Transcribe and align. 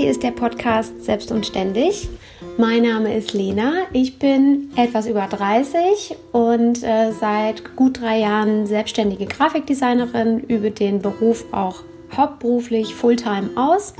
hier 0.00 0.10
ist 0.10 0.22
der 0.22 0.30
Podcast 0.30 1.04
Selbst 1.04 1.30
und 1.30 1.44
Ständig. 1.44 2.08
Mein 2.56 2.84
Name 2.84 3.14
ist 3.14 3.34
Lena. 3.34 3.82
Ich 3.92 4.18
bin 4.18 4.70
etwas 4.74 5.06
über 5.06 5.26
30 5.26 6.16
und 6.32 6.82
äh, 6.82 7.12
seit 7.12 7.76
gut 7.76 8.00
drei 8.00 8.20
Jahren 8.20 8.66
selbstständige 8.66 9.26
Grafikdesignerin, 9.26 10.40
übe 10.40 10.70
den 10.70 11.02
Beruf 11.02 11.44
auch 11.52 11.82
hauptberuflich 12.16 12.94
Fulltime 12.94 13.50
aus. 13.56 13.92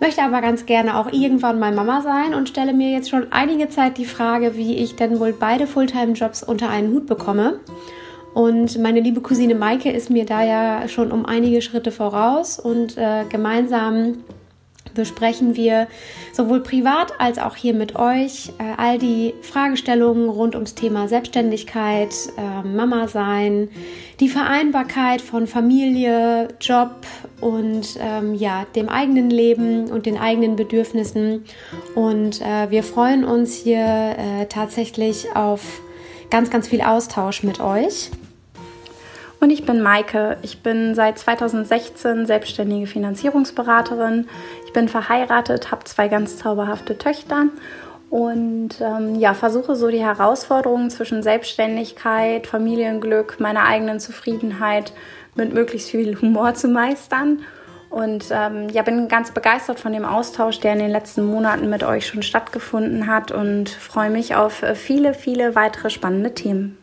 Möchte 0.00 0.22
aber 0.22 0.40
ganz 0.40 0.64
gerne 0.64 0.96
auch 0.96 1.12
irgendwann 1.12 1.58
mal 1.58 1.74
Mama 1.74 2.00
sein 2.00 2.32
und 2.32 2.48
stelle 2.48 2.72
mir 2.72 2.92
jetzt 2.92 3.10
schon 3.10 3.30
einige 3.30 3.68
Zeit 3.68 3.98
die 3.98 4.06
Frage, 4.06 4.56
wie 4.56 4.76
ich 4.76 4.96
denn 4.96 5.20
wohl 5.20 5.34
beide 5.38 5.66
Fulltime-Jobs 5.66 6.44
unter 6.44 6.70
einen 6.70 6.94
Hut 6.94 7.06
bekomme. 7.06 7.60
Und 8.32 8.78
meine 8.78 9.00
liebe 9.00 9.20
Cousine 9.20 9.54
Maike 9.54 9.90
ist 9.90 10.08
mir 10.08 10.24
da 10.24 10.42
ja 10.42 10.88
schon 10.88 11.12
um 11.12 11.26
einige 11.26 11.60
Schritte 11.60 11.92
voraus 11.92 12.58
und 12.58 12.96
äh, 12.96 13.24
gemeinsam 13.28 14.24
besprechen 14.96 15.54
wir 15.54 15.86
sowohl 16.32 16.60
privat 16.60 17.12
als 17.20 17.38
auch 17.38 17.54
hier 17.54 17.74
mit 17.74 17.94
euch 17.94 18.52
äh, 18.58 18.74
all 18.76 18.98
die 18.98 19.34
Fragestellungen 19.42 20.28
rund 20.28 20.54
ums 20.54 20.74
Thema 20.74 21.06
Selbstständigkeit, 21.06 22.12
äh, 22.36 22.66
Mama 22.66 23.06
sein, 23.06 23.68
die 24.18 24.28
Vereinbarkeit 24.28 25.20
von 25.20 25.46
Familie, 25.46 26.48
Job 26.60 27.06
und 27.40 27.98
ähm, 28.00 28.34
ja, 28.34 28.66
dem 28.74 28.88
eigenen 28.88 29.30
Leben 29.30 29.90
und 29.90 30.06
den 30.06 30.18
eigenen 30.18 30.56
Bedürfnissen. 30.56 31.44
Und 31.94 32.40
äh, 32.40 32.70
wir 32.70 32.82
freuen 32.82 33.24
uns 33.24 33.54
hier 33.54 33.78
äh, 33.78 34.46
tatsächlich 34.46 35.36
auf 35.36 35.80
ganz, 36.30 36.50
ganz 36.50 36.68
viel 36.68 36.80
Austausch 36.80 37.42
mit 37.42 37.60
euch. 37.60 38.10
Und 39.38 39.50
ich 39.50 39.66
bin 39.66 39.82
Maike. 39.82 40.38
Ich 40.42 40.62
bin 40.62 40.94
seit 40.94 41.18
2016 41.18 42.26
selbstständige 42.26 42.86
Finanzierungsberaterin. 42.86 44.28
Bin 44.76 44.88
verheiratet, 44.90 45.70
habe 45.70 45.84
zwei 45.84 46.08
ganz 46.08 46.36
zauberhafte 46.36 46.98
Töchter 46.98 47.46
und 48.10 48.78
ähm, 48.78 49.14
ja, 49.14 49.32
versuche 49.32 49.74
so 49.74 49.88
die 49.88 50.04
Herausforderungen 50.04 50.90
zwischen 50.90 51.22
Selbstständigkeit, 51.22 52.46
Familienglück, 52.46 53.40
meiner 53.40 53.64
eigenen 53.64 54.00
Zufriedenheit 54.00 54.92
mit 55.34 55.54
möglichst 55.54 55.88
viel 55.88 56.20
Humor 56.20 56.52
zu 56.52 56.68
meistern. 56.68 57.40
Und 57.88 58.26
ähm, 58.30 58.68
ja, 58.68 58.82
bin 58.82 59.08
ganz 59.08 59.30
begeistert 59.30 59.80
von 59.80 59.94
dem 59.94 60.04
Austausch, 60.04 60.60
der 60.60 60.74
in 60.74 60.80
den 60.80 60.90
letzten 60.90 61.24
Monaten 61.24 61.70
mit 61.70 61.82
euch 61.82 62.06
schon 62.06 62.22
stattgefunden 62.22 63.06
hat 63.06 63.32
und 63.32 63.70
freue 63.70 64.10
mich 64.10 64.34
auf 64.34 64.62
äh, 64.62 64.74
viele, 64.74 65.14
viele 65.14 65.54
weitere 65.54 65.88
spannende 65.88 66.34
Themen. 66.34 66.76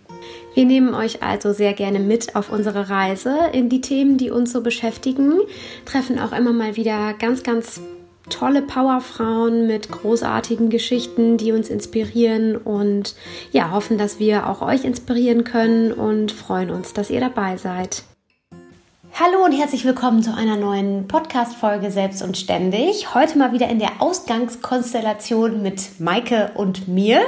Wir 0.54 0.66
nehmen 0.66 0.94
euch 0.94 1.24
also 1.24 1.52
sehr 1.52 1.74
gerne 1.74 2.00
mit 2.00 2.36
auf 2.36 2.52
unsere 2.52 2.90
Reise 2.90 3.36
in 3.54 3.70
die 3.70 3.82
Themen, 3.82 4.18
die 4.18 4.30
uns 4.30 4.54
so 4.54 4.62
beschäftigen, 4.62 5.40
treffen 5.86 6.20
auch 6.20 6.32
immer 6.32 6.54
mal 6.54 6.76
wieder 6.76 7.14
ganz, 7.14 7.44
ganz 7.44 7.82
tolle 8.30 8.62
Powerfrauen 8.62 9.68
mit 9.68 9.92
großartigen 9.92 10.70
Geschichten, 10.70 11.38
die 11.38 11.52
uns 11.52 11.70
inspirieren 11.70 12.56
und 12.56 13.16
ja, 13.52 13.72
hoffen, 13.72 13.98
dass 13.98 14.20
wir 14.20 14.48
auch 14.50 14.62
euch 14.62 14.86
inspirieren 14.86 15.44
können 15.44 15.92
und 15.92 16.32
freuen 16.32 16.70
uns, 16.70 16.94
dass 16.94 17.10
ihr 17.10 17.20
dabei 17.20 17.58
seid. 17.58 18.04
Hallo 19.16 19.46
und 19.46 19.52
herzlich 19.52 19.86
willkommen 19.86 20.24
zu 20.24 20.34
einer 20.34 20.58
neuen 20.58 21.08
Podcast-Folge 21.08 21.92
Selbst 21.92 22.24
und 22.24 22.36
Ständig. 22.36 23.14
Heute 23.14 23.38
mal 23.38 23.54
wieder 23.54 23.70
in 23.70 23.78
der 23.78 23.92
Ausgangskonstellation 24.02 25.62
mit 25.62 26.00
Maike 26.00 26.50
und 26.56 26.88
mir. 26.88 27.22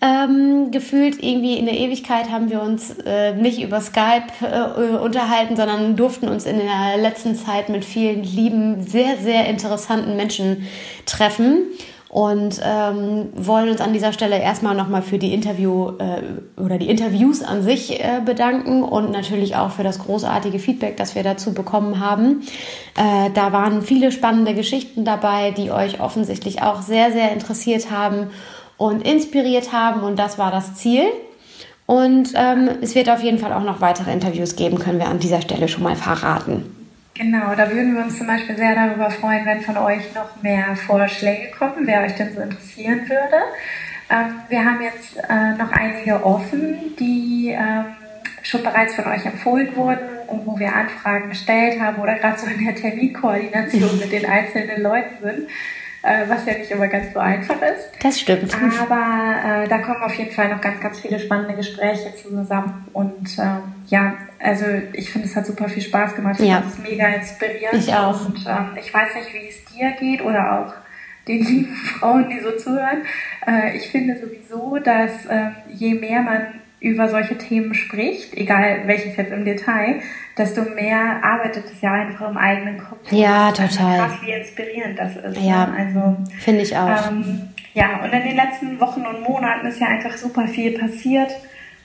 Ähm, 0.00 0.72
gefühlt 0.72 1.22
irgendwie 1.22 1.56
in 1.56 1.66
der 1.66 1.78
Ewigkeit 1.78 2.30
haben 2.30 2.50
wir 2.50 2.60
uns 2.60 2.96
äh, 3.06 3.32
nicht 3.32 3.62
über 3.62 3.80
Skype 3.80 4.26
äh, 4.42 4.96
unterhalten, 4.96 5.54
sondern 5.54 5.94
durften 5.94 6.26
uns 6.26 6.46
in 6.46 6.58
der 6.58 6.96
letzten 7.00 7.36
Zeit 7.36 7.68
mit 7.68 7.84
vielen 7.84 8.24
lieben, 8.24 8.82
sehr, 8.82 9.16
sehr 9.16 9.46
interessanten 9.46 10.16
Menschen 10.16 10.66
treffen 11.06 11.62
und 12.14 12.60
ähm, 12.62 13.30
wollen 13.34 13.68
uns 13.70 13.80
an 13.80 13.92
dieser 13.92 14.12
Stelle 14.12 14.38
erstmal 14.38 14.76
nochmal 14.76 15.02
für 15.02 15.18
die 15.18 15.34
Interview 15.34 15.94
äh, 15.98 16.60
oder 16.62 16.78
die 16.78 16.88
Interviews 16.88 17.42
an 17.42 17.60
sich 17.64 17.98
äh, 17.98 18.20
bedanken 18.24 18.84
und 18.84 19.10
natürlich 19.10 19.56
auch 19.56 19.72
für 19.72 19.82
das 19.82 19.98
großartige 19.98 20.60
Feedback, 20.60 20.96
das 20.96 21.16
wir 21.16 21.24
dazu 21.24 21.54
bekommen 21.54 21.98
haben. 21.98 22.42
Äh, 22.96 23.30
da 23.34 23.50
waren 23.50 23.82
viele 23.82 24.12
spannende 24.12 24.54
Geschichten 24.54 25.04
dabei, 25.04 25.50
die 25.50 25.72
euch 25.72 26.00
offensichtlich 26.00 26.62
auch 26.62 26.82
sehr, 26.82 27.10
sehr 27.10 27.32
interessiert 27.32 27.90
haben 27.90 28.28
und 28.76 29.04
inspiriert 29.04 29.72
haben 29.72 30.04
und 30.04 30.16
das 30.16 30.38
war 30.38 30.52
das 30.52 30.76
Ziel. 30.76 31.06
Und 31.86 32.28
ähm, 32.36 32.70
es 32.80 32.94
wird 32.94 33.10
auf 33.10 33.24
jeden 33.24 33.38
Fall 33.38 33.52
auch 33.52 33.64
noch 33.64 33.80
weitere 33.80 34.12
Interviews 34.12 34.54
geben, 34.54 34.78
können 34.78 35.00
wir 35.00 35.08
an 35.08 35.18
dieser 35.18 35.40
Stelle 35.40 35.66
schon 35.66 35.82
mal 35.82 35.96
verraten. 35.96 36.83
Genau, 37.16 37.54
da 37.54 37.70
würden 37.70 37.94
wir 37.94 38.02
uns 38.02 38.18
zum 38.18 38.26
Beispiel 38.26 38.56
sehr 38.56 38.74
darüber 38.74 39.08
freuen, 39.08 39.46
wenn 39.46 39.60
von 39.60 39.76
euch 39.76 40.12
noch 40.14 40.42
mehr 40.42 40.74
Vorschläge 40.74 41.52
kommen, 41.56 41.86
wer 41.86 42.02
euch 42.02 42.16
denn 42.16 42.34
so 42.34 42.40
interessieren 42.40 43.08
würde. 43.08 43.36
Ähm, 44.10 44.40
wir 44.48 44.64
haben 44.64 44.82
jetzt 44.82 45.16
äh, 45.28 45.52
noch 45.56 45.70
einige 45.70 46.24
offen, 46.24 46.96
die 46.98 47.54
ähm, 47.56 47.84
schon 48.42 48.64
bereits 48.64 48.96
von 48.96 49.06
euch 49.06 49.24
empfohlen 49.24 49.76
wurden 49.76 50.18
und 50.26 50.44
wo 50.44 50.58
wir 50.58 50.74
Anfragen 50.74 51.28
gestellt 51.28 51.80
haben 51.80 52.02
oder 52.02 52.16
gerade 52.16 52.38
so 52.38 52.46
in 52.48 52.64
der 52.64 52.74
Terminkoordination 52.74 53.98
mit 54.00 54.10
den 54.10 54.26
einzelnen 54.26 54.82
Leuten 54.82 55.22
sind 55.22 55.48
äh, 56.04 56.28
was 56.28 56.44
ja 56.44 56.58
nicht 56.58 56.70
immer 56.70 56.88
ganz 56.88 57.12
so 57.12 57.18
einfach 57.18 57.60
ist. 57.62 57.90
Das 58.02 58.20
stimmt. 58.20 58.54
Aber 58.80 59.62
äh, 59.64 59.68
da 59.68 59.78
kommen 59.78 60.02
auf 60.02 60.14
jeden 60.14 60.30
Fall 60.30 60.50
noch 60.50 60.60
ganz, 60.60 60.80
ganz 60.80 61.00
viele 61.00 61.18
spannende 61.18 61.54
Gespräche 61.54 62.14
zusammen. 62.14 62.86
Und 62.92 63.38
äh, 63.38 63.60
ja, 63.86 64.14
also 64.38 64.66
ich 64.92 65.10
finde, 65.10 65.28
es 65.28 65.34
hat 65.34 65.46
super 65.46 65.68
viel 65.68 65.82
Spaß 65.82 66.14
gemacht. 66.14 66.38
Ich 66.40 66.48
ja. 66.48 66.60
fand 66.60 66.72
es 66.74 66.78
mega 66.78 67.06
inspirierend. 67.08 67.78
Ich 67.78 67.92
auch. 67.94 68.26
Und 68.26 68.44
ähm, 68.46 68.76
ich 68.78 68.92
weiß 68.92 69.14
nicht, 69.14 69.32
wie 69.32 69.48
es 69.48 69.64
dir 69.64 69.92
geht 69.92 70.22
oder 70.22 70.60
auch 70.60 70.74
den 71.26 71.42
lieben 71.42 71.74
Frauen, 71.98 72.28
die 72.28 72.40
so 72.40 72.52
zuhören. 72.56 73.02
Äh, 73.46 73.76
ich 73.76 73.88
finde 73.88 74.18
sowieso, 74.18 74.76
dass 74.76 75.24
äh, 75.26 75.50
je 75.72 75.94
mehr 75.94 76.20
man 76.20 76.60
über 76.84 77.08
solche 77.08 77.38
Themen 77.38 77.74
spricht, 77.74 78.34
egal 78.34 78.82
welches 78.86 79.16
jetzt 79.16 79.32
im 79.32 79.44
Detail, 79.44 80.00
desto 80.36 80.62
mehr 80.62 81.24
arbeitet 81.24 81.64
es 81.72 81.80
ja 81.80 81.92
einfach 81.92 82.28
im 82.28 82.36
eigenen 82.36 82.78
Kopf. 82.78 83.10
Ja, 83.10 83.50
total. 83.52 83.98
Krass, 83.98 84.18
wie 84.22 84.32
inspirierend 84.32 84.98
das 84.98 85.16
ist. 85.16 85.40
Ja, 85.40 85.66
ne? 85.66 85.76
also 85.78 86.16
finde 86.40 86.60
ich 86.60 86.76
auch. 86.76 87.10
Ähm, 87.10 87.48
ja, 87.72 88.04
und 88.04 88.12
in 88.12 88.22
den 88.22 88.36
letzten 88.36 88.78
Wochen 88.80 89.06
und 89.06 89.22
Monaten 89.22 89.66
ist 89.66 89.80
ja 89.80 89.86
einfach 89.88 90.14
super 90.16 90.46
viel 90.46 90.78
passiert 90.78 91.30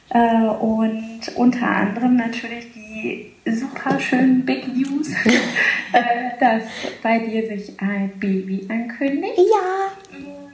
äh, 0.10 0.44
und 0.44 1.22
unter 1.36 1.68
anderem 1.68 2.18
natürlich 2.18 2.68
die 2.74 3.32
super 3.50 3.98
schönen 4.00 4.46
Big 4.46 4.68
News, 4.68 5.10
äh, 5.94 6.02
dass 6.42 6.64
bei 7.02 7.20
dir 7.20 7.48
sich 7.48 7.80
ein 7.80 8.12
Baby 8.20 8.68
ankündigt. 8.70 9.38
Ja. 9.38 10.49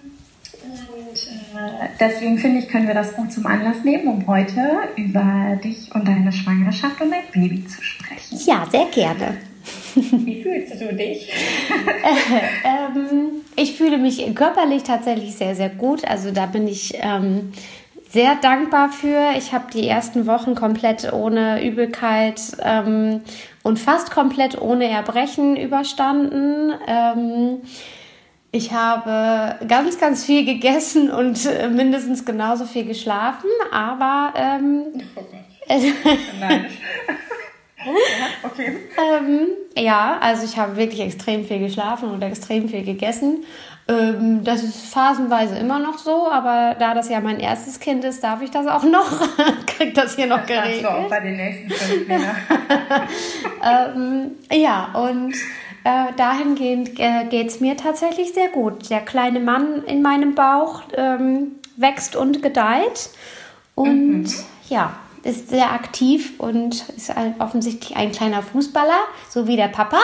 Und 0.65 1.15
äh, 1.15 1.87
deswegen 1.99 2.37
finde 2.37 2.59
ich, 2.59 2.67
können 2.67 2.87
wir 2.87 2.93
das 2.93 3.15
gut 3.15 3.31
zum 3.31 3.45
Anlass 3.45 3.83
nehmen, 3.83 4.07
um 4.07 4.27
heute 4.27 4.61
über 4.95 5.59
dich 5.63 5.93
und 5.93 6.07
deine 6.07 6.31
Schwangerschaft 6.31 7.01
und 7.01 7.11
dein 7.11 7.31
Baby 7.31 7.65
zu 7.65 7.81
sprechen. 7.81 8.39
Ja, 8.45 8.65
sehr 8.69 8.85
gerne. 8.85 9.37
Wie 9.95 10.43
fühlst 10.43 10.79
du 10.81 10.93
dich? 10.93 11.31
ähm, 12.63 13.41
ich 13.55 13.77
fühle 13.77 13.97
mich 13.97 14.23
körperlich 14.35 14.83
tatsächlich 14.83 15.35
sehr, 15.35 15.55
sehr 15.55 15.69
gut. 15.69 16.05
Also 16.05 16.31
da 16.31 16.45
bin 16.45 16.67
ich 16.67 16.93
ähm, 16.99 17.53
sehr 18.09 18.35
dankbar 18.35 18.89
für. 18.89 19.31
Ich 19.37 19.53
habe 19.53 19.65
die 19.73 19.87
ersten 19.87 20.27
Wochen 20.27 20.55
komplett 20.55 21.11
ohne 21.13 21.63
Übelkeit 21.65 22.41
ähm, 22.61 23.21
und 23.63 23.79
fast 23.79 24.11
komplett 24.11 24.61
ohne 24.61 24.87
Erbrechen 24.89 25.55
überstanden. 25.55 26.73
Ich 28.55 28.71
habe 28.71 29.57
ganz, 29.67 29.99
ganz 29.99 30.23
viel 30.23 30.45
gegessen 30.45 31.11
und 31.11 31.45
äh, 31.45 31.67
mindestens 31.67 32.23
genauso 32.23 32.63
viel 32.63 32.85
geschlafen, 32.85 33.49
aber 33.69 34.33
ähm, 34.33 34.83
Nein. 36.39 36.65
ja, 37.85 37.93
okay. 38.43 38.77
ähm, 38.97 39.47
ja, 39.75 40.17
also 40.21 40.45
ich 40.45 40.57
habe 40.57 40.77
wirklich 40.77 41.01
extrem 41.01 41.43
viel 41.43 41.59
geschlafen 41.59 42.09
und 42.09 42.21
extrem 42.21 42.69
viel 42.69 42.85
gegessen. 42.85 43.43
Ähm, 43.89 44.45
das 44.45 44.63
ist 44.63 44.85
phasenweise 44.85 45.57
immer 45.57 45.79
noch 45.79 45.97
so, 45.97 46.31
aber 46.31 46.77
da 46.79 46.93
das 46.93 47.09
ja 47.09 47.19
mein 47.19 47.41
erstes 47.41 47.81
Kind 47.81 48.05
ist, 48.05 48.23
darf 48.23 48.41
ich 48.41 48.51
das 48.51 48.67
auch 48.67 48.83
noch. 48.83 49.19
Kriegt 49.65 49.97
das 49.97 50.15
hier 50.15 50.27
noch 50.27 50.45
das 50.45 50.47
geregelt. 50.47 50.85
Du 50.85 50.91
auch 50.91 51.09
bei 51.09 51.19
den 51.19 51.35
nächsten 51.35 51.69
fünf 51.71 52.09
ähm, 53.61 54.31
ja, 54.49 54.93
und 54.93 55.35
äh, 55.85 56.11
dahingehend 56.17 56.99
äh, 56.99 57.25
geht 57.29 57.47
es 57.47 57.59
mir 57.59 57.77
tatsächlich 57.77 58.33
sehr 58.33 58.49
gut. 58.49 58.89
Der 58.89 59.01
kleine 59.01 59.39
Mann 59.39 59.83
in 59.85 60.01
meinem 60.01 60.33
Bauch 60.33 60.81
ähm, 60.95 61.51
wächst 61.77 62.15
und 62.15 62.41
gedeiht 62.41 63.11
und 63.75 64.23
mhm. 64.23 64.33
ja, 64.67 64.93
ist 65.21 65.49
sehr 65.49 65.71
aktiv 65.71 66.33
und 66.39 66.89
ist 66.89 67.13
offensichtlich 67.37 67.95
ein 67.95 68.11
kleiner 68.11 68.41
Fußballer, 68.41 68.97
so 69.29 69.47
wie 69.47 69.57
der 69.57 69.67
Papa. 69.67 69.99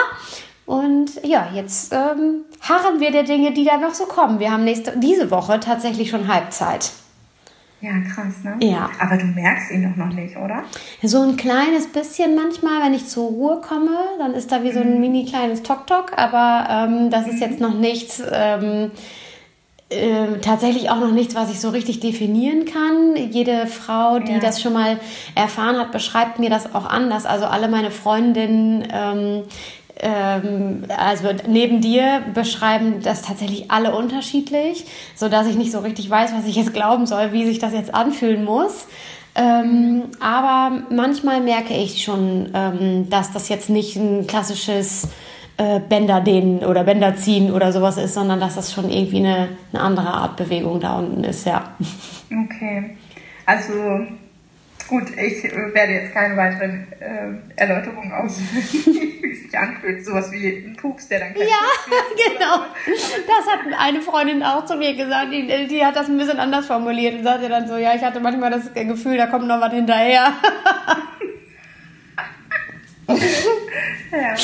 Und 0.66 1.22
ja, 1.24 1.48
jetzt 1.52 1.92
ähm, 1.92 2.44
harren 2.60 3.00
wir 3.00 3.10
der 3.10 3.24
Dinge, 3.24 3.52
die 3.52 3.64
da 3.64 3.76
noch 3.76 3.94
so 3.94 4.04
kommen. 4.04 4.38
Wir 4.38 4.52
haben 4.52 4.62
nächste, 4.62 4.96
diese 4.98 5.32
Woche 5.32 5.58
tatsächlich 5.58 6.10
schon 6.10 6.32
Halbzeit. 6.32 6.92
Ja, 7.82 7.90
krass, 8.14 8.34
ne? 8.44 8.54
Ja. 8.60 8.88
Aber 9.00 9.16
du 9.16 9.26
merkst 9.26 9.72
ihn 9.72 9.82
doch 9.82 9.96
noch 9.96 10.14
nicht, 10.14 10.36
oder? 10.36 10.62
So 11.02 11.20
ein 11.22 11.36
kleines 11.36 11.88
bisschen 11.88 12.36
manchmal, 12.36 12.80
wenn 12.84 12.94
ich 12.94 13.08
zur 13.08 13.26
Ruhe 13.28 13.60
komme, 13.60 13.90
dann 14.18 14.34
ist 14.34 14.52
da 14.52 14.62
wie 14.62 14.70
so 14.72 14.80
ein 14.80 15.00
mini 15.00 15.24
kleines 15.26 15.62
Tok-Tok, 15.64 16.12
aber 16.16 16.68
ähm, 16.70 17.10
das 17.10 17.26
ist 17.26 17.40
jetzt 17.40 17.58
noch 17.60 17.74
nichts, 17.74 18.22
ähm, 18.32 18.92
äh, 19.90 20.38
tatsächlich 20.40 20.90
auch 20.90 21.00
noch 21.00 21.10
nichts, 21.10 21.34
was 21.34 21.50
ich 21.50 21.60
so 21.60 21.70
richtig 21.70 21.98
definieren 22.00 22.64
kann. 22.66 23.16
Jede 23.30 23.66
Frau, 23.66 24.20
die 24.20 24.32
Ja. 24.32 24.38
das 24.38 24.62
schon 24.62 24.72
mal 24.72 24.98
erfahren 25.34 25.76
hat, 25.76 25.90
beschreibt 25.92 26.38
mir 26.38 26.48
das 26.50 26.74
auch 26.74 26.86
anders. 26.88 27.26
Also 27.26 27.46
alle 27.46 27.68
meine 27.68 27.90
Freundinnen, 27.90 28.86
ähm, 28.90 29.42
ähm, 30.00 30.84
also 30.96 31.28
neben 31.46 31.80
dir 31.80 32.22
beschreiben 32.34 33.02
das 33.02 33.22
tatsächlich 33.22 33.70
alle 33.70 33.94
unterschiedlich, 33.94 34.86
so 35.14 35.28
dass 35.28 35.46
ich 35.46 35.56
nicht 35.56 35.72
so 35.72 35.80
richtig 35.80 36.08
weiß, 36.08 36.32
was 36.34 36.46
ich 36.46 36.56
jetzt 36.56 36.74
glauben 36.74 37.06
soll, 37.06 37.32
wie 37.32 37.46
sich 37.46 37.58
das 37.58 37.72
jetzt 37.72 37.94
anfühlen 37.94 38.44
muss. 38.44 38.86
Ähm, 39.34 40.04
aber 40.20 40.82
manchmal 40.90 41.40
merke 41.40 41.74
ich 41.74 42.02
schon, 42.02 42.50
ähm, 42.54 43.08
dass 43.08 43.32
das 43.32 43.48
jetzt 43.48 43.70
nicht 43.70 43.96
ein 43.96 44.26
klassisches 44.26 45.08
äh, 45.56 45.80
Bänder 45.80 46.20
dehnen 46.20 46.64
oder 46.64 46.84
Bänder 46.84 47.16
ziehen 47.16 47.50
oder 47.50 47.72
sowas 47.72 47.96
ist, 47.96 48.14
sondern 48.14 48.40
dass 48.40 48.56
das 48.56 48.72
schon 48.72 48.90
irgendwie 48.90 49.18
eine, 49.18 49.48
eine 49.72 49.82
andere 49.82 50.08
Art 50.08 50.36
Bewegung 50.36 50.80
da 50.80 50.98
unten 50.98 51.24
ist, 51.24 51.46
ja. 51.46 51.74
Okay. 52.30 52.96
Also, 53.46 53.72
gut, 54.92 55.08
ich 55.16 55.42
äh, 55.44 55.74
werde 55.74 55.92
jetzt 55.94 56.12
keine 56.12 56.36
weiteren 56.36 56.86
äh, 57.00 57.60
Erläuterungen 57.60 58.12
ausführen, 58.12 58.62
wie 59.22 59.30
es 59.32 59.42
sich 59.44 59.58
anfühlt. 59.58 60.04
Sowas 60.04 60.30
wie 60.30 60.48
ein 60.66 60.76
Pups, 60.76 61.08
der 61.08 61.20
dann 61.20 61.32
kein 61.32 61.42
Ja, 61.48 61.64
genau. 62.28 62.66
Das 63.26 63.46
hat 63.50 63.60
eine 63.78 64.02
Freundin 64.02 64.42
auch 64.42 64.66
zu 64.66 64.76
mir 64.76 64.94
gesagt. 64.94 65.32
Die, 65.32 65.66
die 65.66 65.84
hat 65.84 65.96
das 65.96 66.08
ein 66.08 66.18
bisschen 66.18 66.38
anders 66.38 66.66
formuliert 66.66 67.14
und 67.14 67.24
sagte 67.24 67.48
dann 67.48 67.66
so, 67.66 67.78
ja, 67.78 67.94
ich 67.94 68.02
hatte 68.02 68.20
manchmal 68.20 68.50
das 68.50 68.70
Gefühl, 68.74 69.16
da 69.16 69.26
kommt 69.28 69.46
noch 69.46 69.60
was 69.60 69.72
hinterher. 69.72 70.32
Ja. 73.08 74.34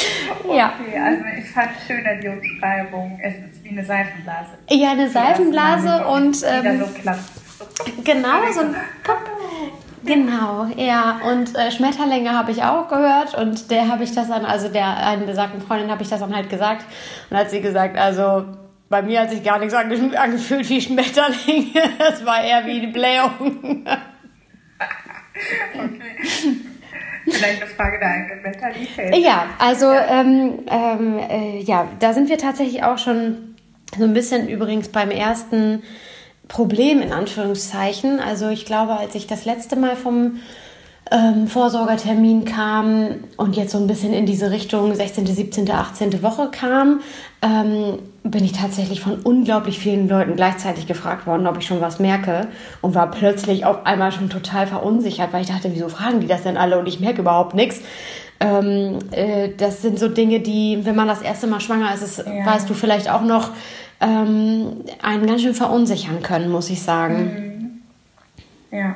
Okay, 0.45 0.57
Ja. 0.57 1.05
also 1.05 1.23
ich 1.39 1.51
fand 1.51 1.71
schöner 1.87 2.17
die 2.17 2.29
Umschreibung. 2.29 3.21
Es 3.23 3.35
ist 3.35 3.63
wie 3.65 3.69
eine 3.71 3.85
Seifenblase. 3.85 4.51
Ja, 4.71 4.93
eine 4.93 5.09
Seifenblase 5.11 5.89
ersten 5.89 6.07
und 6.07 6.37
ähm, 6.47 6.81
so 6.81 7.01
klappt. 7.01 8.05
genau, 8.05 8.51
so 8.53 8.61
ein 8.61 8.75
Pop. 9.05 9.19
Genau, 10.05 10.67
ja. 10.77 11.21
Und 11.29 11.55
äh, 11.57 11.71
Schmetterlinge 11.71 12.31
habe 12.37 12.51
ich 12.51 12.63
auch 12.63 12.89
gehört 12.89 13.35
und 13.35 13.71
der 13.71 13.89
habe 13.89 14.05
ich 14.05 14.13
das 14.15 14.29
dann, 14.29 14.45
also 14.45 14.69
der 14.69 14.97
einen 14.97 15.27
besagten 15.27 15.61
Freundin 15.61 15.91
habe 15.91 16.03
ich 16.03 16.09
das 16.09 16.21
dann 16.21 16.35
halt 16.35 16.49
gesagt 16.51 16.85
und 17.31 17.37
hat 17.37 17.51
sie 17.51 17.61
gesagt, 17.61 17.97
also 17.99 18.45
bei 18.89 19.03
mir 19.03 19.21
hat 19.21 19.31
sich 19.31 19.43
gar 19.43 19.59
nichts 19.59 19.75
ange 19.75 20.19
angefühlt 20.19 20.69
wie 20.69 20.81
Schmetterlinge, 20.81 21.83
das 21.99 22.25
war 22.25 22.43
eher 22.43 22.65
wie 22.67 22.81
eine 22.81 22.89
Blähung. 22.89 23.85
Vielleicht 27.31 27.63
eine 27.63 27.71
Frage 27.71 27.99
der 27.99 28.09
eigenen 28.09 28.43
Mentalität. 28.43 29.17
Ja, 29.17 29.47
also 29.59 29.91
ähm, 29.91 30.61
ähm, 30.71 31.19
äh, 31.19 31.59
ja, 31.61 31.89
da 32.01 32.13
sind 32.13 32.29
wir 32.29 32.39
tatsächlich 32.39 32.83
auch 32.83 32.99
schon 32.99 33.57
so 33.97 34.05
ein 34.05 34.15
bisschen 34.15 34.49
übrigens 34.49 34.89
beim 34.89 35.11
ersten 35.11 35.83
Problem 36.49 37.01
in 37.03 37.13
Anführungszeichen. 37.13 38.21
Also 38.21 38.49
ich 38.49 38.65
glaube, 38.65 38.93
als 38.99 39.15
ich 39.15 39.27
das 39.27 39.45
letzte 39.45 39.77
Mal 39.77 39.97
vom 39.97 40.41
ähm, 41.11 41.47
Vorsorgertermin 41.47 42.45
kam 42.45 43.25
und 43.37 43.57
jetzt 43.57 43.73
so 43.73 43.79
ein 43.79 43.87
bisschen 43.87 44.13
in 44.13 44.27
diese 44.27 44.51
Richtung 44.51 44.95
16., 44.95 45.27
17., 45.27 45.71
18. 45.71 46.23
Woche 46.23 46.51
kam, 46.51 47.01
ähm, 47.41 47.99
bin 48.25 48.45
ich 48.45 48.53
tatsächlich 48.53 49.01
von 49.01 49.21
unglaublich 49.21 49.79
vielen 49.79 50.09
Leuten 50.09 50.37
gleichzeitig 50.37 50.87
gefragt 50.87 51.27
worden, 51.27 51.47
ob 51.47 51.59
ich 51.59 51.67
schon 51.67 51.81
was 51.81 51.99
merke 51.99 52.49
und 52.83 52.95
war 52.95 53.11
plötzlich 53.11 53.65
auf 53.65 53.87
einmal 53.87 54.13
schon 54.13 54.29
total 54.29 54.67
verunsichert, 54.67 55.33
weil 55.33 55.43
ich 55.43 55.49
dachte, 55.49 55.71
wieso 55.73 55.89
fragen 55.89 56.21
die 56.21 56.27
das 56.27 56.43
denn 56.43 56.57
alle 56.57 56.79
und 56.79 56.87
ich 56.87 57.01
merke 57.01 57.23
überhaupt 57.23 57.55
nichts. 57.55 57.81
Ähm, 58.41 58.99
äh, 59.11 59.51
das 59.57 59.83
sind 59.83 59.99
so 59.99 60.09
Dinge, 60.09 60.41
die, 60.41 60.81
wenn 60.83 60.95
man 60.95 61.09
das 61.09 61.23
erste 61.23 61.47
Mal 61.47 61.61
schwanger 61.61 61.93
ist, 61.95 62.03
ist 62.03 62.19
Ja. 62.19 62.47
weißt 62.47 62.69
du 62.69 62.75
vielleicht 62.75 63.11
auch 63.11 63.23
noch, 63.23 63.51
ähm, 64.01 64.85
einen 65.03 65.27
ganz 65.27 65.43
schön 65.43 65.55
verunsichern 65.55 66.23
können, 66.23 66.51
muss 66.51 66.71
ich 66.71 66.83
sagen. 66.83 67.83
Ja. 68.71 68.95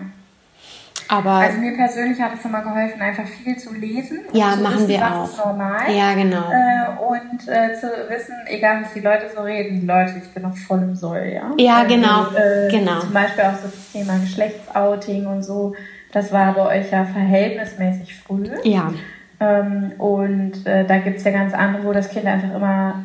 Aber 1.09 1.31
Also 1.33 1.59
mir 1.59 1.75
persönlich 1.77 2.19
hat 2.21 2.33
es 2.39 2.45
immer 2.45 2.63
geholfen, 2.63 3.01
einfach 3.03 3.27
viel 3.27 3.57
zu 3.59 3.75
lesen. 3.75 4.21
Ja, 4.33 4.53
zu 4.55 4.63
machen 4.63 4.77
wissen, 4.77 4.89
wir 4.89 5.01
was 5.01 5.13
auch. 5.13 5.25
Ist 5.25 5.45
normal. 5.45 5.95
Ja, 5.95 6.15
genau. 6.15 6.45
Äh, 6.51 7.05
und 7.07 7.49
äh, 7.49 7.75
zu 7.79 7.87
wissen, 8.09 8.35
egal 8.47 8.83
was 8.83 8.95
die 8.95 9.01
Leute 9.01 9.25
so 9.35 9.43
reden, 9.43 9.81
die 9.81 9.87
Leute, 9.87 10.15
ich 10.25 10.31
bin 10.33 10.45
noch 10.45 10.57
voll 10.57 10.79
im 10.79 10.95
Soll, 10.95 11.33
ja. 11.35 11.51
Ja, 11.59 11.85
Äh, 11.85 11.89
genau, 11.89 12.27
Äh, 12.35 12.71
genau. 12.71 13.01
Zum 13.01 13.13
Beispiel 13.13 13.45
auch 13.45 13.57
so 13.57 13.65
das 13.69 13.93
Thema 13.93 14.17
Geschlechtsouting 14.21 15.27
und 15.27 15.43
so. 15.43 15.75
Das 16.13 16.33
war 16.33 16.55
bei 16.55 16.79
euch 16.81 16.91
ja 16.91 17.05
verhältnismäßig 17.05 18.15
früh. 18.17 18.49
ja, 18.65 18.93
Ähm, 19.41 19.93
und 19.99 20.67
äh, 20.67 20.87
da 20.87 20.99
gibt 20.99 21.19
es 21.19 21.25
ja 21.25 21.33
ganz 21.33 21.53
andere, 21.53 21.85
wo 21.85 21.93
das 21.93 22.09
Kind 22.09 22.25
einfach 22.27 22.55
immer 22.55 23.05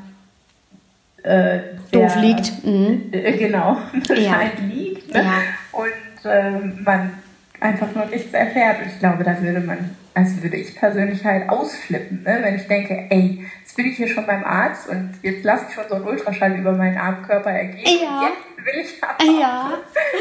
äh, 1.28 1.60
doof 1.92 2.16
liegt. 2.18 2.64
Mhm. 2.66 3.10
äh, 3.12 3.38
genau, 3.38 3.78
Ja. 3.94 4.00
bescheiden 4.08 4.70
liegt. 4.72 5.14
Ne? 5.14 5.24
Ja. 5.24 5.34
Und 5.72 6.26
ähm, 6.26 6.80
man 6.84 7.14
einfach 7.60 7.94
nur 7.96 8.06
nichts 8.06 8.34
erfährt. 8.34 8.82
Und 8.82 8.88
ich 8.94 9.00
glaube, 9.00 9.24
da 9.24 9.42
würde 9.42 9.60
man, 9.62 9.96
also 10.14 10.42
würde 10.44 10.58
ich 10.58 10.76
persönlich 10.76 11.24
halt 11.26 11.50
ausflippen, 11.50 12.24
ne? 12.24 12.40
wenn 12.42 12.56
ich 12.56 12.68
denke, 12.68 13.06
ey, 13.10 13.46
jetzt 13.62 13.76
bin 13.76 13.88
ich 13.88 13.98
hier 13.98 14.08
schon 14.08 14.26
beim 14.26 14.44
Arzt 14.44 14.88
und 14.90 15.12
jetzt 15.24 15.44
lasse 15.44 15.66
ich 15.70 15.76
schon 15.76 15.86
so 15.90 15.96
einen 15.96 16.06
Ultraschall 16.06 16.56
über 16.58 16.72
meinen 16.74 16.98
armen 16.98 17.24
Körper 17.24 17.52
ergehen. 17.52 18.00
Ja. 18.04 18.24
Jetzt 18.28 18.66
will 18.66 18.82
ich 18.84 19.04
aber 19.04 19.40
Ja. 19.40 19.72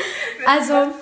Also- 0.46 0.72
wird, 0.74 0.90
ne? 0.90 0.92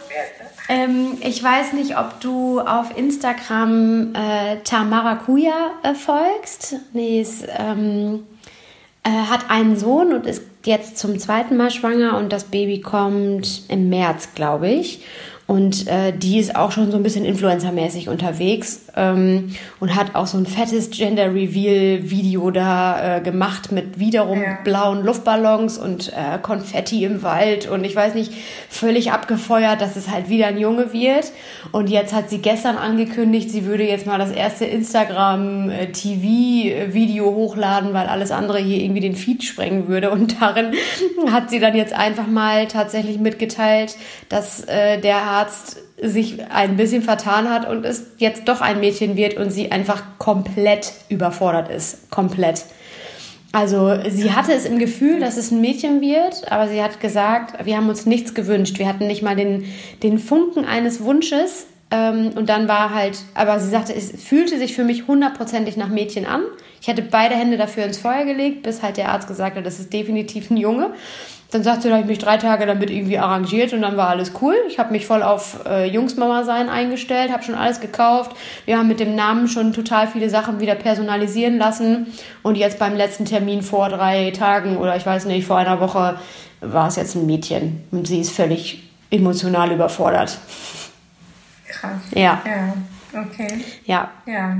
Ähm, 0.66 1.18
ich 1.20 1.42
weiß 1.44 1.74
nicht, 1.74 1.98
ob 1.98 2.20
du 2.20 2.58
auf 2.60 2.96
Instagram 2.96 4.14
äh, 4.14 4.56
Tamara 4.64 5.16
Kuya 5.16 5.72
äh, 5.82 5.92
folgst. 5.94 6.76
Nee, 6.94 7.20
ist, 7.20 7.46
ähm, 7.58 8.20
äh, 9.04 9.10
hat 9.10 9.50
einen 9.50 9.76
Sohn 9.76 10.12
und 10.12 10.26
ist 10.26 10.42
jetzt 10.64 10.98
zum 10.98 11.18
zweiten 11.18 11.56
Mal 11.56 11.70
schwanger 11.70 12.16
und 12.18 12.32
das 12.32 12.44
Baby 12.44 12.80
kommt 12.80 13.62
im 13.68 13.88
März, 13.88 14.30
glaube 14.34 14.68
ich. 14.68 15.00
Und 15.46 15.86
äh, 15.88 16.12
die 16.16 16.38
ist 16.38 16.56
auch 16.56 16.72
schon 16.72 16.90
so 16.90 16.96
ein 16.96 17.02
bisschen 17.02 17.24
influencermäßig 17.24 18.08
unterwegs 18.08 18.83
ähm, 18.96 19.55
und 19.81 19.94
hat 19.96 20.14
auch 20.14 20.26
so 20.26 20.38
ein 20.38 20.46
fettes 20.46 20.91
Gender 20.91 21.35
Reveal 21.35 22.11
Video 22.11 22.50
da 22.50 23.17
äh, 23.17 23.20
gemacht 23.20 23.73
mit 23.73 23.99
wiederum 23.99 24.43
Ja. 24.43 24.58
blauen 24.64 25.05
Luftballons 25.05 25.79
und 25.79 26.12
äh, 26.12 26.38
Konfetti 26.41 27.05
im 27.05 27.23
Wald 27.23 27.69
und 27.69 27.85
ich 27.85 27.94
weiß 27.96 28.14
nicht, 28.14 28.32
völlig 28.69 29.12
abgefeuert, 29.12 29.81
dass 29.81 29.96
es 29.96 30.11
halt 30.11 30.29
wieder 30.29 30.46
ein 30.49 30.58
Junge 30.58 30.93
wird. 30.93 31.33
Und 31.73 31.88
jetzt 31.90 32.12
hat 32.12 32.30
sie 32.30 32.38
gestern 32.38 32.76
angekündigt, 32.76 33.50
sie 33.50 33.64
würde 33.66 33.85
jetzt 33.85 34.07
mal 34.07 34.18
das 34.18 34.30
erste 34.30 34.64
Instagram-TV-Video 35.95 37.25
hochladen, 37.26 37.92
weil 37.95 38.07
alles 38.07 38.30
andere 38.30 38.59
hier 38.59 38.83
irgendwie 38.83 39.00
den 39.00 39.16
Feed 39.16 39.42
sprengen 39.45 39.88
würde. 39.88 40.11
Und 40.11 40.40
darin 40.40 40.73
hat 41.30 41.50
sie 41.50 41.61
dann 41.61 41.76
jetzt 41.76 41.92
einfach 41.92 42.26
mal 42.26 42.66
tatsächlich 42.68 43.18
mitgeteilt, 43.18 43.97
dass 44.28 44.64
äh, 44.64 44.99
der 45.00 45.16
Arzt 45.18 45.78
sich 46.08 46.44
ein 46.50 46.76
bisschen 46.76 47.02
vertan 47.02 47.50
hat 47.50 47.68
und 47.68 47.84
es 47.84 48.06
jetzt 48.18 48.49
doch 48.49 48.61
ein 48.61 48.80
Mädchen 48.80 49.16
wird 49.16 49.37
und 49.37 49.50
sie 49.50 49.73
einfach 49.73 50.02
komplett 50.18 50.92
überfordert 51.08 51.70
ist. 51.70 52.11
Komplett. 52.11 52.64
Also 53.52 53.96
sie 54.08 54.32
hatte 54.32 54.52
es 54.52 54.64
im 54.64 54.80
Gefühl, 54.80 55.20
dass 55.20 55.37
es 55.37 55.52
ein 55.52 55.61
Mädchen 55.61 56.00
wird, 56.00 56.50
aber 56.50 56.68
sie 56.68 56.82
hat 56.82 56.99
gesagt, 56.99 57.64
wir 57.64 57.76
haben 57.76 57.88
uns 57.88 58.04
nichts 58.04 58.34
gewünscht. 58.34 58.80
Wir 58.80 58.88
hatten 58.88 59.06
nicht 59.06 59.23
mal 59.23 59.37
den, 59.37 59.64
den 60.02 60.18
Funken 60.18 60.64
eines 60.64 61.04
Wunsches. 61.04 61.66
Ähm, 61.92 62.32
und 62.34 62.49
dann 62.49 62.66
war 62.66 62.92
halt, 62.92 63.18
aber 63.34 63.61
sie 63.61 63.70
sagte, 63.70 63.94
es 63.94 64.11
fühlte 64.11 64.58
sich 64.58 64.75
für 64.75 64.82
mich 64.82 65.06
hundertprozentig 65.06 65.76
nach 65.76 65.88
Mädchen 65.88 66.26
an. 66.26 66.42
Ich 66.80 66.88
hatte 66.88 67.02
beide 67.02 67.37
Hände 67.37 67.56
dafür 67.56 67.84
ins 67.84 67.99
Feuer 67.99 68.25
gelegt, 68.25 68.64
bis 68.64 68.82
halt 68.82 68.96
der 68.96 69.11
Arzt 69.11 69.28
gesagt 69.28 69.56
hat, 69.56 69.64
das 69.64 69.78
ist 69.78 69.92
definitiv 69.92 70.50
ein 70.50 70.56
Junge. 70.56 70.90
Dann 71.54 71.62
sagte 71.62 71.82
sie, 71.82 71.88
da 71.88 71.94
habe 71.94 72.02
ich 72.02 72.08
mich 72.08 72.18
drei 72.18 72.37
Tage 72.37 72.66
damit 72.66 72.90
irgendwie 72.90 73.16
arrangiert 73.16 73.73
und 73.73 73.82
dann 73.82 73.96
war 73.96 74.08
alles 74.08 74.32
cool. 74.42 74.56
Ich 74.66 74.80
habe 74.80 74.90
mich 74.90 75.06
voll 75.06 75.23
auf 75.23 75.64
äh, 75.64 75.87
Jungsmama 75.87 76.42
sein 76.42 76.68
eingestellt, 76.68 77.30
habe 77.30 77.44
schon 77.44 77.54
alles 77.54 77.78
gekauft. 77.78 78.34
Wir 78.64 78.76
haben 78.76 78.88
mit 78.88 78.99
dem 78.99 79.14
Namen 79.14 79.46
schon 79.46 79.73
total 79.73 80.08
viele 80.08 80.28
Sachen 80.28 80.58
wieder 80.58 80.75
personalisieren 80.75 81.56
lassen. 81.56 82.08
Und 82.42 82.56
jetzt 82.56 82.80
beim 82.80 82.96
letzten 82.96 83.25
Termin 83.25 83.62
vor 83.62 83.88
drei 83.88 84.32
Tagen 84.32 84.78
oder 84.78 84.96
ich 84.96 85.06
weiß 85.06 85.26
nicht, 85.26 85.46
vor 85.46 85.56
einer 85.56 85.78
Woche 85.78 86.18
war 86.61 86.88
es 86.88 86.96
jetzt 86.96 87.14
ein 87.14 87.25
Mädchen. 87.25 87.84
Und 87.92 88.08
sie 88.08 88.18
ist 88.18 88.32
völlig 88.32 88.90
emotional 89.12 89.70
überfordert. 89.70 90.37
Krass. 91.68 92.00
Ja. 92.16 92.42
Ja, 92.44 92.75
okay. 93.20 93.64
Ja. 93.84 94.11
Ja, 94.26 94.56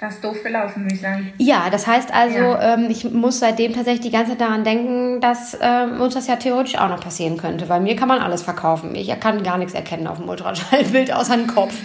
das 0.00 0.14
ist 0.14 0.24
doof 0.24 0.42
gelaufen, 0.44 0.84
würde 0.84 0.94
ich 0.94 1.00
sagen. 1.00 1.32
Ja, 1.38 1.70
das 1.70 1.86
heißt 1.86 2.12
also, 2.14 2.38
Ja. 2.38 2.74
ähm, 2.74 2.86
ich 2.88 3.04
muss 3.10 3.40
seitdem 3.40 3.74
tatsächlich 3.74 4.02
die 4.02 4.10
ganze 4.12 4.32
Zeit 4.32 4.40
daran 4.40 4.62
denken, 4.64 5.20
dass 5.20 5.58
ähm, 5.60 6.00
uns 6.00 6.14
das 6.14 6.26
ja 6.28 6.36
theoretisch 6.36 6.76
auch 6.78 6.88
noch 6.88 7.00
passieren 7.00 7.36
könnte. 7.36 7.68
Weil 7.68 7.80
mir 7.80 7.96
kann 7.96 8.06
man 8.08 8.20
alles 8.20 8.42
verkaufen. 8.42 8.94
Ich 8.94 9.08
kann 9.20 9.42
gar 9.42 9.58
nichts 9.58 9.74
erkennen 9.74 10.06
auf 10.06 10.18
dem 10.18 10.28
Ultraschallbild 10.28 11.12
außer 11.12 11.36
den 11.36 11.46
Kopf. 11.48 11.74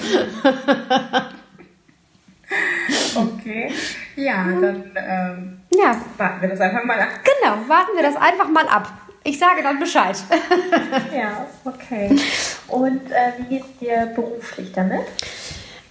Okay. 3.16 3.72
Ja, 4.16 4.46
dann 4.46 4.92
ähm, 4.96 5.60
Ja, 5.72 5.96
warten 6.18 6.42
wir 6.42 6.50
das 6.50 6.60
einfach 6.60 6.84
mal 6.84 7.00
ab. 7.00 7.10
genau. 7.24 7.56
Warten 7.68 7.92
wir 7.96 8.04
das 8.04 8.16
einfach 8.16 8.48
mal 8.50 8.68
ab. 8.68 8.92
ich 9.24 9.40
sage 9.40 9.64
dann 9.64 9.80
Bescheid. 9.80 10.16
ja, 11.16 11.46
okay. 11.66 12.16
Und 12.68 13.12
äh, 13.12 13.34
wie 13.38 13.44
geht 13.56 13.64
es 13.64 13.78
dir 13.80 14.12
beruflich 14.16 14.72
damit? 14.74 15.02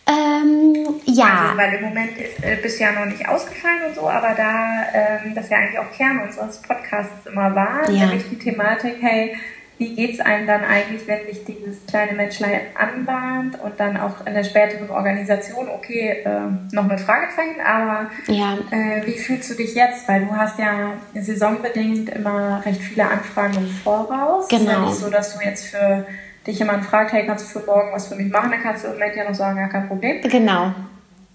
Ähm, 0.07 1.01
ja. 1.05 1.51
Also, 1.51 1.59
weil 1.59 1.75
im 1.75 1.83
Moment 1.83 2.11
äh, 2.19 2.57
bist 2.63 2.79
du 2.79 2.85
ja 2.85 2.93
noch 2.93 3.07
nicht 3.07 3.29
ausgefallen 3.29 3.83
und 3.89 3.95
so, 3.95 4.09
aber 4.09 4.35
da 4.35 4.83
ähm, 4.93 5.35
das 5.35 5.49
ja 5.49 5.59
eigentlich 5.59 5.79
auch 5.79 5.93
Kern 5.97 6.21
unseres 6.21 6.61
Podcasts 6.63 7.27
immer 7.27 7.55
war, 7.55 7.89
ja. 7.89 8.07
nämlich 8.07 8.29
die 8.29 8.39
Thematik, 8.39 8.97
hey, 9.01 9.37
wie 9.79 9.95
geht 9.95 10.15
es 10.15 10.21
einem 10.21 10.47
dann 10.47 10.65
eigentlich, 10.65 11.07
wenn 11.07 11.27
sich 11.27 11.45
dieses 11.45 11.85
kleine 11.87 12.13
Menschlein 12.13 12.61
anbahnt 12.75 13.61
und 13.61 13.79
dann 13.81 13.97
auch 13.97 14.25
in 14.27 14.35
der 14.35 14.45
späteren 14.45 14.89
Organisation, 14.91 15.69
okay, 15.69 16.23
äh, 16.25 16.75
noch 16.75 16.87
mit 16.87 17.01
Fragezeichen, 17.01 17.61
aber 17.65 18.11
ja. 18.29 18.59
äh, 18.71 19.05
wie 19.07 19.19
fühlst 19.19 19.51
du 19.51 19.55
dich 19.55 19.75
jetzt? 19.75 20.09
Weil 20.09 20.25
du 20.27 20.37
hast 20.37 20.59
ja 20.59 20.93
saisonbedingt 21.15 22.11
immer 22.11 22.63
recht 22.65 22.81
viele 22.81 23.09
Anfragen 23.09 23.57
im 23.57 23.71
Voraus. 23.71 24.47
Genau. 24.49 24.63
Ist 24.63 24.69
ja 24.69 24.75
genau. 24.75 24.89
nicht 24.89 24.99
so, 24.99 25.11
dass 25.11 25.37
du 25.37 25.45
jetzt 25.45 25.67
für 25.67 26.07
dich 26.47 26.59
jemand 26.59 26.85
fragt, 26.85 27.13
hey, 27.13 27.27
kannst 27.27 27.55
du 27.55 27.61
für 27.61 27.67
morgen 27.67 27.93
was 27.93 28.09
für 28.09 28.17
mich 28.17 28.31
machen? 28.31 28.51
Dann 28.51 28.63
kannst 28.63 28.85
du 28.85 28.89
im 28.89 28.95
Moment 28.95 29.17
ja 29.17 29.29
noch 29.29 29.35
sagen, 29.35 29.59
ja, 29.59 29.69
kein 29.69 29.89
Problem. 29.89 30.21
Genau. 30.23 30.73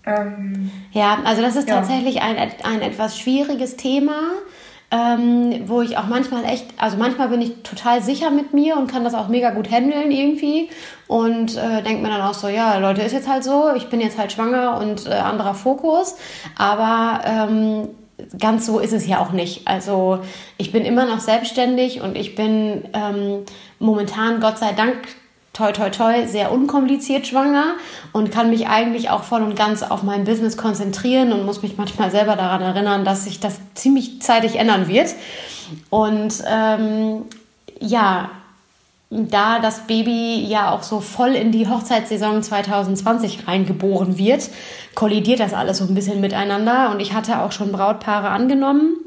Ähm, 0.05 0.71
ja, 0.91 1.19
also 1.23 1.41
das 1.41 1.55
ist 1.55 1.67
ja. 1.67 1.75
tatsächlich 1.75 2.21
ein, 2.21 2.37
ein 2.37 2.81
etwas 2.81 3.17
schwieriges 3.17 3.75
Thema 3.75 4.13
ähm, 4.89 5.63
wo 5.65 5.81
ich 5.81 5.97
auch 5.97 6.07
manchmal 6.07 6.45
echt, 6.45 6.65
also 6.77 6.95
manchmal 6.97 7.27
bin 7.27 7.41
ich 7.41 7.61
total 7.63 8.01
sicher 8.01 8.31
mit 8.31 8.53
mir 8.53 8.77
und 8.77 8.89
kann 8.89 9.03
das 9.03 9.15
auch 9.15 9.27
mega 9.27 9.49
gut 9.49 9.69
handeln 9.69 10.11
irgendwie 10.11 10.69
und 11.07 11.57
äh, 11.57 11.83
denke 11.83 12.01
mir 12.01 12.09
dann 12.09 12.21
auch 12.21 12.33
so, 12.33 12.47
ja, 12.47 12.77
Leute, 12.77 13.01
ist 13.01 13.11
jetzt 13.11 13.27
halt 13.27 13.43
so, 13.43 13.73
ich 13.75 13.89
bin 13.89 13.99
jetzt 13.99 14.17
halt 14.17 14.31
schwanger 14.31 14.79
und 14.79 15.05
äh, 15.05 15.09
anderer 15.09 15.55
Fokus, 15.55 16.15
aber 16.57 17.19
ähm, 17.25 17.89
ganz 18.39 18.65
so 18.65 18.79
ist 18.79 18.93
es 18.93 19.07
ja 19.07 19.19
auch 19.19 19.31
nicht. 19.31 19.67
Also 19.67 20.19
ich 20.57 20.71
bin 20.71 20.85
immer 20.85 21.05
noch 21.05 21.19
selbstständig 21.19 22.01
und 22.01 22.17
ich 22.17 22.35
bin 22.35 22.85
ähm, 22.93 23.43
momentan, 23.79 24.39
Gott 24.39 24.57
sei 24.57 24.73
Dank, 24.73 24.95
toi 25.53 25.71
toi 25.71 25.89
toi 25.89 26.27
sehr 26.27 26.51
unkompliziert 26.51 27.25
schwanger 27.25 27.75
und 28.13 28.31
kann 28.31 28.51
mich 28.51 28.67
eigentlich 28.67 29.09
auch 29.09 29.23
voll 29.23 29.41
und 29.41 29.55
ganz 29.55 29.81
auf 29.81 30.03
mein 30.03 30.23
Business 30.23 30.55
konzentrieren 30.55 31.33
und 31.33 31.45
muss 31.45 31.63
mich 31.63 31.77
manchmal 31.77 32.11
selber 32.11 32.35
daran 32.35 32.61
erinnern, 32.61 33.05
dass 33.05 33.23
sich 33.23 33.39
das 33.39 33.59
ziemlich 33.73 34.21
zeitig 34.21 34.57
ändern 34.57 34.87
wird. 34.87 35.15
Und 35.89 36.43
ähm, 36.47 37.23
ja, 37.79 38.29
da 39.09 39.59
das 39.59 39.87
Baby 39.87 40.45
ja 40.45 40.71
auch 40.71 40.83
so 40.83 40.99
voll 40.99 41.35
in 41.35 41.51
die 41.51 41.67
Hochzeitssaison 41.67 42.43
2020 42.43 43.47
reingeboren 43.47 44.17
wird, 44.17 44.49
kollidiert 44.95 45.39
das 45.39 45.53
alles 45.53 45.77
so 45.77 45.85
ein 45.85 45.95
bisschen 45.95 46.19
miteinander. 46.19 46.91
Und 46.91 46.99
ich 46.99 47.13
hatte 47.13 47.41
auch 47.41 47.51
schon 47.51 47.71
Brautpaare 47.71 48.29
angenommen 48.29 48.97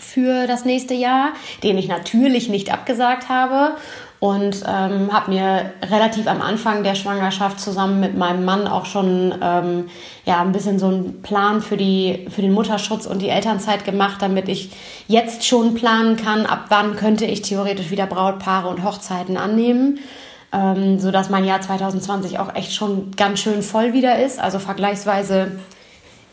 für 0.00 0.46
das 0.46 0.64
nächste 0.64 0.94
Jahr, 0.94 1.32
den 1.62 1.76
ich 1.78 1.88
natürlich 1.88 2.48
nicht 2.48 2.72
abgesagt 2.72 3.28
habe 3.28 3.76
und 4.20 4.64
ähm, 4.66 5.12
habe 5.12 5.30
mir 5.30 5.72
relativ 5.90 6.26
am 6.26 6.42
Anfang 6.42 6.82
der 6.82 6.96
Schwangerschaft 6.96 7.60
zusammen 7.60 8.00
mit 8.00 8.16
meinem 8.16 8.44
Mann 8.44 8.66
auch 8.66 8.84
schon 8.84 9.32
ähm, 9.40 9.88
ja 10.24 10.40
ein 10.40 10.50
bisschen 10.50 10.80
so 10.80 10.86
einen 10.86 11.22
Plan 11.22 11.62
für 11.62 11.76
die 11.76 12.26
für 12.28 12.42
den 12.42 12.52
Mutterschutz 12.52 13.06
und 13.06 13.22
die 13.22 13.28
Elternzeit 13.28 13.84
gemacht, 13.84 14.20
damit 14.20 14.48
ich 14.48 14.70
jetzt 15.06 15.46
schon 15.46 15.74
planen 15.74 16.16
kann, 16.16 16.46
ab 16.46 16.64
wann 16.68 16.96
könnte 16.96 17.26
ich 17.26 17.42
theoretisch 17.42 17.90
wieder 17.90 18.06
Brautpaare 18.06 18.68
und 18.68 18.82
Hochzeiten 18.82 19.36
annehmen, 19.36 20.00
ähm, 20.52 20.98
so 20.98 21.12
dass 21.12 21.30
mein 21.30 21.44
Jahr 21.44 21.60
2020 21.60 22.40
auch 22.40 22.56
echt 22.56 22.74
schon 22.74 23.12
ganz 23.12 23.38
schön 23.38 23.62
voll 23.62 23.92
wieder 23.92 24.18
ist, 24.18 24.40
also 24.40 24.58
vergleichsweise 24.58 25.52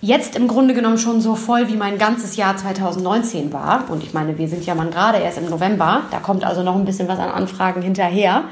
jetzt 0.05 0.35
im 0.35 0.47
Grunde 0.47 0.75
genommen 0.75 1.00
schon 1.00 1.19
so 1.19 1.35
voll 1.35 1.67
wie 1.67 1.75
mein 1.75 1.97
ganzes 1.97 2.35
Jahr 2.35 2.55
2019 2.55 3.51
war. 3.51 3.89
Und 3.89 4.03
ich 4.03 4.13
meine, 4.13 4.38
wir 4.38 4.47
sind 4.47 4.65
ja 4.65 4.75
mal 4.75 4.89
gerade 4.89 5.17
erst 5.17 5.39
im 5.39 5.50
November. 5.50 6.03
Da 6.12 6.19
kommt 6.19 6.43
also 6.43 6.62
noch 6.62 6.75
ein 6.75 6.85
bisschen 6.85 7.07
was 7.07 7.17
an 7.17 7.31
Anfragen 7.31 7.81
hinterher. 7.81 8.43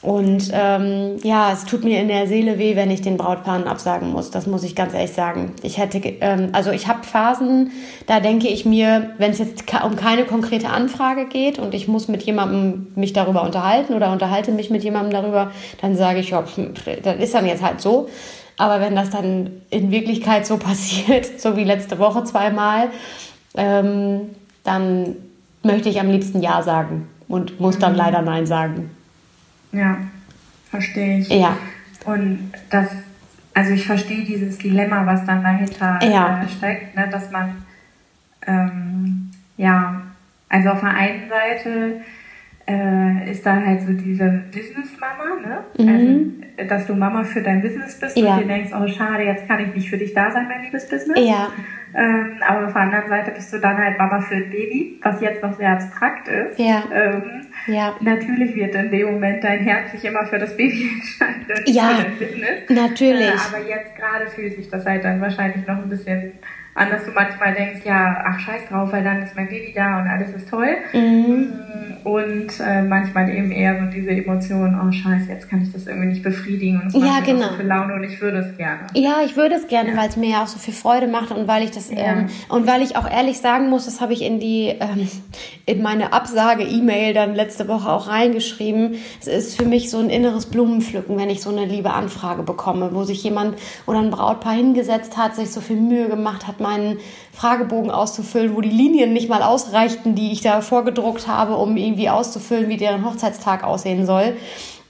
Und 0.00 0.50
ähm, 0.52 1.18
ja, 1.22 1.52
es 1.52 1.64
tut 1.64 1.84
mir 1.84 2.00
in 2.00 2.08
der 2.08 2.26
Seele 2.26 2.58
weh, 2.58 2.74
wenn 2.74 2.90
ich 2.90 3.02
den 3.02 3.16
Brautpaaren 3.16 3.68
absagen 3.68 4.10
muss. 4.10 4.32
Das 4.32 4.48
muss 4.48 4.64
ich 4.64 4.74
ganz 4.74 4.94
ehrlich 4.94 5.12
sagen. 5.12 5.52
Ich 5.62 5.78
hätte, 5.78 5.98
ähm, 5.98 6.48
also 6.52 6.72
ich 6.72 6.88
habe 6.88 7.04
Phasen, 7.04 7.70
da 8.06 8.18
denke 8.18 8.48
ich 8.48 8.64
mir, 8.64 9.10
wenn 9.18 9.30
es 9.30 9.38
jetzt 9.38 9.62
um 9.84 9.94
keine 9.94 10.24
konkrete 10.24 10.70
Anfrage 10.70 11.26
geht 11.26 11.60
und 11.60 11.72
ich 11.72 11.86
muss 11.86 12.08
mit 12.08 12.22
jemandem 12.22 12.88
mich 12.96 13.12
darüber 13.12 13.44
unterhalten 13.44 13.94
oder 13.94 14.10
unterhalte 14.10 14.50
mich 14.50 14.70
mit 14.70 14.82
jemandem 14.82 15.12
darüber, 15.12 15.52
dann 15.82 15.94
sage 15.94 16.18
ich, 16.18 16.30
ja, 16.30 16.42
das 17.02 17.16
ist 17.18 17.34
dann 17.34 17.46
jetzt 17.46 17.62
halt 17.62 17.80
so. 17.80 18.08
Aber 18.56 18.80
wenn 18.80 18.94
das 18.94 19.10
dann 19.10 19.50
in 19.70 19.90
Wirklichkeit 19.90 20.46
so 20.46 20.58
passiert, 20.58 21.26
so 21.40 21.56
wie 21.56 21.64
letzte 21.64 21.98
Woche 21.98 22.24
zweimal, 22.24 22.90
ähm, 23.54 24.30
dann 24.64 25.16
möchte 25.62 25.88
ich 25.88 26.00
am 26.00 26.10
liebsten 26.10 26.40
Ja 26.42 26.62
sagen 26.62 27.08
und 27.28 27.60
muss 27.60 27.78
dann 27.78 27.92
mhm. 27.92 27.98
leider 27.98 28.22
Nein 28.22 28.46
sagen. 28.46 28.90
Ja, 29.72 29.98
verstehe 30.70 31.20
ich. 31.20 31.28
Ja. 31.28 31.56
Und 32.04 32.52
das, 32.70 32.88
also 33.54 33.72
ich 33.72 33.86
verstehe 33.86 34.24
dieses 34.24 34.58
Dilemma, 34.58 35.06
was 35.06 35.24
dann 35.24 35.42
dahinter 35.42 35.98
ja. 36.02 36.42
äh, 36.42 36.48
steckt, 36.48 36.96
ne, 36.96 37.08
dass 37.08 37.30
man, 37.30 37.64
ähm, 38.46 39.30
ja, 39.56 40.02
also 40.48 40.70
auf 40.70 40.80
der 40.80 40.90
einen 40.90 41.28
Seite 41.28 42.02
äh, 42.66 43.30
ist 43.30 43.44
da 43.44 43.56
halt 43.56 43.82
so 43.82 43.92
diese 43.92 44.44
Business-Mama, 44.52 45.40
ne? 45.46 45.64
Mhm. 45.78 46.42
Also, 46.58 46.68
dass 46.68 46.86
du 46.86 46.94
Mama 46.94 47.24
für 47.24 47.42
dein 47.42 47.62
Business 47.62 47.98
bist 47.98 48.16
ja. 48.16 48.34
und 48.34 48.42
dir 48.42 48.46
denkst, 48.46 48.70
oh 48.72 48.86
schade, 48.86 49.24
jetzt 49.24 49.48
kann 49.48 49.60
ich 49.60 49.74
nicht 49.74 49.90
für 49.90 49.98
dich 49.98 50.14
da 50.14 50.30
sein, 50.30 50.46
mein 50.48 50.62
liebes 50.62 50.88
Business. 50.88 51.18
Ja. 51.18 51.50
Ähm, 51.94 52.36
aber 52.46 52.66
auf 52.66 52.72
der 52.72 52.82
anderen 52.82 53.08
Seite 53.08 53.32
bist 53.32 53.52
du 53.52 53.58
dann 53.58 53.76
halt 53.76 53.98
Mama 53.98 54.20
für 54.20 54.36
ein 54.36 54.50
Baby, 54.50 54.98
was 55.02 55.20
jetzt 55.20 55.42
noch 55.42 55.56
sehr 55.58 55.72
abstrakt 55.72 56.26
ist. 56.28 56.58
Ja. 56.58 56.84
Ähm, 56.92 57.46
ja. 57.66 57.96
Natürlich 58.00 58.54
wird 58.54 58.74
in 58.74 58.90
dem 58.90 59.12
Moment 59.12 59.44
dein 59.44 59.60
Herz 59.60 59.92
sich 59.92 60.04
immer 60.04 60.24
für 60.24 60.38
das 60.38 60.56
Baby 60.56 60.88
entscheiden 60.94 61.46
und 61.48 61.74
ja, 61.74 61.88
für 61.88 62.02
dein 62.02 62.18
Business. 62.18 62.70
Natürlich. 62.70 63.28
Äh, 63.28 63.56
aber 63.56 63.68
jetzt 63.68 63.96
gerade 63.96 64.26
fühlt 64.28 64.56
sich 64.56 64.70
das 64.70 64.86
halt 64.86 65.04
dann 65.04 65.20
wahrscheinlich 65.20 65.66
noch 65.66 65.78
ein 65.78 65.88
bisschen 65.88 66.32
an, 66.74 66.90
dass 66.90 67.04
du 67.04 67.10
manchmal 67.10 67.54
denkst, 67.54 67.84
ja, 67.84 68.24
ach 68.26 68.40
scheiß 68.40 68.62
drauf, 68.70 68.90
weil 68.92 69.04
dann 69.04 69.22
ist 69.22 69.36
mein 69.36 69.48
Baby 69.48 69.72
da 69.74 70.00
und 70.00 70.08
alles 70.08 70.30
ist 70.34 70.48
toll. 70.48 70.76
Mhm. 70.94 71.52
Und 72.04 72.48
äh, 72.60 72.82
manchmal 72.82 73.28
eben 73.28 73.52
eher 73.52 73.78
so 73.78 73.86
diese 73.86 74.10
Emotion, 74.10 74.80
oh 74.80 74.90
scheiße, 74.90 75.28
jetzt 75.28 75.48
kann 75.48 75.62
ich 75.62 75.72
das 75.72 75.86
irgendwie 75.86 76.08
nicht 76.08 76.22
befriedigen 76.22 76.80
und 76.80 76.88
es 76.88 76.94
ja, 76.94 77.00
macht 77.00 77.26
genau. 77.26 77.48
so 77.48 77.54
viel 77.54 77.66
Laune 77.66 77.94
und 77.94 78.04
ich 78.04 78.20
würde 78.20 78.38
es 78.38 78.56
gerne. 78.56 78.80
Ja, 78.94 79.16
ich 79.24 79.36
würde 79.36 79.54
es 79.54 79.68
gerne, 79.68 79.90
ja. 79.90 79.96
weil 79.96 80.08
es 80.08 80.16
mir 80.16 80.30
ja 80.30 80.42
auch 80.42 80.48
so 80.48 80.58
viel 80.58 80.74
Freude 80.74 81.06
macht 81.06 81.30
und 81.30 81.46
weil 81.46 81.62
ich 81.62 81.70
das 81.70 81.90
ja. 81.90 81.98
ähm, 81.98 82.26
und 82.48 82.66
weil 82.66 82.82
ich 82.82 82.96
auch 82.96 83.08
ehrlich 83.08 83.38
sagen 83.38 83.68
muss, 83.68 83.84
das 83.84 84.00
habe 84.00 84.14
ich 84.14 84.22
in 84.22 84.40
die 84.40 84.74
ähm, 84.80 85.08
in 85.66 85.82
meine 85.82 86.12
Absage-E-Mail 86.12 87.14
dann 87.14 87.34
letzte 87.34 87.68
Woche 87.68 87.90
auch 87.90 88.08
reingeschrieben. 88.08 88.96
Es 89.20 89.28
ist 89.28 89.56
für 89.56 89.66
mich 89.66 89.90
so 89.90 89.98
ein 89.98 90.10
inneres 90.10 90.46
Blumenpflücken, 90.46 91.16
wenn 91.18 91.30
ich 91.30 91.42
so 91.42 91.50
eine 91.50 91.66
liebe 91.66 91.92
Anfrage 91.92 92.42
bekomme, 92.42 92.90
wo 92.94 93.04
sich 93.04 93.22
jemand 93.22 93.56
oder 93.86 94.00
ein 94.00 94.10
Brautpaar 94.10 94.54
hingesetzt 94.54 95.16
hat, 95.16 95.36
sich 95.36 95.52
so 95.52 95.60
viel 95.60 95.76
Mühe 95.76 96.08
gemacht 96.08 96.48
hat, 96.48 96.60
meinen 96.62 96.98
Fragebogen 97.32 97.90
auszufüllen, 97.90 98.54
wo 98.54 98.60
die 98.60 98.70
Linien 98.70 99.12
nicht 99.12 99.28
mal 99.28 99.42
ausreichten, 99.42 100.14
die 100.14 100.32
ich 100.32 100.40
da 100.40 100.60
vorgedruckt 100.60 101.26
habe, 101.26 101.56
um 101.56 101.76
irgendwie 101.76 102.08
auszufüllen, 102.08 102.68
wie 102.68 102.76
deren 102.76 103.04
Hochzeitstag 103.04 103.64
aussehen 103.64 104.06
soll. 104.06 104.34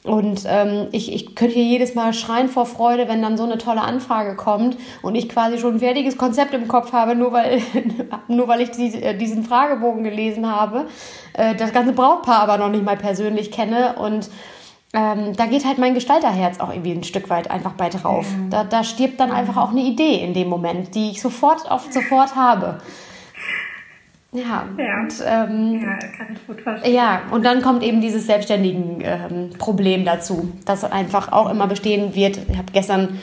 Und 0.04 0.42
ähm, 0.48 0.88
ich, 0.90 1.12
ich 1.12 1.36
könnte 1.36 1.54
hier 1.54 1.64
jedes 1.64 1.94
Mal 1.94 2.12
schreien 2.12 2.48
vor 2.48 2.66
Freude, 2.66 3.06
wenn 3.06 3.22
dann 3.22 3.36
so 3.36 3.44
eine 3.44 3.56
tolle 3.56 3.82
Anfrage 3.82 4.34
kommt 4.34 4.76
und 5.00 5.14
ich 5.14 5.28
quasi 5.28 5.58
schon 5.58 5.74
ein 5.74 5.78
fertiges 5.78 6.18
Konzept 6.18 6.52
im 6.54 6.66
Kopf 6.66 6.92
habe, 6.92 7.14
nur 7.14 7.32
weil, 7.32 7.62
nur 8.28 8.48
weil 8.48 8.62
ich 8.62 8.72
die, 8.72 9.00
äh, 9.00 9.16
diesen 9.16 9.44
Fragebogen 9.44 10.02
gelesen 10.02 10.50
habe, 10.50 10.86
äh, 11.34 11.54
das 11.54 11.72
ganze 11.72 11.92
Brautpaar 11.92 12.40
aber 12.40 12.58
noch 12.58 12.68
nicht 12.68 12.84
mal 12.84 12.96
persönlich 12.96 13.52
kenne 13.52 13.94
und 13.96 14.28
ähm, 14.94 15.34
da 15.36 15.46
geht 15.46 15.64
halt 15.64 15.78
mein 15.78 15.94
Gestalterherz 15.94 16.60
auch 16.60 16.70
irgendwie 16.70 16.92
ein 16.92 17.04
Stück 17.04 17.30
weit 17.30 17.50
einfach 17.50 17.72
bei 17.72 17.88
drauf. 17.88 18.26
Mhm. 18.36 18.50
Da, 18.50 18.64
da 18.64 18.84
stirbt 18.84 19.18
dann 19.20 19.30
einfach 19.30 19.56
auch 19.56 19.70
eine 19.70 19.80
Idee 19.80 20.16
in 20.16 20.34
dem 20.34 20.48
Moment, 20.48 20.94
die 20.94 21.10
ich 21.10 21.22
sofort 21.22 21.70
auf 21.70 21.88
sofort 21.90 22.36
habe. 22.36 22.78
Ja, 24.32 24.64
ja. 24.78 25.00
Und, 25.00 25.14
ähm, 25.26 25.80
ja, 25.82 25.98
kann 26.16 26.26
ich 26.32 26.46
gut 26.46 26.60
verstehen. 26.60 26.94
Ja, 26.94 27.22
und 27.30 27.44
dann 27.44 27.62
kommt 27.62 27.82
eben 27.82 28.00
dieses 28.00 28.26
selbstständigen 28.26 29.02
ähm, 29.02 29.50
Problem 29.58 30.04
dazu, 30.04 30.52
das 30.64 30.84
einfach 30.84 31.32
auch 31.32 31.50
immer 31.50 31.66
bestehen 31.66 32.14
wird. 32.14 32.38
Ich 32.48 32.56
habe 32.56 32.72
gestern 32.72 33.20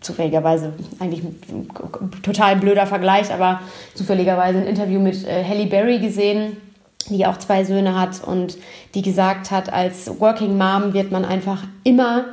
zufälligerweise 0.00 0.72
eigentlich 0.98 1.22
total 2.22 2.56
blöder 2.56 2.86
Vergleich, 2.86 3.32
aber 3.32 3.60
zufälligerweise 3.94 4.58
ein 4.58 4.66
Interview 4.66 4.98
mit 4.98 5.24
äh, 5.26 5.44
Halle 5.44 5.66
Berry 5.66 5.98
gesehen 5.98 6.56
die 7.08 7.26
auch 7.26 7.38
zwei 7.38 7.64
Söhne 7.64 7.98
hat 7.98 8.22
und 8.22 8.58
die 8.94 9.02
gesagt 9.02 9.50
hat, 9.50 9.72
als 9.72 10.20
Working 10.20 10.58
Mom 10.58 10.92
wird 10.92 11.10
man 11.10 11.24
einfach 11.24 11.64
immer 11.82 12.26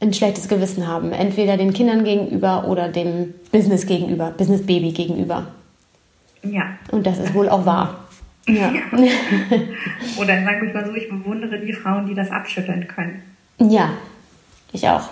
ein 0.00 0.12
schlechtes 0.12 0.48
Gewissen 0.48 0.86
haben. 0.86 1.12
Entweder 1.12 1.56
den 1.56 1.72
Kindern 1.72 2.04
gegenüber 2.04 2.66
oder 2.68 2.88
dem 2.88 3.34
Business 3.52 3.86
gegenüber, 3.86 4.30
Business 4.30 4.64
Baby 4.64 4.92
gegenüber. 4.92 5.48
Ja. 6.42 6.78
Und 6.90 7.06
das 7.06 7.18
ist 7.18 7.34
wohl 7.34 7.48
auch 7.48 7.66
wahr. 7.66 8.04
Ja. 8.46 8.72
ja. 8.72 8.80
oder 10.18 10.42
sag 10.42 10.62
ich 10.62 10.72
mal 10.72 10.86
so, 10.86 10.94
ich 10.94 11.08
bewundere 11.08 11.58
die 11.58 11.72
Frauen, 11.72 12.06
die 12.06 12.14
das 12.14 12.30
abschütteln 12.30 12.86
können. 12.88 13.22
Ja, 13.58 13.90
ich 14.72 14.88
auch. 14.88 15.10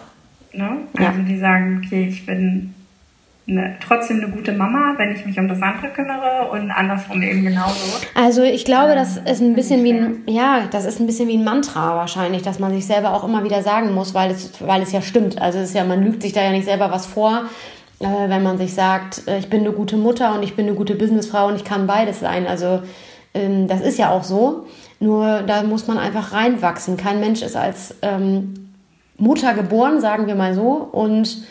Ne? 0.53 0.79
Also 0.95 1.19
ja. 1.19 1.25
die 1.29 1.39
sagen, 1.39 1.83
okay, 1.85 2.07
ich 2.09 2.25
bin 2.25 2.75
eine, 3.49 3.77
trotzdem 3.81 4.19
eine 4.23 4.29
gute 4.29 4.53
Mama, 4.53 4.95
wenn 4.97 5.15
ich 5.15 5.25
mich 5.25 5.39
um 5.39 5.47
das 5.47 5.63
andere 5.63 5.89
kümmere 5.89 6.51
und 6.51 6.71
andersrum 6.71 7.23
eben 7.23 7.45
genauso. 7.45 7.81
Also 8.15 8.43
ich 8.43 8.65
glaube, 8.65 8.95
das 8.97 9.19
ist 9.19 9.41
ein 9.41 9.55
bisschen 9.55 9.85
wie 9.85 9.93
ein, 9.93 10.23
ja, 10.27 10.63
das 10.71 10.85
ist 10.85 10.99
ein 10.99 11.07
bisschen 11.07 11.29
wie 11.29 11.37
ein 11.37 11.45
Mantra 11.45 11.95
wahrscheinlich, 11.97 12.43
dass 12.43 12.59
man 12.59 12.73
sich 12.73 12.87
selber 12.87 13.15
auch 13.15 13.23
immer 13.23 13.45
wieder 13.45 13.63
sagen 13.63 13.95
muss, 13.95 14.15
weil 14.15 14.33
es, 14.33 14.61
weil 14.67 14.83
es 14.83 14.91
ja 14.91 15.01
stimmt. 15.01 15.41
Also 15.41 15.59
es 15.59 15.69
ist 15.69 15.75
ja, 15.77 15.85
man 15.85 16.03
lügt 16.03 16.23
sich 16.23 16.33
da 16.33 16.43
ja 16.43 16.51
nicht 16.51 16.65
selber 16.65 16.91
was 16.91 17.07
vor, 17.07 17.45
äh, 18.01 18.29
wenn 18.29 18.43
man 18.43 18.59
sich 18.59 18.75
sagt, 18.75 19.29
äh, 19.29 19.39
ich 19.39 19.49
bin 19.49 19.61
eine 19.61 19.73
gute 19.73 19.97
Mutter 19.97 20.35
und 20.35 20.43
ich 20.43 20.57
bin 20.57 20.67
eine 20.67 20.75
gute 20.75 20.97
Businessfrau 20.97 21.47
und 21.47 21.55
ich 21.55 21.65
kann 21.65 21.87
beides 21.87 22.19
sein. 22.19 22.49
Also 22.49 22.83
ähm, 23.33 23.69
das 23.69 23.81
ist 23.81 23.97
ja 23.97 24.11
auch 24.11 24.25
so. 24.25 24.67
Nur 24.99 25.43
da 25.43 25.63
muss 25.63 25.87
man 25.87 25.99
einfach 25.99 26.33
reinwachsen. 26.33 26.97
Kein 26.97 27.21
Mensch 27.21 27.43
ist 27.43 27.55
als 27.55 27.95
ähm, 28.03 28.71
Mutter 29.19 29.55
geboren, 29.55 30.01
sagen 30.01 30.27
wir 30.27 30.35
mal 30.35 30.55
so. 30.55 30.89
Und 30.91 31.45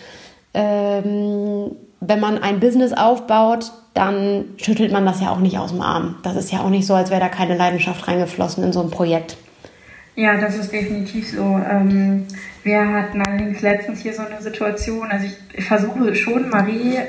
ähm, 0.53 1.71
wenn 2.07 2.19
man 2.19 2.37
ein 2.37 2.59
Business 2.59 2.93
aufbaut, 2.93 3.71
dann 3.93 4.45
schüttelt 4.57 4.91
man 4.91 5.05
das 5.05 5.21
ja 5.21 5.31
auch 5.31 5.39
nicht 5.39 5.57
aus 5.57 5.71
dem 5.71 5.81
Arm. 5.81 6.15
Das 6.23 6.35
ist 6.35 6.51
ja 6.51 6.59
auch 6.59 6.69
nicht 6.69 6.85
so, 6.85 6.93
als 6.93 7.09
wäre 7.11 7.21
da 7.21 7.29
keine 7.29 7.55
Leidenschaft 7.55 8.07
reingeflossen 8.07 8.63
in 8.63 8.73
so 8.73 8.81
ein 8.81 8.91
Projekt. 8.91 9.37
Ja, 10.15 10.39
das 10.39 10.57
ist 10.57 10.71
definitiv 10.71 11.29
so. 11.29 11.41
Ähm, 11.41 12.25
wir 12.63 12.87
hatten 12.87 13.21
allerdings 13.21 13.61
letztens 13.61 14.01
hier 14.01 14.13
so 14.13 14.23
eine 14.23 14.41
Situation, 14.41 15.07
also 15.09 15.27
ich, 15.53 15.65
versuche 15.65 16.15
schon 16.15 16.49
Marie 16.49 16.99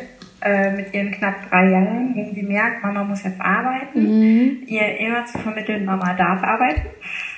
äh, 0.42 0.70
mit 0.72 0.92
ihren 0.92 1.12
knapp 1.12 1.48
drei 1.48 1.70
Jahren, 1.70 2.14
wenn 2.14 2.34
sie 2.34 2.42
merkt, 2.42 2.82
Mama 2.82 3.04
muss 3.04 3.22
jetzt 3.22 3.40
arbeiten, 3.40 4.02
mhm. 4.02 4.62
ihr 4.66 4.98
immer 4.98 5.24
zu 5.24 5.38
vermitteln, 5.38 5.84
Mama 5.84 6.14
darf 6.14 6.42
arbeiten. 6.42 6.82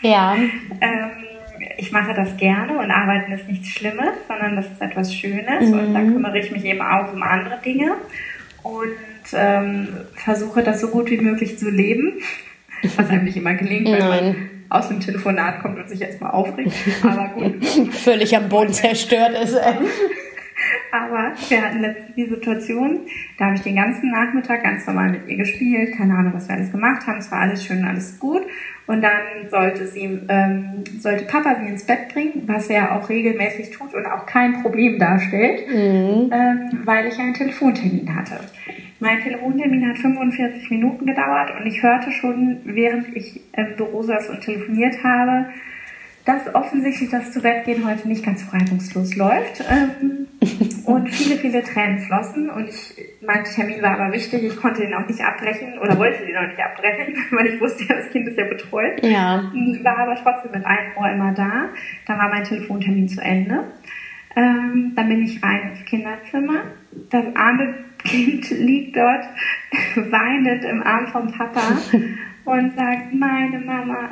Ja. 0.03 0.35
Ähm, 0.35 1.11
ich 1.77 1.93
mache 1.93 2.15
das 2.15 2.37
gerne 2.37 2.79
und 2.79 2.91
arbeiten 2.91 3.33
ist 3.33 3.49
nichts 3.49 3.69
Schlimmes, 3.69 4.11
sondern 4.27 4.57
das 4.57 4.67
ist 4.67 4.81
etwas 4.81 5.15
Schönes 5.15 5.69
mhm. 5.69 5.79
und 5.79 5.95
da 5.95 6.01
kümmere 6.01 6.39
ich 6.39 6.51
mich 6.51 6.65
eben 6.65 6.81
auch 6.81 7.13
um 7.13 7.23
andere 7.23 7.59
Dinge 7.65 7.93
und 8.63 8.97
ähm, 9.33 9.89
versuche 10.15 10.63
das 10.63 10.81
so 10.81 10.89
gut 10.89 11.11
wie 11.11 11.19
möglich 11.19 11.59
zu 11.59 11.71
leben, 11.71 12.15
was 12.97 13.09
einem 13.09 13.25
nicht 13.25 13.37
immer 13.37 13.55
gelingt, 13.55 13.91
wenn 13.91 14.09
man 14.09 14.37
aus 14.71 14.89
dem 14.89 15.01
Telefonat 15.01 15.61
kommt 15.61 15.79
und 15.79 15.89
sich 15.89 16.01
erstmal 16.03 16.33
aufregt. 16.33 16.73
Aber 17.03 17.29
gut. 17.29 17.65
Völlig 17.95 18.37
am 18.37 18.49
Boden 18.49 18.73
zerstört 18.73 19.33
ist. 19.43 19.57
Aber 20.93 21.33
wir 21.49 21.63
hatten 21.63 21.81
letztens 21.81 22.15
die 22.17 22.27
Situation, 22.27 23.01
da 23.39 23.47
habe 23.47 23.57
ich 23.57 23.63
den 23.63 23.77
ganzen 23.77 24.11
Nachmittag 24.11 24.63
ganz 24.63 24.87
normal 24.87 25.11
mit 25.11 25.29
ihr 25.29 25.37
gespielt, 25.37 25.97
keine 25.97 26.15
Ahnung, 26.15 26.33
was 26.35 26.49
wir 26.49 26.57
alles 26.57 26.73
gemacht 26.73 27.07
haben, 27.07 27.19
es 27.19 27.31
war 27.31 27.41
alles 27.41 27.65
schön, 27.65 27.85
alles 27.85 28.19
gut. 28.19 28.43
Und 28.89 29.03
dann 29.03 29.49
sollte 29.51 29.87
sie, 29.87 30.19
ähm, 30.29 30.83
sollte 30.99 31.27
Papa 31.27 31.57
sie 31.61 31.69
ins 31.69 31.85
Bett 31.85 32.09
bringen, 32.13 32.45
was 32.47 32.71
er 32.71 32.97
auch 32.97 33.09
regelmäßig 33.11 33.71
tut 33.71 33.95
und 33.95 34.07
auch 34.07 34.25
kein 34.25 34.63
Problem 34.63 34.99
darstellt, 34.99 35.69
mhm. 35.69 36.33
ähm, 36.33 36.71
weil 36.85 37.07
ich 37.07 37.19
einen 37.19 37.35
Telefontermin 37.35 38.17
hatte. 38.17 38.41
Mein 38.99 39.21
Telefontermin 39.21 39.87
hat 39.91 39.99
45 39.99 40.71
Minuten 40.71 41.05
gedauert 41.05 41.53
und 41.61 41.67
ich 41.67 41.83
hörte 41.83 42.11
schon, 42.11 42.61
während 42.65 43.15
ich 43.15 43.41
im 43.53 43.77
Büro 43.77 44.03
saß 44.03 44.31
und 44.31 44.41
telefoniert 44.41 45.05
habe, 45.05 45.51
dass 46.29 46.55
offensichtlich 46.55 47.09
das 47.09 47.33
Zubettgehen 47.33 47.89
heute 47.89 48.07
nicht 48.07 48.23
ganz 48.23 48.45
reibungslos 48.53 49.17
läuft 49.17 49.65
ähm, 49.67 50.27
und 50.85 51.09
viele, 51.09 51.39
viele 51.39 51.63
Tränen 51.65 52.01
flossen 52.01 52.51
und 52.51 52.69
ich, 52.69 52.95
mein 53.23 53.45
Termin 53.45 53.81
war 53.81 53.99
aber 53.99 54.13
wichtig, 54.13 54.43
ich 54.43 54.57
konnte 54.57 54.83
den 54.83 54.93
auch 54.93 55.09
nicht 55.09 55.23
abbrechen 55.23 55.79
oder 55.79 55.99
wollte 55.99 56.27
den 56.27 56.37
auch 56.37 56.47
nicht 56.47 56.61
abbrechen, 56.61 57.15
weil 57.31 57.47
ich 57.47 57.59
wusste 57.59 57.85
ja, 57.85 57.95
das 57.95 58.11
Kind 58.11 58.29
ist 58.29 58.37
ja 58.37 58.45
betreut. 58.45 59.03
Ja. 59.03 59.51
War 59.83 59.99
aber 60.01 60.17
trotzdem 60.17 60.51
mit 60.53 60.67
einem 60.67 60.97
Ohr 60.99 61.11
immer 61.11 61.33
da. 61.33 61.71
Dann 62.07 62.19
war 62.19 62.29
mein 62.29 62.45
Telefontermin 62.45 63.09
zu 63.09 63.23
Ende. 63.23 63.65
Ähm, 64.37 64.93
dann 64.95 65.09
bin 65.09 65.23
ich 65.23 65.43
rein 65.43 65.71
ins 65.71 65.83
Kinderzimmer. 65.87 66.65
Das 67.09 67.25
arme 67.37 67.73
Kind 68.05 68.51
liegt 68.51 68.99
dort 68.99 69.25
weinend 69.97 70.63
im 70.63 70.83
Arm 70.83 71.07
vom 71.07 71.33
Papa 71.33 71.79
und 72.45 72.77
sagt, 72.77 73.15
meine 73.15 73.61
Mama 73.61 74.11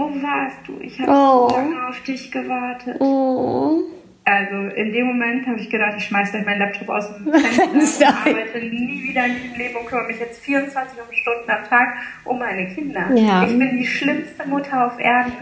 wo 0.00 0.22
warst 0.22 0.66
du? 0.66 0.80
Ich 0.80 0.98
habe 1.00 1.12
oh. 1.12 1.48
so 1.48 1.56
lange 1.56 1.88
auf 1.88 2.00
dich 2.02 2.32
gewartet. 2.32 3.00
Oh. 3.00 3.82
Also 4.24 4.54
in 4.76 4.92
dem 4.92 5.06
Moment 5.06 5.46
habe 5.46 5.58
ich 5.58 5.70
gedacht, 5.70 5.94
ich 5.96 6.04
schmeiße 6.04 6.32
gleich 6.32 6.44
meinen 6.44 6.60
Laptop 6.60 6.88
aus 6.90 7.08
dem 7.16 7.32
Fenster 7.32 8.08
und 8.08 8.30
arbeite 8.30 8.58
nie 8.58 9.08
wieder 9.08 9.26
in 9.26 9.34
diesem 9.34 9.58
Leben 9.58 9.76
und 9.76 9.86
kümmere 9.86 10.06
mich 10.06 10.20
jetzt 10.20 10.44
24 10.44 10.98
Stunden 11.12 11.50
am 11.50 11.64
Tag 11.64 11.94
um 12.24 12.38
meine 12.38 12.66
Kinder. 12.68 13.10
Ja. 13.14 13.44
Ich 13.44 13.58
bin 13.58 13.76
die 13.76 13.86
schlimmste 13.86 14.46
Mutter 14.46 14.86
auf 14.86 15.00
Erden. 15.00 15.32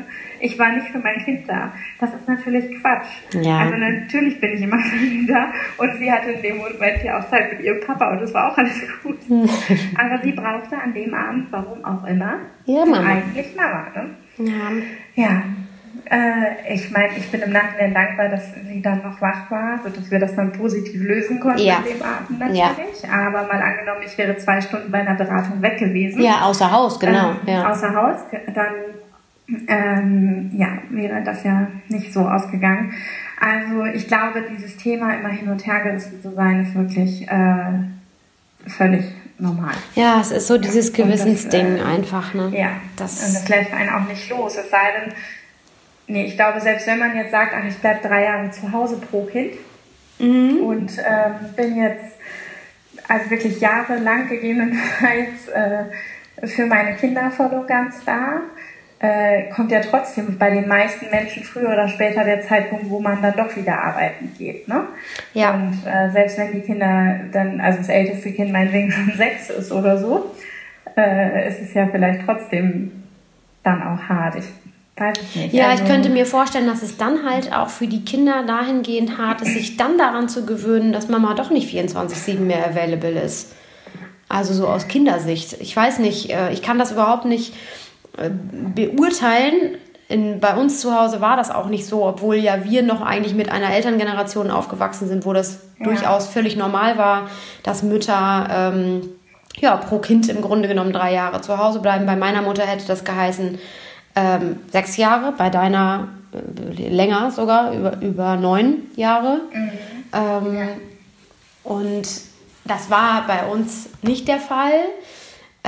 Ich 0.41 0.59
war 0.59 0.73
nicht 0.73 0.87
für 0.89 1.01
mein 1.01 1.19
Kind 1.25 1.49
da. 1.49 1.73
Das 2.01 2.15
ist 2.15 2.29
natürlich 2.29 2.81
Quatsch. 2.81 3.09
Ja. 3.33 3.59
Also 3.59 3.77
natürlich 3.77 4.41
bin 4.41 4.53
ich 4.53 4.63
immer 4.63 4.79
für 4.83 4.97
ihn 4.97 5.27
da 5.27 5.53
und 5.77 5.99
sie 5.99 6.11
hatte 6.11 6.31
in 6.31 6.43
dem 6.43 6.59
Moment 6.59 7.03
ja 7.03 7.19
auch 7.19 7.29
Zeit 7.29 7.53
mit 7.53 7.63
ihrem 7.63 7.81
Papa 7.81 8.13
und 8.13 8.23
das 8.23 8.33
war 8.33 8.53
auch 8.53 8.57
alles 8.57 8.81
gut. 9.03 9.19
Aber 9.99 10.19
sie 10.23 10.33
brauchte 10.33 10.79
an 10.81 10.95
dem 10.95 11.13
Abend, 11.13 11.49
warum 11.51 11.85
auch 11.85 12.07
immer, 12.07 12.39
ja, 12.65 12.87
Mama. 12.87 13.07
eigentlich 13.07 13.55
Mama. 13.57 13.87
Ne? 13.95 14.11
Ja. 14.39 14.71
Ja. 15.15 15.43
Äh, 16.11 16.75
ich 16.75 16.91
meine, 16.91 17.17
ich 17.17 17.31
bin 17.31 17.43
im 17.43 17.53
Nachhinein 17.53 17.93
dankbar, 17.93 18.29
dass 18.29 18.55
sie 18.55 18.81
dann 18.81 19.03
noch 19.03 19.21
wach 19.21 19.51
war, 19.51 19.79
sodass 19.83 20.11
wir 20.11 20.19
das 20.19 20.35
dann 20.35 20.53
positiv 20.53 21.03
lösen 21.03 21.39
konnten 21.39 21.61
ja. 21.61 21.79
an 21.79 21.85
dem 21.85 22.03
Abend 22.03 22.39
natürlich. 22.39 23.03
Ja. 23.03 23.27
Aber 23.27 23.43
mal 23.43 23.61
angenommen, 23.61 24.01
ich 24.07 24.17
wäre 24.17 24.37
zwei 24.39 24.61
Stunden 24.61 24.91
bei 24.91 25.01
einer 25.01 25.15
Beratung 25.15 25.61
weg 25.61 25.79
gewesen. 25.79 26.23
Ja, 26.23 26.43
außer 26.43 26.71
Haus, 26.71 26.99
genau. 26.99 27.31
Ähm, 27.31 27.37
ja. 27.47 27.71
Außer 27.71 27.95
Haus, 27.95 28.21
dann 28.55 28.75
ähm, 29.67 30.51
ja, 30.55 30.69
wäre 30.91 31.23
das 31.23 31.45
ja 31.45 31.69
nicht 31.89 32.13
so 32.13 32.21
ausgegangen. 32.21 32.93
Also 33.41 33.85
ich 33.85 34.07
glaube, 34.09 34.45
dieses 34.51 34.77
Thema 34.77 35.15
immer 35.15 35.29
hin 35.29 35.49
und 35.49 35.67
her 35.67 35.81
gerissen 35.81 36.21
zu 36.23 36.33
sein, 36.33 36.63
ist 36.63 36.75
wirklich 36.75 37.29
äh, 37.29 37.73
völlig 38.67 39.05
normal. 39.39 39.75
Ja, 39.95 40.21
es 40.21 40.31
ist 40.31 40.47
so 40.47 40.59
dieses 40.59 40.93
Gewissensding 40.93 41.79
äh, 41.79 41.83
einfach, 41.83 42.35
ne? 42.35 42.51
Ja, 42.55 42.81
das, 42.97 43.27
und 43.27 43.35
das 43.35 43.49
lässt 43.49 43.73
einen 43.73 43.91
auch 43.91 44.07
nicht 44.09 44.29
los. 44.31 44.57
Es 44.57 44.71
sei 44.71 44.93
denn, 44.93 45.13
nee, 46.07 46.27
ich 46.27 46.37
glaube, 46.37 46.61
selbst 46.61 46.87
wenn 46.87 46.99
man 46.99 47.17
jetzt 47.17 47.31
sagt, 47.31 47.53
ach, 47.55 47.65
ich 47.67 47.77
bleibe 47.77 48.07
drei 48.07 48.25
Jahre 48.25 48.51
zu 48.51 48.73
Hause 48.73 48.97
pro 48.97 49.25
Kind 49.25 49.55
mhm. 50.19 50.59
und 50.61 50.93
ähm, 50.99 51.35
bin 51.57 51.77
jetzt 51.77 52.17
also 53.07 53.31
wirklich 53.31 53.61
jahrelang 53.61 54.29
gegebenenfalls 54.29 55.49
äh, 55.49 56.47
für 56.47 56.67
meine 56.67 56.95
Kinder 56.97 57.31
voll 57.31 57.47
und 57.47 57.67
ganz 57.67 58.05
da, 58.05 58.43
äh, 59.01 59.51
kommt 59.55 59.71
ja 59.71 59.81
trotzdem 59.81 60.39
bei 60.39 60.51
den 60.51 60.67
meisten 60.67 61.09
Menschen 61.11 61.45
früher 61.45 61.69
oder 61.69 61.89
später 61.89 62.25
der 62.25 62.43
Zeitpunkt, 62.43 62.91
wo 62.91 62.99
man 62.99 63.23
dann 63.23 63.37
doch 63.37 63.55
wieder 63.55 63.81
arbeiten 63.81 64.33
geht. 64.37 64.67
Ne? 64.67 64.85
Ja. 65.35 65.55
Und 65.55 65.79
äh, 65.87 66.11
selbst 66.11 66.39
wenn 66.39 66.53
die 66.53 66.61
Kinder 66.61 67.21
dann, 67.33 67.61
also 67.61 67.79
das 67.79 67.89
älteste 67.89 68.33
Kind 68.33 68.53
meinetwegen 68.53 68.91
schon 68.93 69.13
sechs 69.17 69.51
ist 69.51 69.71
oder 69.71 69.99
so, 69.99 70.35
äh, 70.97 71.49
ist 71.49 71.61
es 71.61 71.75
ja 71.75 71.87
vielleicht 71.87 72.25
trotzdem 72.27 73.05
dann 73.63 73.83
auch 73.83 74.01
hart. 74.01 74.37
Ich 74.37 74.47
weiß 74.97 75.17
es 75.17 75.37
nicht. 75.37 75.55
Ja, 75.55 75.69
also, 75.69 75.85
ich 75.85 75.89
könnte 75.89 76.09
mir 76.09 76.27
vorstellen, 76.27 76.67
dass 76.67 76.83
es 76.83 76.97
dann 76.97 77.25
halt 77.25 77.53
auch 77.53 77.69
für 77.69 77.87
die 77.87 78.05
Kinder 78.05 78.43
dahingehend 78.45 79.17
hart 79.17 79.43
ist, 79.43 79.53
sich 79.53 79.77
dann 79.77 79.97
daran 79.97 80.29
zu 80.29 80.45
gewöhnen, 80.45 80.93
dass 80.93 81.09
Mama 81.09 81.35
doch 81.35 81.51
nicht 81.51 81.73
24-7 81.73 82.41
mehr 82.41 82.67
available 82.67 83.21
ist. 83.21 83.55
Also 84.29 84.53
so 84.53 84.67
aus 84.67 84.89
Kindersicht. 84.89 85.57
Ich 85.61 85.75
weiß 85.75 86.01
nicht, 86.01 86.31
äh, 86.31 86.53
ich 86.53 86.63
kann 86.63 86.79
das 86.79 86.93
überhaupt 86.93 87.25
nicht 87.25 87.55
beurteilen. 88.75 89.77
In, 90.09 90.41
bei 90.41 90.57
uns 90.57 90.81
zu 90.81 90.99
Hause 90.99 91.21
war 91.21 91.37
das 91.37 91.51
auch 91.51 91.67
nicht 91.67 91.85
so, 91.85 92.07
obwohl 92.07 92.37
ja 92.37 92.65
wir 92.65 92.83
noch 92.83 93.03
eigentlich 93.03 93.35
mit 93.35 93.53
einer 93.53 93.75
Elterngeneration 93.75 94.51
aufgewachsen 94.51 95.07
sind, 95.07 95.27
wo 95.27 95.35
das 95.35 95.61
ja. 95.79 95.85
durchaus 95.85 96.29
völlig 96.29 96.57
normal 96.57 96.97
war, 96.97 97.29
dass 97.63 97.83
Mütter 97.83 98.49
ähm, 98.51 99.03
ja, 99.61 99.77
pro 99.77 99.99
Kind 99.99 100.29
im 100.29 100.41
Grunde 100.41 100.69
genommen 100.69 100.93
drei 100.93 101.13
Jahre 101.13 101.41
zu 101.41 101.59
Hause 101.59 101.81
bleiben. 101.81 102.07
Bei 102.07 102.17
meiner 102.17 102.43
Mutter 102.43 102.63
hätte 102.65 102.87
das 102.87 103.05
geheißen 103.05 103.59
ähm, 104.17 104.61
sechs 104.73 104.97
Jahre, 104.97 105.33
bei 105.37 105.51
deiner 105.51 106.09
äh, 106.33 106.89
länger 106.89 107.31
sogar, 107.31 107.73
über, 107.73 108.01
über 108.01 108.37
neun 108.37 108.87
Jahre. 108.97 109.41
Mhm. 109.53 109.71
Ähm, 110.13 110.59
ja. 110.59 110.67
Und 111.65 112.09
das 112.65 112.91
war 112.91 113.27
bei 113.27 113.47
uns 113.47 113.91
nicht 114.03 114.29
der 114.29 114.39
Fall. 114.39 114.85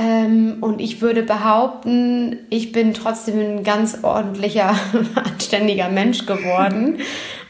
Ähm, 0.01 0.57
und 0.61 0.81
ich 0.81 1.01
würde 1.01 1.21
behaupten, 1.21 2.39
ich 2.49 2.71
bin 2.71 2.93
trotzdem 2.93 3.39
ein 3.39 3.63
ganz 3.63 4.03
ordentlicher, 4.03 4.75
anständiger 5.15 5.89
Mensch 5.89 6.25
geworden. 6.25 6.99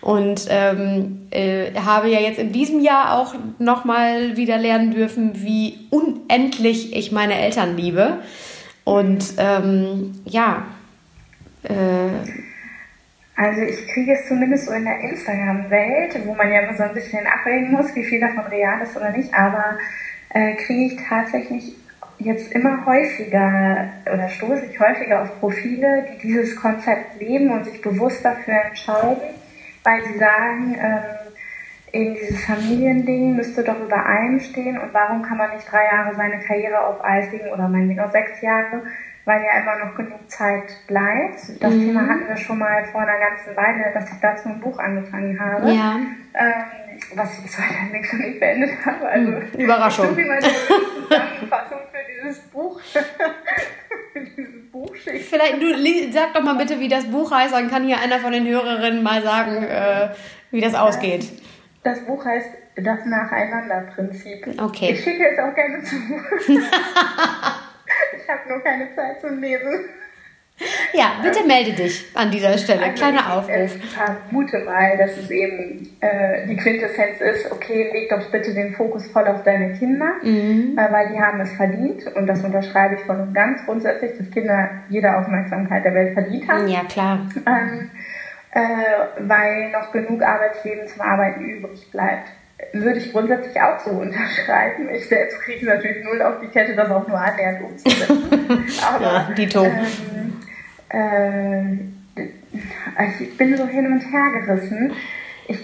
Und 0.01 0.47
ähm, 0.49 1.27
äh, 1.29 1.73
habe 1.75 2.09
ja 2.09 2.19
jetzt 2.19 2.39
in 2.39 2.51
diesem 2.51 2.81
Jahr 2.81 3.19
auch 3.19 3.35
nochmal 3.59 4.35
wieder 4.35 4.57
lernen 4.57 4.91
dürfen, 4.91 5.31
wie 5.35 5.77
unendlich 5.91 6.95
ich 6.95 7.11
meine 7.11 7.35
Eltern 7.35 7.77
liebe. 7.77 8.17
Und 8.83 9.35
ähm, 9.37 10.13
ja. 10.25 10.65
Äh, 11.63 12.09
also 13.37 13.61
ich 13.61 13.87
kriege 13.93 14.13
es 14.13 14.27
zumindest 14.27 14.65
so 14.65 14.73
in 14.73 14.83
der 14.83 14.99
Instagram-Welt, 14.99 16.19
wo 16.25 16.33
man 16.33 16.51
ja 16.51 16.61
immer 16.61 16.75
so 16.75 16.83
ein 16.83 16.93
bisschen 16.93 17.25
abwägen 17.25 17.71
muss, 17.71 17.95
wie 17.95 18.03
viel 18.03 18.19
davon 18.19 18.45
real 18.51 18.81
ist 18.81 18.97
oder 18.97 19.11
nicht, 19.11 19.33
aber 19.33 19.77
äh, 20.33 20.55
kriege 20.55 20.93
ich 20.93 20.99
tatsächlich 21.07 21.75
jetzt 22.23 22.51
immer 22.51 22.86
häufiger 22.86 23.89
oder 24.12 24.29
stoße 24.29 24.65
ich 24.65 24.79
häufiger 24.79 25.23
auf 25.23 25.39
Profile, 25.39 26.05
die 26.12 26.27
dieses 26.27 26.55
Konzept 26.55 27.19
leben 27.19 27.51
und 27.51 27.65
sich 27.65 27.81
bewusst 27.81 28.23
dafür 28.23 28.55
entscheiden, 28.65 29.36
weil 29.84 30.03
sie 30.03 30.17
sagen, 30.17 30.75
ähm, 30.79 31.21
eben 31.93 32.15
dieses 32.15 32.43
Familiending 32.45 33.36
müsste 33.36 33.63
doch 33.63 33.79
über 33.79 34.05
allem 34.05 34.39
stehen 34.39 34.77
und 34.77 34.93
warum 34.93 35.21
kann 35.21 35.38
man 35.38 35.51
nicht 35.55 35.69
drei 35.69 35.86
Jahre 35.86 36.15
seine 36.15 36.39
Karriere 36.39 36.79
auf 36.79 37.03
Eis 37.03 37.31
legen 37.31 37.49
oder 37.49 37.67
meinetwegen 37.67 37.99
auch 37.99 38.12
sechs 38.12 38.41
Jahre, 38.41 38.84
weil 39.25 39.41
ja 39.41 39.62
immer 39.62 39.86
noch 39.86 39.95
genug 39.95 40.29
Zeit 40.29 40.63
bleibt. 40.88 41.62
Das 41.62 41.73
mhm. 41.73 41.86
Thema 41.86 42.07
hatten 42.07 42.27
wir 42.27 42.38
schon 42.38 42.60
mal 42.60 42.86
vor 42.86 43.01
einer 43.01 43.19
ganzen 43.19 43.55
Weile, 43.55 43.91
dass 43.93 44.12
ich 44.12 44.19
dazu 44.19 44.49
ein 44.49 44.60
Buch 44.60 44.79
angefangen 44.79 45.39
habe. 45.39 45.71
Ja. 45.71 45.99
Ähm, 46.34 46.90
was 47.15 47.37
ich 47.37 47.43
bis 47.43 47.57
heute 47.57 47.91
nicht 47.91 48.09
schon 48.09 48.19
nicht 48.19 48.39
beendet 48.39 48.85
habe. 48.85 49.07
Also, 49.07 49.31
hm, 49.31 49.59
Überraschung. 49.59 50.09
So 50.09 50.17
wie 50.17 50.25
meine 50.25 50.41
Zusammenfassung 50.41 51.79
für 51.91 52.23
dieses 52.23 52.39
Buch. 52.49 52.79
dieses 54.15 54.71
Buch 54.71 54.95
Vielleicht, 54.95 55.61
du 55.61 56.11
sag 56.11 56.33
doch 56.33 56.43
mal 56.43 56.55
bitte, 56.55 56.79
wie 56.79 56.87
das 56.87 57.05
Buch 57.05 57.31
heißt, 57.31 57.53
dann 57.53 57.69
kann 57.69 57.85
hier 57.85 57.99
einer 57.99 58.19
von 58.19 58.31
den 58.31 58.47
Hörerinnen 58.47 59.03
mal 59.03 59.21
sagen, 59.21 59.63
äh, 59.63 60.09
wie 60.51 60.61
das 60.61 60.75
ausgeht. 60.75 61.27
Das 61.83 61.99
Buch 62.05 62.23
heißt 62.23 62.49
Das 62.75 63.05
Nacheinander-Prinzip. 63.05 64.59
Okay. 64.61 64.91
Ich 64.91 65.03
schicke 65.03 65.27
es 65.27 65.39
auch 65.39 65.53
gerne 65.53 65.83
zu. 65.83 65.95
ich 66.47 68.29
habe 68.29 68.49
nur 68.49 68.63
keine 68.63 68.95
Zeit 68.95 69.19
zum 69.21 69.39
Lesen. 69.41 69.89
Ja, 70.93 71.13
bitte 71.24 71.45
melde 71.45 71.71
dich 71.71 72.06
an 72.13 72.32
dieser 72.32 72.58
Stelle. 72.58 72.84
Also 72.84 72.95
Kleiner 72.95 73.34
Aufruf. 73.34 73.76
Ich 73.76 73.91
vermute 73.91 74.60
mal, 74.60 74.97
dass 74.97 75.17
es 75.17 75.32
eben 75.32 75.89
äh, 76.02 76.47
die 76.47 76.58
Quintessenz 76.58 77.21
ist, 77.21 77.52
okay, 77.52 77.89
leg 77.93 78.10
doch 78.10 78.30
bitte 78.32 78.54
den 78.54 78.74
Fokus 78.74 79.08
voll 79.08 79.28
auf 79.28 79.43
deine 79.43 79.74
Kinder, 79.74 80.12
mhm. 80.21 80.78
äh, 80.78 80.91
weil 80.91 81.13
die 81.13 81.19
haben 81.19 81.39
es 81.39 81.52
verdient 81.54 82.06
und 82.15 82.28
das 82.28 82.43
unterschreibe 82.43 82.95
ich 82.95 83.02
von 83.02 83.34
ganz 83.34 83.65
grundsätzlich, 83.65 84.12
dass 84.17 84.30
Kinder 84.32 84.69
jede 84.89 85.15
Aufmerksamkeit 85.17 85.86
der 85.86 85.93
Welt 85.93 86.13
verdient 86.13 86.47
haben. 86.50 86.67
Ja, 86.67 86.84
klar. 86.84 87.19
Ähm, 87.45 87.89
äh, 88.52 88.60
weil 89.19 89.71
noch 89.71 89.91
genug 89.91 90.21
Arbeitsleben 90.21 90.88
zum 90.88 91.02
Arbeiten 91.02 91.41
übrig 91.41 91.89
bleibt. 91.91 92.30
Würde 92.74 93.00
ich 93.00 93.12
grundsätzlich 93.12 93.60
auch 93.60 93.80
so 93.80 93.91
unterschreiben. 93.91 94.88
Ich 94.93 95.08
selbst 95.08 95.39
kriege 95.41 95.65
natürlich 95.65 96.04
null 96.04 96.21
auf 96.21 96.36
die 96.41 96.47
Kette, 96.47 96.76
das 96.76 96.91
auch 96.91 97.08
nur 97.08 97.19
annähernd 97.19 97.63
umzusetzen. 97.63 98.30
Aber, 98.88 99.04
ja, 99.04 99.30
Dito. 99.36 99.63
Ähm, 99.63 100.40
äh, 100.91 101.73
ich 103.19 103.38
bin 103.38 103.56
so 103.56 103.65
hin 103.65 103.88
und 103.88 104.01
her 104.01 104.41
gerissen. 104.41 104.91
Ich 105.47 105.60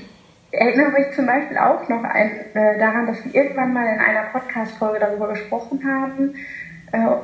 erinnere 0.52 0.92
mich 0.92 1.16
zum 1.16 1.26
Beispiel 1.26 1.58
auch 1.58 1.88
noch 1.90 2.04
ein, 2.04 2.32
äh, 2.54 2.80
daran, 2.80 3.08
dass 3.08 3.24
wir 3.26 3.36
irgendwann 3.36 3.74
mal 3.74 3.86
in 3.86 4.00
einer 4.00 4.24
Podcast-Folge 4.32 5.00
darüber 5.00 5.30
gesprochen 5.30 5.82
haben, 5.86 6.36
äh, 6.92 7.18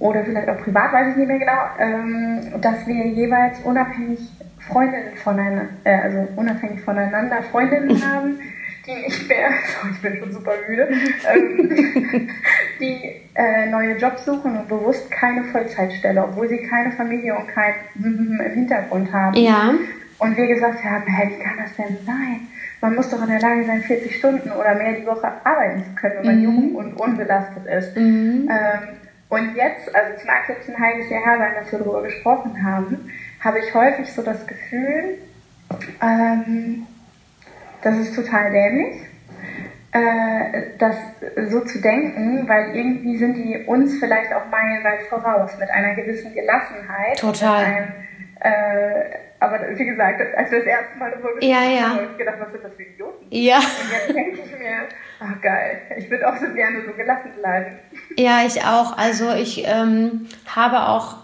oder 0.00 0.24
vielleicht 0.24 0.48
auch 0.48 0.58
privat, 0.62 0.92
weiß 0.92 1.08
ich 1.10 1.16
nicht 1.16 1.28
mehr 1.28 1.38
genau, 1.38 1.58
ähm, 1.78 2.60
dass 2.60 2.86
wir 2.86 3.06
jeweils 3.06 3.58
unabhängig 3.60 4.20
Freundinnen 4.60 5.16
voneinander, 5.16 5.68
äh, 5.84 5.94
also 5.94 6.28
unabhängig 6.36 6.80
voneinander 6.82 7.42
Freundinnen 7.42 8.00
haben, 8.12 8.38
die 8.88 9.02
nicht 9.02 9.28
mehr, 9.28 9.50
sorry, 9.74 9.92
ich 9.94 10.02
bin 10.02 10.18
schon 10.18 10.32
super 10.32 10.52
müde, 10.66 10.88
ähm, 11.32 12.28
die 12.80 13.20
äh, 13.34 13.66
neue 13.66 13.96
Jobs 13.96 14.24
suchen 14.24 14.56
und 14.56 14.68
bewusst 14.68 15.10
keine 15.10 15.44
Vollzeitstelle, 15.44 16.24
obwohl 16.24 16.48
sie 16.48 16.66
keine 16.68 16.92
Familie 16.92 17.36
und 17.36 17.48
kein 17.48 17.74
im 17.94 18.40
Hintergrund 18.54 19.12
haben. 19.12 19.36
Ja. 19.36 19.74
Und 20.18 20.36
wir 20.36 20.46
gesagt 20.46 20.82
haben, 20.82 21.06
hey, 21.06 21.30
wie 21.30 21.42
kann 21.42 21.58
das 21.58 21.76
denn 21.76 21.96
sein? 22.04 22.48
Man 22.80 22.94
muss 22.94 23.10
doch 23.10 23.22
in 23.22 23.28
der 23.28 23.40
Lage 23.40 23.64
sein, 23.64 23.82
40 23.82 24.16
Stunden 24.16 24.50
oder 24.50 24.74
mehr 24.74 24.94
die 24.94 25.06
Woche 25.06 25.30
arbeiten 25.44 25.84
zu 25.84 25.94
können, 25.94 26.14
wenn 26.18 26.26
man 26.26 26.36
mhm. 26.38 26.42
jung 26.42 26.74
und 26.76 26.92
unbelastet 26.94 27.66
ist. 27.66 27.96
Mhm. 27.96 28.48
Ähm, 28.50 28.88
und 29.28 29.54
jetzt, 29.56 29.94
also 29.94 30.14
es 30.16 30.24
mag 30.24 30.48
jetzt 30.48 30.68
ein 30.68 30.78
halbes 30.78 31.10
Jahr 31.10 31.24
her 31.24 31.38
sein, 31.38 31.52
dass 31.60 31.72
wir 31.72 31.78
darüber 31.80 32.02
gesprochen 32.02 32.64
haben, 32.64 33.10
habe 33.40 33.58
ich 33.58 33.74
häufig 33.74 34.10
so 34.12 34.22
das 34.22 34.46
Gefühl, 34.46 35.18
ähm, 36.00 36.86
das 37.82 37.96
ist 37.98 38.14
total 38.14 38.50
dämlich, 38.50 38.96
äh, 39.92 40.78
das 40.78 40.96
so 41.50 41.60
zu 41.60 41.80
denken, 41.80 42.48
weil 42.48 42.74
irgendwie 42.74 43.16
sind 43.16 43.34
die 43.34 43.64
uns 43.66 43.98
vielleicht 43.98 44.32
auch 44.32 44.46
meilenweit 44.50 45.02
voraus 45.08 45.56
mit 45.58 45.70
einer 45.70 45.94
gewissen 45.94 46.34
Gelassenheit. 46.34 47.18
Total. 47.18 47.64
Einem, 47.64 47.88
äh, 48.40 49.28
aber 49.40 49.60
wie 49.76 49.84
gesagt, 49.84 50.20
als 50.36 50.50
wir 50.50 50.58
das 50.58 50.66
erste 50.66 50.98
Mal 50.98 51.10
darüber 51.12 51.34
gesprochen 51.34 51.50
ja, 51.50 51.62
ja. 51.62 51.82
haben, 51.82 51.96
habe 51.96 52.08
ich 52.12 52.18
gedacht, 52.18 52.36
was 52.40 52.50
sind 52.50 52.64
das 52.64 52.72
für 52.74 52.82
Idioten? 52.82 53.26
Ja. 53.30 53.58
Und 53.58 53.92
jetzt 53.92 54.14
denke 54.14 54.40
ich 54.44 54.58
mir, 54.58 54.88
ach 55.20 55.40
geil, 55.40 55.80
ich 55.96 56.10
würde 56.10 56.28
auch 56.28 56.36
so 56.36 56.52
gerne 56.52 56.82
so 56.84 56.92
gelassen 56.92 57.30
bleiben. 57.38 57.78
Ja, 58.16 58.40
ich 58.44 58.62
auch. 58.64 58.98
Also 58.98 59.32
ich 59.32 59.64
ähm, 59.66 60.26
habe 60.54 60.88
auch 60.88 61.18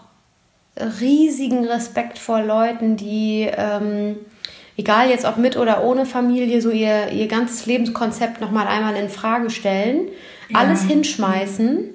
riesigen 0.77 1.64
Respekt 1.67 2.19
vor 2.19 2.40
Leuten, 2.40 2.97
die, 2.97 3.51
ähm, 3.57 4.17
egal 4.76 5.10
jetzt 5.10 5.24
ob 5.24 5.37
mit 5.37 5.56
oder 5.56 5.84
ohne 5.84 6.06
Familie, 6.06 6.60
so 6.60 6.70
ihr, 6.70 7.10
ihr 7.10 7.28
ganzes 7.28 7.66
Lebenskonzept 7.66 8.40
nochmal 8.40 8.66
einmal 8.66 8.96
in 8.96 9.08
Frage 9.08 9.50
stellen, 9.50 10.08
ja. 10.48 10.58
alles 10.58 10.82
hinschmeißen 10.84 11.90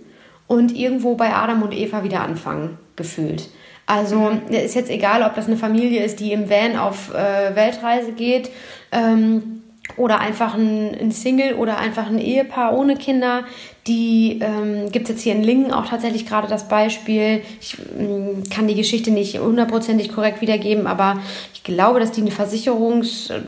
und 0.47 0.75
irgendwo 0.75 1.15
bei 1.15 1.33
Adam 1.33 1.61
und 1.61 1.73
Eva 1.73 2.03
wieder 2.03 2.21
anfangen, 2.21 2.77
gefühlt. 2.95 3.49
Also 3.85 4.31
mhm. 4.31 4.53
ist 4.53 4.75
jetzt 4.75 4.91
egal, 4.91 5.23
ob 5.23 5.35
das 5.35 5.47
eine 5.47 5.57
Familie 5.57 6.03
ist, 6.03 6.19
die 6.19 6.31
im 6.31 6.49
Van 6.49 6.77
auf 6.77 7.13
äh, 7.13 7.55
Weltreise 7.55 8.11
geht. 8.11 8.51
Ähm, 8.91 9.59
oder 9.97 10.19
einfach 10.19 10.53
ein, 10.53 10.95
ein, 10.99 11.11
Single 11.11 11.55
oder 11.55 11.79
einfach 11.79 12.07
ein 12.07 12.19
Ehepaar 12.19 12.77
ohne 12.77 12.95
Kinder. 12.95 13.45
Die 13.89 14.39
ähm, 14.41 14.91
gibt 14.91 15.10
es 15.10 15.15
jetzt 15.15 15.23
hier 15.23 15.34
in 15.34 15.43
Lingen 15.43 15.73
auch 15.73 15.88
tatsächlich 15.88 16.28
gerade 16.28 16.47
das 16.47 16.67
Beispiel. 16.67 17.41
Ich 17.60 17.75
ähm, 17.97 18.43
kann 18.49 18.67
die 18.67 18.75
Geschichte 18.75 19.10
nicht 19.10 19.39
hundertprozentig 19.39 20.13
korrekt 20.13 20.41
wiedergeben, 20.41 20.86
aber 20.86 21.19
ich 21.56 21.63
glaube, 21.63 21.99
dass 21.99 22.12
die 22.12 22.21
eine 22.21 22.30
Versicherungs, 22.30 23.32
äh, 23.32 23.41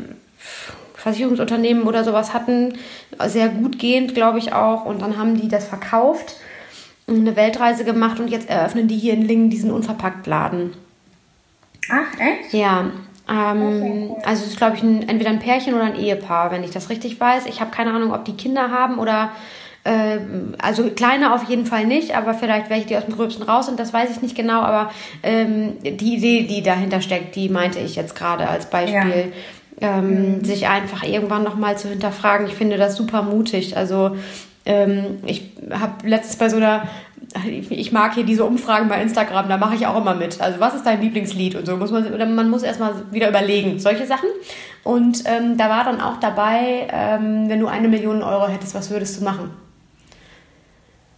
Versicherungsunternehmen 0.95 1.83
oder 1.83 2.03
sowas 2.03 2.33
hatten. 2.33 2.73
Sehr 3.27 3.49
gut 3.49 3.77
gehend, 3.77 4.15
glaube 4.15 4.39
ich 4.39 4.51
auch. 4.51 4.85
Und 4.85 5.03
dann 5.03 5.17
haben 5.17 5.39
die 5.39 5.47
das 5.47 5.67
verkauft, 5.67 6.37
eine 7.07 7.35
Weltreise 7.35 7.85
gemacht 7.85 8.19
und 8.19 8.27
jetzt 8.27 8.49
eröffnen 8.49 8.87
die 8.87 8.97
hier 8.97 9.13
in 9.13 9.21
Lingen 9.21 9.51
diesen 9.51 9.71
Unverpacktladen. 9.71 10.73
Ach, 11.89 12.19
echt? 12.19 12.53
Ja, 12.53 12.91
ähm, 13.29 14.15
also 14.23 14.43
es 14.43 14.51
ist, 14.51 14.57
glaube 14.57 14.77
ich, 14.77 14.81
ein, 14.81 15.07
entweder 15.07 15.29
ein 15.29 15.39
Pärchen 15.39 15.75
oder 15.75 15.83
ein 15.83 15.99
Ehepaar, 15.99 16.49
wenn 16.49 16.63
ich 16.63 16.71
das 16.71 16.89
richtig 16.89 17.19
weiß. 17.19 17.45
Ich 17.45 17.61
habe 17.61 17.69
keine 17.69 17.93
Ahnung, 17.93 18.11
ob 18.11 18.25
die 18.25 18.35
Kinder 18.35 18.71
haben 18.71 18.97
oder 18.97 19.31
äh, 19.83 20.19
also 20.59 20.89
kleine 20.91 21.33
auf 21.33 21.49
jeden 21.49 21.65
Fall 21.65 21.85
nicht, 21.85 22.15
aber 22.15 22.33
vielleicht 22.33 22.69
welche, 22.69 22.87
die 22.87 22.97
aus 22.97 23.05
dem 23.05 23.15
Gröbsten 23.15 23.43
raus 23.43 23.65
sind, 23.65 23.79
das 23.79 23.93
weiß 23.93 24.11
ich 24.11 24.21
nicht 24.21 24.35
genau. 24.35 24.61
Aber 24.61 24.91
ähm, 25.23 25.77
die 25.83 26.15
Idee, 26.15 26.43
die 26.43 26.61
dahinter 26.61 27.01
steckt, 27.01 27.35
die 27.35 27.49
meinte 27.49 27.79
ich 27.79 27.95
jetzt 27.95 28.15
gerade 28.15 28.47
als 28.47 28.69
Beispiel. 28.69 28.95
Ja. 28.99 29.25
Ähm, 29.83 30.35
mhm. 30.35 30.43
sich 30.43 30.67
einfach 30.67 31.01
irgendwann 31.01 31.41
nochmal 31.41 31.75
zu 31.75 31.89
hinterfragen. 31.89 32.45
Ich 32.45 32.53
finde 32.53 32.77
das 32.77 32.95
super 32.95 33.23
mutig. 33.23 33.77
Also 33.77 34.15
ähm, 34.63 35.17
ich 35.25 35.53
habe 35.71 36.07
letztens 36.07 36.35
bei 36.35 36.49
so 36.49 36.57
einer 36.57 36.83
ich 37.69 37.91
mag 37.91 38.13
hier 38.13 38.25
diese 38.25 38.43
Umfragen 38.43 38.89
bei 38.89 39.01
Instagram, 39.01 39.47
da 39.47 39.57
mache 39.57 39.75
ich 39.75 39.87
auch 39.87 39.97
immer 39.97 40.15
mit. 40.15 40.41
Also 40.41 40.59
was 40.59 40.75
ist 40.75 40.85
dein 40.85 41.01
Lieblingslied 41.01 41.55
und 41.55 41.65
so 41.65 41.77
muss 41.77 41.91
man, 41.91 42.35
man 42.35 42.49
muss 42.49 42.63
erstmal 42.63 42.93
wieder 43.11 43.29
überlegen, 43.29 43.79
solche 43.79 44.05
Sachen. 44.05 44.27
Und 44.83 45.23
ähm, 45.25 45.57
da 45.57 45.69
war 45.69 45.83
dann 45.83 46.01
auch 46.01 46.19
dabei, 46.19 46.87
ähm, 46.91 47.47
wenn 47.47 47.59
du 47.59 47.67
eine 47.67 47.87
Million 47.87 48.23
Euro 48.23 48.47
hättest, 48.47 48.75
was 48.75 48.89
würdest 48.89 49.19
du 49.19 49.23
machen? 49.23 49.51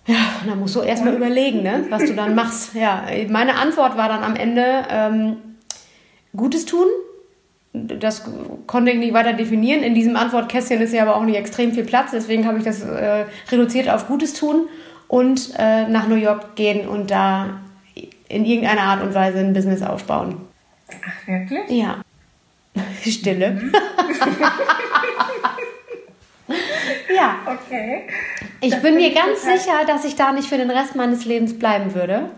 Ja, 0.06 0.16
da 0.46 0.56
musst 0.56 0.76
du 0.76 0.82
erstmal 0.82 1.16
überlegen, 1.16 1.63
ne, 1.63 1.86
was 1.89 2.04
du 2.04 2.13
dann 2.13 2.36
machst. 2.36 2.76
Ja, 2.76 3.06
meine 3.30 3.56
Antwort 3.56 3.96
war 3.96 4.10
dann 4.10 4.24
am 4.24 4.36
Ende 4.36 4.86
ähm, 4.89 5.38
Gutes 6.36 6.66
tun. 6.66 6.88
Das 7.72 8.24
konnte 8.68 8.92
ich 8.92 8.98
nicht 9.00 9.13
weiter 9.13 9.34
definieren. 9.34 9.82
In 9.82 9.96
diesem 9.96 10.16
Antwortkästchen 10.16 10.82
ist 10.82 10.94
ja 10.94 11.04
aber 11.04 11.16
auch 11.16 11.24
nicht 11.24 11.38
extrem 11.38 11.72
viel 11.72 11.86
Platz, 11.86 12.12
deswegen 12.12 12.46
habe 12.46 12.58
ich 12.58 12.63
das 12.63 12.84
äh, 12.84 13.26
reduziert 13.52 13.89
auf 13.89 14.08
Gutes 14.08 14.34
tun 14.34 14.68
und 15.08 15.54
äh, 15.58 15.88
nach 15.88 16.08
New 16.08 16.16
York 16.16 16.56
gehen 16.56 16.88
und 16.88 17.10
da 17.10 17.62
in 18.28 18.46
irgendeiner 18.46 18.82
Art 18.82 19.04
und 19.04 19.13
Weise 19.13 19.39
ein 19.39 19.54
Business 19.54 19.82
aufbauen. 19.82 20.42
Ach, 20.89 21.28
wirklich? 21.28 21.70
Ja. 21.70 22.02
Stille. 23.04 23.52
Mhm. 23.52 23.72
ja. 27.16 27.36
Okay. 27.46 28.04
Ich 28.63 28.82
bin 28.82 28.95
mir 28.95 29.13
ganz 29.13 29.43
sicher, 29.43 29.86
dass 29.86 30.06
ich 30.06 30.15
da 30.15 30.32
nicht 30.32 30.47
für 30.47 30.58
den 30.58 30.71
Rest 30.71 30.95
meines 30.95 31.26
Lebens 31.26 31.58
bleiben 31.58 31.93
würde. 31.93 32.30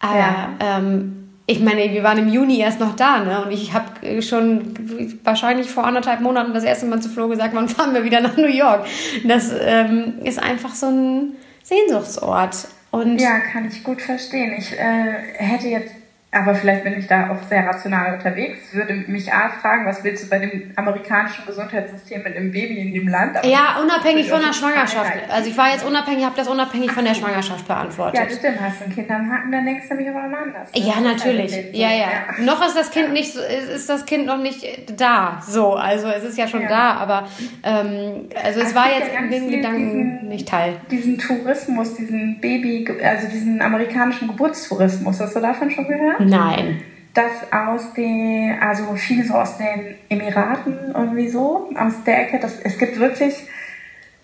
Aber 0.00 0.18
ja. 0.18 0.48
ähm, 0.60 1.24
ich 1.46 1.60
meine, 1.60 1.90
wir 1.92 2.02
waren 2.02 2.18
im 2.18 2.28
Juni 2.28 2.58
erst 2.58 2.80
noch 2.80 2.96
da, 2.96 3.20
ne? 3.20 3.44
Und 3.44 3.52
ich 3.52 3.72
habe 3.72 4.22
schon 4.22 5.18
wahrscheinlich 5.24 5.68
vor 5.68 5.84
anderthalb 5.84 6.20
Monaten 6.20 6.54
das 6.54 6.64
erste 6.64 6.86
Mal 6.86 7.00
zu 7.00 7.08
Flo 7.08 7.28
gesagt, 7.28 7.54
wann 7.54 7.68
fahren 7.68 7.94
wir 7.94 8.04
wieder 8.04 8.20
nach 8.20 8.36
New 8.36 8.48
York. 8.48 8.86
Das 9.24 9.52
ähm, 9.60 10.14
ist 10.24 10.42
einfach 10.42 10.74
so 10.74 10.86
ein 10.86 11.36
Sehnsuchtsort. 11.62 12.68
Und 12.90 13.20
ja, 13.20 13.40
kann 13.40 13.66
ich 13.66 13.82
gut 13.82 14.00
verstehen. 14.00 14.54
Ich 14.56 14.72
äh, 14.72 15.14
hätte 15.36 15.68
jetzt 15.68 15.90
aber 16.34 16.54
vielleicht 16.54 16.82
bin 16.82 16.98
ich 16.98 17.06
da 17.06 17.30
auch 17.30 17.42
sehr 17.48 17.66
rational 17.66 18.14
unterwegs, 18.14 18.74
würde 18.74 18.92
mich 19.06 19.32
A 19.32 19.48
fragen, 19.48 19.86
was 19.86 20.02
willst 20.02 20.24
du 20.24 20.28
bei 20.28 20.38
dem 20.38 20.72
amerikanischen 20.74 21.46
Gesundheitssystem 21.46 22.22
mit 22.22 22.36
einem 22.36 22.50
Baby 22.50 22.80
in 22.80 22.92
dem 22.92 23.08
Land? 23.08 23.36
Aber 23.36 23.46
ja, 23.46 23.78
unabhängig 23.80 24.28
von 24.28 24.40
der 24.40 24.52
Schwangerschaft. 24.52 25.12
Also 25.30 25.48
ich 25.48 25.56
war 25.56 25.70
jetzt 25.70 25.84
unabhängig, 25.84 26.24
habe 26.24 26.36
das 26.36 26.48
unabhängig 26.48 26.90
von 26.90 27.04
der 27.04 27.14
Schwangerschaft 27.14 27.68
beantwortet. 27.68 28.18
Ja, 28.18 28.24
das 28.26 28.36
stimmt. 28.36 28.60
Hast 28.60 28.80
du 28.80 28.84
ein 28.84 28.94
Kind 28.94 29.10
am 29.10 29.30
Haken, 29.30 29.52
dann 29.52 29.64
denkst 29.64 29.88
du 29.88 29.94
mich 29.94 30.08
aber 30.08 30.24
anders. 30.24 30.72
Ne? 30.74 30.80
Ja, 30.80 31.00
natürlich. 31.00 31.52
Ja, 31.72 31.90
ja, 31.90 31.96
ja, 31.96 32.44
Noch 32.44 32.66
ist 32.66 32.76
das 32.76 32.90
Kind 32.90 33.08
ja. 33.08 33.12
nicht, 33.12 33.34
ist 33.36 33.88
das 33.88 34.04
Kind 34.04 34.26
noch 34.26 34.38
nicht 34.38 35.00
da. 35.00 35.40
So, 35.46 35.74
also 35.74 36.08
es 36.08 36.24
ist 36.24 36.38
ja 36.38 36.48
schon 36.48 36.62
ja. 36.62 36.68
da, 36.68 36.90
aber 36.94 37.28
ähm, 37.62 38.28
also 38.42 38.60
es, 38.60 38.68
es 38.68 38.74
war 38.74 38.86
jetzt 38.90 39.10
in 39.16 39.30
dem 39.30 39.50
Gedanken 39.50 40.18
diesen, 40.20 40.28
nicht 40.28 40.48
Teil. 40.48 40.76
Diesen 40.90 41.18
Tourismus, 41.18 41.94
diesen 41.94 42.40
Baby, 42.40 42.88
also 43.04 43.28
diesen 43.28 43.62
amerikanischen 43.62 44.28
Geburtstourismus, 44.28 45.20
hast 45.20 45.36
du 45.36 45.40
davon 45.40 45.70
schon 45.70 45.86
gehört? 45.86 46.23
Nein. 46.28 46.82
Das 47.14 47.52
aus 47.52 47.94
den, 47.94 48.58
also 48.60 48.94
viel 48.94 49.24
so 49.24 49.34
aus 49.34 49.56
den 49.56 49.94
Emiraten 50.08 50.92
irgendwie 50.94 51.28
so, 51.28 51.70
aus 51.76 52.02
der 52.04 52.22
Ecke. 52.22 52.40
Das, 52.40 52.58
es 52.60 52.76
gibt 52.76 52.98
wirklich 52.98 53.48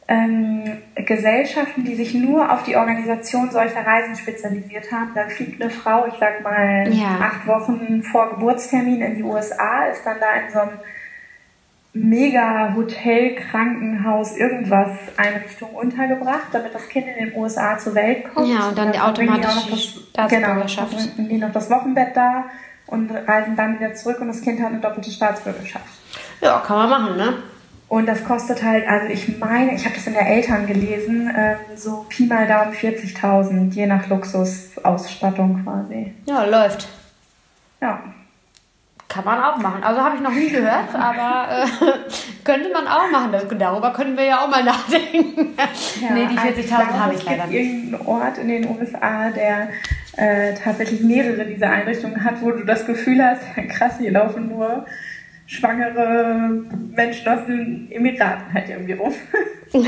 ähm, 0.08 0.78
Gesellschaften, 0.96 1.84
die 1.84 1.94
sich 1.94 2.14
nur 2.14 2.52
auf 2.52 2.64
die 2.64 2.76
Organisation 2.76 3.48
solcher 3.50 3.86
Reisen 3.86 4.16
spezialisiert 4.16 4.90
haben. 4.90 5.12
Dann 5.14 5.30
fliegt 5.30 5.62
eine 5.62 5.70
Frau, 5.70 6.04
ich 6.06 6.14
sag 6.18 6.42
mal, 6.42 6.92
ja. 6.92 7.20
acht 7.20 7.46
Wochen 7.46 8.02
vor 8.02 8.30
Geburtstermin 8.30 9.02
in 9.02 9.14
die 9.14 9.22
USA, 9.22 9.84
ist 9.84 10.04
dann 10.04 10.16
da 10.18 10.32
in 10.32 10.52
so 10.52 10.58
einem 10.58 10.78
mega 11.92 12.74
Hotel, 12.76 13.34
Krankenhaus, 13.34 14.36
irgendwas 14.36 14.90
Einrichtung 15.16 15.70
untergebracht, 15.70 16.48
damit 16.52 16.74
das 16.74 16.88
Kind 16.88 17.06
in 17.08 17.26
den 17.26 17.36
USA 17.36 17.78
zur 17.78 17.94
Welt 17.94 18.32
kommt. 18.32 18.48
Ja, 18.48 18.68
und 18.68 18.78
dann, 18.78 18.92
dann 18.92 19.02
automatisch 19.02 19.66
die 19.66 19.78
Staatsbürgerschaft. 20.10 20.90
Genau, 20.92 21.12
dann 21.16 21.28
die 21.28 21.38
noch 21.38 21.52
das 21.52 21.68
Wochenbett 21.70 22.16
da 22.16 22.44
und 22.86 23.10
reisen 23.10 23.56
dann 23.56 23.78
wieder 23.78 23.94
zurück 23.94 24.20
und 24.20 24.28
das 24.28 24.40
Kind 24.40 24.60
hat 24.60 24.68
eine 24.68 24.80
doppelte 24.80 25.10
Staatsbürgerschaft. 25.10 25.86
Ja, 26.40 26.58
kann 26.60 26.76
man 26.76 26.90
machen, 26.90 27.16
ne? 27.16 27.34
Und 27.88 28.06
das 28.06 28.24
kostet 28.24 28.62
halt, 28.62 28.86
also 28.86 29.08
ich 29.08 29.38
meine, 29.38 29.74
ich 29.74 29.84
habe 29.84 29.96
das 29.96 30.06
in 30.06 30.12
der 30.12 30.28
Eltern 30.28 30.64
gelesen, 30.64 31.28
ähm, 31.36 31.56
so 31.74 32.06
Pi 32.08 32.26
mal 32.26 32.46
Daumen 32.46 32.72
40.000, 32.72 33.72
je 33.72 33.86
nach 33.86 34.06
Luxusausstattung 34.06 35.64
quasi. 35.64 36.14
Ja, 36.24 36.44
läuft. 36.44 36.88
Ja. 37.80 38.00
Kann 39.10 39.24
man 39.24 39.42
auch 39.42 39.56
machen. 39.56 39.82
Also 39.82 40.00
habe 40.00 40.14
ich 40.14 40.22
noch 40.22 40.30
nie 40.30 40.50
gehört, 40.50 40.94
aber 40.94 41.64
äh, 41.64 41.92
könnte 42.44 42.70
man 42.72 42.86
auch 42.86 43.10
machen. 43.10 43.34
Darüber 43.58 43.92
können 43.92 44.16
wir 44.16 44.24
ja 44.24 44.38
auch 44.38 44.48
mal 44.48 44.62
nachdenken. 44.64 45.56
Ja, 46.00 46.14
nee, 46.14 46.28
die 46.30 46.38
40.000 46.38 46.72
also 46.72 47.00
habe 47.00 47.14
ich 47.14 47.24
leider 47.24 47.46
nicht. 47.48 47.56
Es 47.56 47.66
gibt 47.66 47.74
irgendeinen 47.74 48.06
Ort 48.06 48.38
in 48.38 48.48
den 48.48 48.70
USA, 48.70 49.30
der 49.30 49.70
äh, 50.16 50.54
tatsächlich 50.54 51.00
mehrere 51.00 51.44
dieser 51.44 51.70
Einrichtungen 51.70 52.22
hat, 52.22 52.40
wo 52.40 52.52
du 52.52 52.64
das 52.64 52.86
Gefühl 52.86 53.20
hast, 53.20 53.42
krass, 53.76 53.94
hier 53.98 54.12
laufen 54.12 54.48
nur 54.48 54.86
schwangere 55.44 56.64
Menschen 56.94 57.28
aus 57.28 57.46
den 57.46 57.90
Emiraten 57.90 58.54
halt 58.54 58.68
irgendwie 58.68 58.92
rum. 58.92 59.12
ja, 59.72 59.80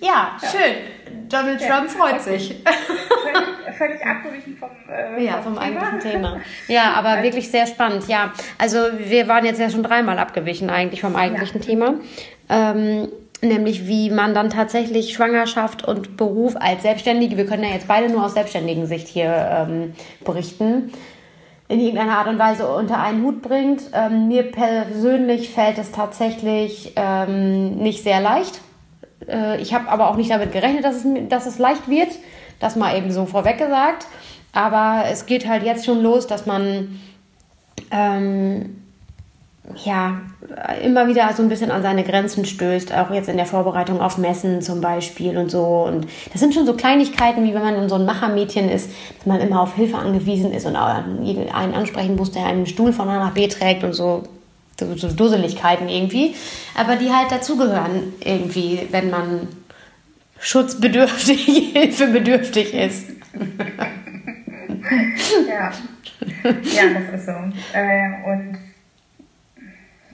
ja, 0.00 0.38
schön. 0.40 0.74
Donald 1.30 1.60
Trump 1.60 1.90
freut 1.90 2.20
sich. 2.20 2.56
Völlig, 2.64 3.76
völlig 3.78 4.04
abgewichen 4.04 4.56
vom, 4.56 4.70
äh, 4.88 5.24
ja, 5.24 5.34
vom, 5.34 5.54
vom 5.54 5.58
eigentlichen 5.58 6.00
Thema. 6.00 6.40
Ja, 6.68 6.94
aber 6.94 7.10
also, 7.10 7.22
wirklich 7.24 7.50
sehr 7.50 7.66
spannend. 7.66 8.08
Ja, 8.08 8.32
also 8.58 8.78
wir 8.98 9.28
waren 9.28 9.44
jetzt 9.44 9.60
ja 9.60 9.70
schon 9.70 9.82
dreimal 9.82 10.18
abgewichen 10.18 10.70
eigentlich 10.70 11.00
vom 11.00 11.16
eigentlichen 11.16 11.60
ja. 11.60 11.66
Thema. 11.66 11.94
Ähm, 12.48 13.08
nämlich 13.42 13.86
wie 13.86 14.10
man 14.10 14.34
dann 14.34 14.50
tatsächlich 14.50 15.14
Schwangerschaft 15.14 15.86
und 15.86 16.16
Beruf 16.16 16.56
als 16.56 16.82
Selbstständige, 16.82 17.36
wir 17.36 17.46
können 17.46 17.64
ja 17.64 17.70
jetzt 17.70 17.88
beide 17.88 18.10
nur 18.12 18.24
aus 18.24 18.34
selbstständigen 18.34 18.86
Sicht 18.86 19.08
hier 19.08 19.66
ähm, 19.68 19.94
berichten, 20.24 20.92
in 21.68 21.80
irgendeiner 21.80 22.18
Art 22.18 22.26
und 22.26 22.38
Weise 22.38 22.66
unter 22.68 23.00
einen 23.00 23.22
Hut 23.22 23.42
bringt. 23.42 23.82
Ähm, 23.92 24.26
mir 24.26 24.50
persönlich 24.50 25.50
fällt 25.50 25.78
es 25.78 25.92
tatsächlich 25.92 26.92
ähm, 26.96 27.76
nicht 27.76 28.02
sehr 28.02 28.20
leicht. 28.20 28.60
Äh, 29.28 29.60
ich 29.60 29.74
habe 29.74 29.88
aber 29.88 30.08
auch 30.08 30.16
nicht 30.16 30.30
damit 30.30 30.52
gerechnet, 30.52 30.84
dass 30.84 30.96
es, 30.96 31.04
dass 31.28 31.46
es 31.46 31.58
leicht 31.58 31.88
wird. 31.88 32.10
Das 32.58 32.76
mal 32.76 32.96
eben 32.96 33.10
so 33.10 33.26
vorweg 33.26 33.58
gesagt. 33.58 34.06
Aber 34.52 35.04
es 35.10 35.26
geht 35.26 35.48
halt 35.48 35.62
jetzt 35.62 35.86
schon 35.86 36.02
los, 36.02 36.26
dass 36.26 36.46
man 36.46 37.00
ähm, 37.90 38.80
ja, 39.84 40.20
immer 40.82 41.06
wieder 41.06 41.32
so 41.34 41.42
ein 41.42 41.48
bisschen 41.48 41.70
an 41.70 41.82
seine 41.82 42.02
Grenzen 42.02 42.44
stößt, 42.44 42.92
auch 42.94 43.10
jetzt 43.10 43.28
in 43.28 43.36
der 43.36 43.46
Vorbereitung 43.46 44.00
auf 44.00 44.18
Messen 44.18 44.62
zum 44.62 44.80
Beispiel 44.80 45.36
und 45.36 45.50
so. 45.50 45.84
Und 45.86 46.06
das 46.32 46.40
sind 46.40 46.54
schon 46.54 46.66
so 46.66 46.74
Kleinigkeiten, 46.74 47.44
wie 47.44 47.54
wenn 47.54 47.62
man 47.62 47.88
so 47.88 47.94
ein 47.94 48.04
Machermädchen 48.04 48.68
ist, 48.68 48.90
dass 49.18 49.26
man 49.26 49.40
immer 49.40 49.60
auf 49.60 49.74
Hilfe 49.76 49.98
angewiesen 49.98 50.52
ist 50.52 50.66
und 50.66 50.76
einen 50.76 51.74
ansprechen 51.74 52.16
muss, 52.16 52.32
der 52.32 52.46
einen 52.46 52.66
Stuhl 52.66 52.92
von 52.92 53.08
A 53.08 53.18
nach 53.18 53.34
B 53.34 53.46
trägt 53.48 53.84
und 53.84 53.92
so. 53.92 54.24
So, 54.80 55.08
Dusseligkeiten 55.08 55.88
irgendwie. 55.88 56.34
Aber 56.76 56.96
die 56.96 57.10
halt 57.10 57.30
dazugehören 57.30 58.14
irgendwie, 58.20 58.88
wenn 58.90 59.10
man 59.10 59.48
schutzbedürftig, 60.40 61.44
hilfebedürftig 61.74 62.74
ist. 62.74 63.10
ja. 65.48 65.70
ja, 66.42 66.82
das 66.94 67.20
ist 67.20 67.26
so. 67.26 67.32
Äh, 67.72 68.10
und 68.26 68.58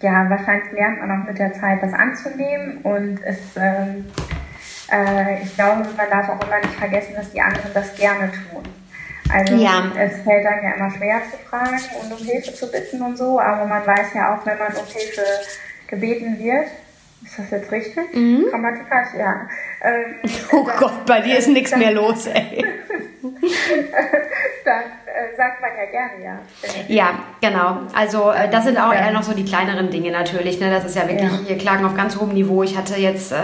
ja, 0.02 0.28
wahrscheinlich 0.28 0.72
lernt 0.72 1.00
man 1.00 1.10
auch 1.10 1.26
mit 1.26 1.38
der 1.38 1.52
Zeit 1.52 1.82
das 1.82 1.92
anzunehmen 1.92 2.78
und 2.82 3.18
es, 3.24 3.38
ähm, 3.56 4.04
äh, 4.92 5.42
ich 5.42 5.54
glaube, 5.54 5.86
man 5.96 6.10
darf 6.10 6.28
auch 6.28 6.46
immer 6.46 6.58
nicht 6.58 6.74
vergessen, 6.74 7.14
dass 7.16 7.32
die 7.32 7.40
anderen 7.40 7.72
das 7.72 7.94
gerne 7.96 8.30
tun. 8.30 8.62
Also 9.32 9.54
ja. 9.54 9.92
es 9.98 10.22
fällt 10.22 10.46
einem 10.46 10.64
ja 10.64 10.72
immer 10.76 10.90
schwer 10.90 11.20
zu 11.30 11.36
fragen 11.48 11.80
und 12.00 12.12
um 12.12 12.24
Hilfe 12.24 12.54
zu 12.54 12.70
bitten 12.70 13.02
und 13.02 13.16
so, 13.16 13.40
aber 13.40 13.64
man 13.64 13.86
weiß 13.86 14.14
ja 14.14 14.34
auch, 14.34 14.46
wenn 14.46 14.58
man 14.58 14.68
um 14.68 14.86
Hilfe 14.86 15.22
gebeten 15.88 16.38
wird, 16.38 16.66
ist 17.24 17.38
das 17.38 17.50
jetzt 17.50 17.72
richtig? 17.72 18.14
Mhm. 18.14 18.46
Grammatikalisch, 18.50 19.14
ja. 19.18 19.48
Ähm, 19.82 20.16
oh 20.52 20.64
Gott, 20.78 21.06
bei 21.06 21.20
dir 21.20 21.38
ist 21.38 21.48
nichts 21.48 21.74
mehr 21.76 21.92
los, 21.92 22.26
ey. 22.26 22.64
dann 24.64 24.82
äh, 24.82 25.36
sagt 25.36 25.60
man 25.60 25.70
ja 25.76 25.90
gerne 25.90 26.24
ja. 26.24 26.38
Ja, 26.88 27.18
genau. 27.40 27.80
Also 27.94 28.30
äh, 28.30 28.48
das 28.50 28.64
sind 28.64 28.78
auch 28.78 28.92
eher 28.92 29.10
noch 29.12 29.22
so 29.22 29.32
die 29.32 29.44
kleineren 29.44 29.90
Dinge 29.90 30.10
natürlich. 30.10 30.60
Ne? 30.60 30.70
Das 30.70 30.84
ist 30.84 30.96
ja 30.96 31.08
wirklich, 31.08 31.30
ja. 31.30 31.38
hier 31.46 31.58
Klagen 31.58 31.84
auf 31.84 31.94
ganz 31.94 32.16
hohem 32.16 32.34
Niveau. 32.34 32.62
Ich 32.62 32.76
hatte 32.76 32.96
jetzt 32.96 33.32
äh, 33.32 33.36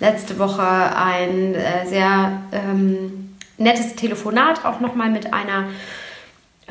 letzte 0.00 0.38
Woche 0.38 0.62
ein 0.62 1.54
äh, 1.54 1.86
sehr 1.86 2.42
ähm, 2.52 3.19
nettes 3.60 3.94
Telefonat 3.94 4.64
auch 4.64 4.80
nochmal 4.80 5.10
mit 5.10 5.32
einer 5.32 5.68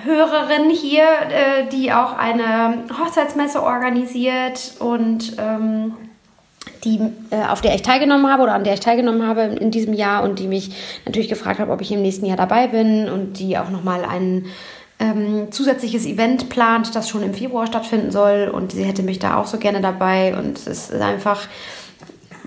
Hörerin 0.03 0.69
hier, 0.69 1.03
äh, 1.03 1.67
die 1.71 1.91
auch 1.91 2.17
eine 2.17 2.85
Hochzeitsmesse 2.99 3.61
organisiert 3.61 4.73
und 4.79 5.33
ähm, 5.37 5.93
die, 6.83 6.99
äh, 7.31 7.45
auf 7.49 7.61
der 7.61 7.75
ich 7.75 7.81
teilgenommen 7.81 8.31
habe 8.31 8.43
oder 8.43 8.53
an 8.53 8.63
der 8.63 8.73
ich 8.73 8.79
teilgenommen 8.79 9.25
habe 9.27 9.41
in 9.41 9.71
diesem 9.71 9.93
Jahr 9.93 10.23
und 10.23 10.39
die 10.39 10.47
mich 10.47 10.71
natürlich 11.05 11.29
gefragt 11.29 11.59
hat, 11.59 11.69
ob 11.69 11.81
ich 11.81 11.91
im 11.91 12.01
nächsten 12.01 12.25
Jahr 12.25 12.37
dabei 12.37 12.67
bin 12.67 13.09
und 13.09 13.39
die 13.39 13.57
auch 13.57 13.69
nochmal 13.69 14.05
ein 14.05 14.45
ähm, 14.99 15.51
zusätzliches 15.51 16.05
Event 16.05 16.49
plant, 16.49 16.95
das 16.95 17.09
schon 17.09 17.23
im 17.23 17.33
Februar 17.33 17.67
stattfinden 17.67 18.11
soll 18.11 18.49
und 18.53 18.71
sie 18.71 18.83
hätte 18.83 19.03
mich 19.03 19.19
da 19.19 19.37
auch 19.37 19.47
so 19.47 19.57
gerne 19.57 19.81
dabei 19.81 20.35
und 20.37 20.57
es 20.57 20.67
ist 20.67 20.93
einfach, 20.93 21.47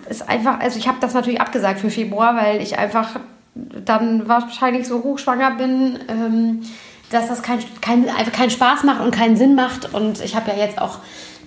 ist 0.08 0.28
einfach, 0.28 0.60
also 0.60 0.78
ich 0.78 0.88
habe 0.88 0.98
das 1.00 1.14
natürlich 1.14 1.40
abgesagt 1.40 1.80
für 1.80 1.90
Februar, 1.90 2.36
weil 2.36 2.60
ich 2.60 2.78
einfach 2.78 3.20
dann 3.54 4.28
wahrscheinlich 4.28 4.86
so 4.86 5.02
hochschwanger 5.02 5.52
bin, 5.52 5.98
ähm, 6.08 6.62
dass 7.10 7.28
das 7.28 7.42
kein, 7.42 7.58
kein, 7.80 8.08
einfach 8.08 8.32
keinen 8.32 8.50
Spaß 8.50 8.84
macht 8.84 9.00
und 9.00 9.10
keinen 9.10 9.36
Sinn 9.36 9.54
macht 9.54 9.94
und 9.94 10.22
ich 10.22 10.34
habe 10.34 10.50
ja 10.50 10.56
jetzt 10.56 10.80
auch 10.80 10.98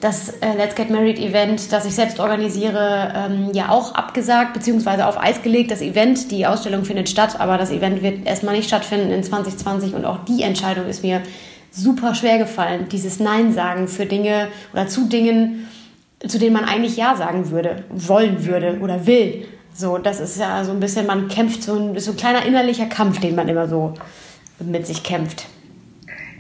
das 0.02 0.30
äh, 0.41 0.54
Let's 0.56 0.76
Get 0.76 0.89
Married 0.89 1.20
Event, 1.20 1.72
das 1.72 1.86
ich 1.86 1.96
selbst 1.96 2.20
organisiere, 2.20 3.13
ähm, 3.15 3.52
ja 3.54 3.70
auch 3.70 3.96
abgesagt 3.96 4.54
bzw. 4.54 5.04
auf 5.04 5.20
Eis 5.20 5.41
gelegt. 5.41 5.72
Das 5.72 5.82
Event, 5.82 6.32
die 6.32 6.46
Ausstellung 6.46 6.86
findet 6.86 7.10
statt, 7.10 7.39
aber 7.39 7.58
das 7.58 7.72
Event 7.72 8.04
wird 8.04 8.26
erstmal 8.28 8.56
nicht 8.56 8.68
stattfinden 8.68 9.12
in 9.12 9.24
2020 9.24 9.96
und 9.96 10.06
auch 10.06 10.24
die 10.26 10.44
Entscheidung 10.44 10.86
ist 10.86 11.02
mir 11.02 11.22
super 11.72 12.13
schwer 12.13 12.38
gefallen, 12.38 12.88
dieses 12.91 13.20
Nein 13.20 13.54
sagen 13.54 13.88
für 13.88 14.06
Dinge 14.06 14.50
oder 14.74 14.88
zu 14.88 15.08
Dingen, 15.08 15.68
zu 16.26 16.39
denen 16.39 16.54
man 16.54 16.65
eigentlich 16.65 16.98
Ja 16.98 17.15
sagen 17.15 17.52
würde, 17.52 17.84
wollen 17.89 18.46
würde 18.46 18.80
oder 18.82 19.06
will. 19.08 19.46
So, 19.78 19.98
das 19.98 20.22
ist 20.22 20.40
ja 20.40 20.64
so 20.64 20.72
ein 20.72 20.80
bisschen, 20.80 21.06
man 21.06 21.28
kämpft 21.28 21.64
so 21.64 21.76
ein, 21.78 22.00
so 22.00 22.12
ein 22.12 22.18
kleiner 22.18 22.46
innerlicher 22.46 22.86
Kampf, 22.86 23.20
den 23.20 23.36
man 23.36 23.50
immer 23.50 23.68
so 23.68 23.94
mit 24.60 24.88
sich 24.88 25.04
kämpft. 25.04 25.48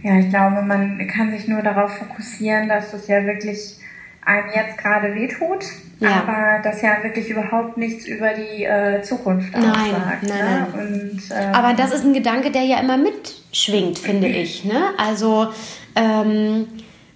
Ja, 0.03 0.17
ich 0.19 0.29
glaube, 0.29 0.61
man 0.61 1.05
kann 1.07 1.31
sich 1.31 1.47
nur 1.47 1.61
darauf 1.61 1.91
fokussieren, 1.97 2.69
dass 2.69 2.93
es 2.93 3.07
ja 3.07 3.25
wirklich 3.25 3.77
einem 4.23 4.47
jetzt 4.55 4.77
gerade 4.77 5.13
wehtut, 5.13 5.65
ja. 5.99 6.23
aber 6.23 6.61
das 6.63 6.81
ja 6.81 7.03
wirklich 7.03 7.29
überhaupt 7.29 7.77
nichts 7.77 8.05
über 8.05 8.29
die 8.33 8.63
äh, 8.63 9.01
Zukunft 9.01 9.51
nein, 9.51 9.65
aussagt. 9.65 10.23
Nein, 10.23 10.37
ne? 10.37 10.67
nein. 10.73 10.87
Und, 10.87 11.21
ähm, 11.31 11.53
aber 11.53 11.73
das 11.73 11.91
ist 11.91 12.05
ein 12.05 12.13
Gedanke, 12.13 12.51
der 12.51 12.63
ja 12.63 12.79
immer 12.79 12.97
mitschwingt, 12.97 13.99
finde 13.99 14.27
ich. 14.27 14.63
Ne? 14.63 14.91
Also 14.97 15.47
ähm, 15.95 16.67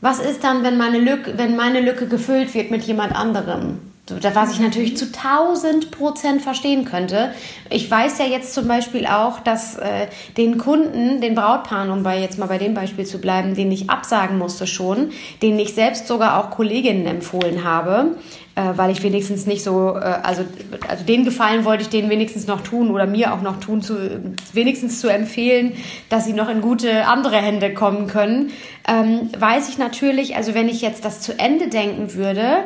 was 0.01 0.19
ist 0.19 0.43
dann, 0.43 0.63
wenn 0.63 0.77
meine, 0.77 0.99
Lücke, 0.99 1.37
wenn 1.37 1.55
meine 1.55 1.81
Lücke 1.81 2.07
gefüllt 2.07 2.53
wird 2.53 2.71
mit 2.71 2.83
jemand 2.83 3.15
anderem? 3.15 3.79
Was 4.11 4.53
ich 4.53 4.59
natürlich 4.59 4.97
zu 4.97 5.05
1000 5.05 5.91
Prozent 5.91 6.41
verstehen 6.41 6.85
könnte. 6.85 7.33
Ich 7.69 7.89
weiß 7.89 8.19
ja 8.19 8.25
jetzt 8.25 8.53
zum 8.53 8.67
Beispiel 8.67 9.05
auch, 9.05 9.39
dass 9.39 9.77
äh, 9.77 10.07
den 10.37 10.57
Kunden, 10.57 11.21
den 11.21 11.35
Brautpaaren, 11.35 11.91
um 11.91 12.03
bei 12.03 12.19
jetzt 12.19 12.39
mal 12.39 12.47
bei 12.47 12.57
dem 12.57 12.73
Beispiel 12.73 13.05
zu 13.05 13.19
bleiben, 13.19 13.55
den 13.55 13.71
ich 13.71 13.89
absagen 13.89 14.37
musste 14.37 14.67
schon, 14.67 15.11
den 15.41 15.59
ich 15.59 15.73
selbst 15.73 16.07
sogar 16.07 16.39
auch 16.39 16.49
Kolleginnen 16.51 17.05
empfohlen 17.05 17.63
habe, 17.63 18.15
äh, 18.59 18.77
weil 18.77 18.91
ich 18.91 19.01
wenigstens 19.03 19.45
nicht 19.45 19.63
so, 19.63 19.95
äh, 19.95 19.99
also, 19.99 20.43
also 20.87 21.03
den 21.05 21.23
Gefallen 21.23 21.63
wollte 21.63 21.83
ich 21.83 21.89
denen 21.89 22.09
wenigstens 22.09 22.45
noch 22.47 22.61
tun 22.61 22.91
oder 22.91 23.07
mir 23.07 23.33
auch 23.33 23.41
noch 23.41 23.59
tun, 23.59 23.81
zu, 23.81 24.21
wenigstens 24.51 24.99
zu 24.99 25.07
empfehlen, 25.07 25.73
dass 26.09 26.25
sie 26.25 26.33
noch 26.33 26.49
in 26.49 26.59
gute 26.59 27.05
andere 27.07 27.37
Hände 27.37 27.73
kommen 27.73 28.07
können. 28.07 28.51
Ähm, 28.87 29.29
weiß 29.37 29.69
ich 29.69 29.77
natürlich, 29.77 30.35
also 30.35 30.53
wenn 30.55 30.67
ich 30.67 30.81
jetzt 30.81 31.05
das 31.05 31.21
zu 31.21 31.37
Ende 31.39 31.69
denken 31.69 32.15
würde, 32.15 32.65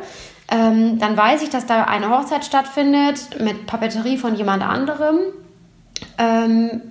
ähm, 0.51 0.99
dann 0.99 1.15
weiß 1.15 1.41
ich, 1.41 1.49
dass 1.49 1.65
da 1.65 1.85
eine 1.85 2.09
Hochzeit 2.09 2.45
stattfindet 2.45 3.39
mit 3.39 3.65
Papeterie 3.65 4.17
von 4.17 4.35
jemand 4.35 4.63
anderem, 4.63 5.19
ähm, 6.17 6.81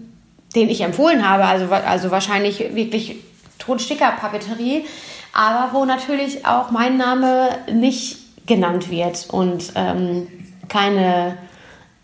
den 0.54 0.68
ich 0.68 0.80
empfohlen 0.80 1.28
habe. 1.28 1.44
Also, 1.44 1.66
also 1.72 2.10
wahrscheinlich 2.10 2.74
wirklich 2.74 3.16
Tonsticker-Papeterie, 3.58 4.84
aber 5.32 5.72
wo 5.72 5.84
natürlich 5.84 6.46
auch 6.46 6.70
mein 6.70 6.96
Name 6.96 7.50
nicht 7.72 8.18
genannt 8.46 8.90
wird 8.90 9.28
und 9.30 9.72
ähm, 9.76 10.26
keine 10.68 11.36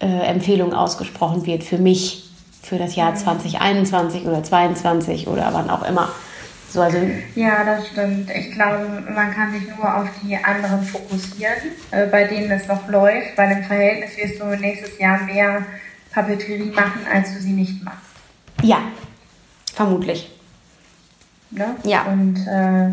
äh, 0.01 0.07
Empfehlung 0.07 0.73
ausgesprochen 0.73 1.47
wird 1.47 1.65
für 1.65 1.79
mich 1.79 2.25
für 2.63 2.79
das 2.79 2.95
Jahr 2.95 3.15
2021 3.15 4.27
oder 4.27 4.43
2022 4.43 5.27
oder 5.27 5.49
wann 5.53 5.71
auch 5.71 5.89
immer. 5.89 6.09
So, 6.71 6.83
also 6.83 6.99
ja, 7.35 7.65
das 7.65 7.89
stimmt. 7.89 8.31
Ich 8.31 8.53
glaube, 8.53 9.03
man 9.15 9.35
kann 9.35 9.53
sich 9.53 9.75
nur 9.75 9.97
auf 9.97 10.09
die 10.23 10.37
anderen 10.37 10.83
fokussieren, 10.83 11.57
äh, 11.91 12.07
bei 12.07 12.25
denen 12.25 12.51
es 12.51 12.67
noch 12.67 12.87
läuft, 12.89 13.39
weil 13.39 13.53
im 13.53 13.65
Verhältnis 13.65 14.17
wirst 14.19 14.41
du 14.41 14.45
nächstes 14.57 14.99
Jahr 14.99 15.23
mehr 15.23 15.65
Papeterie 16.13 16.71
machen, 16.71 17.01
als 17.11 17.33
du 17.33 17.41
sie 17.41 17.53
nicht 17.53 17.83
machst. 17.83 18.11
Ja, 18.63 18.83
vermutlich. 19.73 20.31
Ne? 21.51 21.75
Ja. 21.85 22.03
Und 22.03 22.37
äh, 22.47 22.91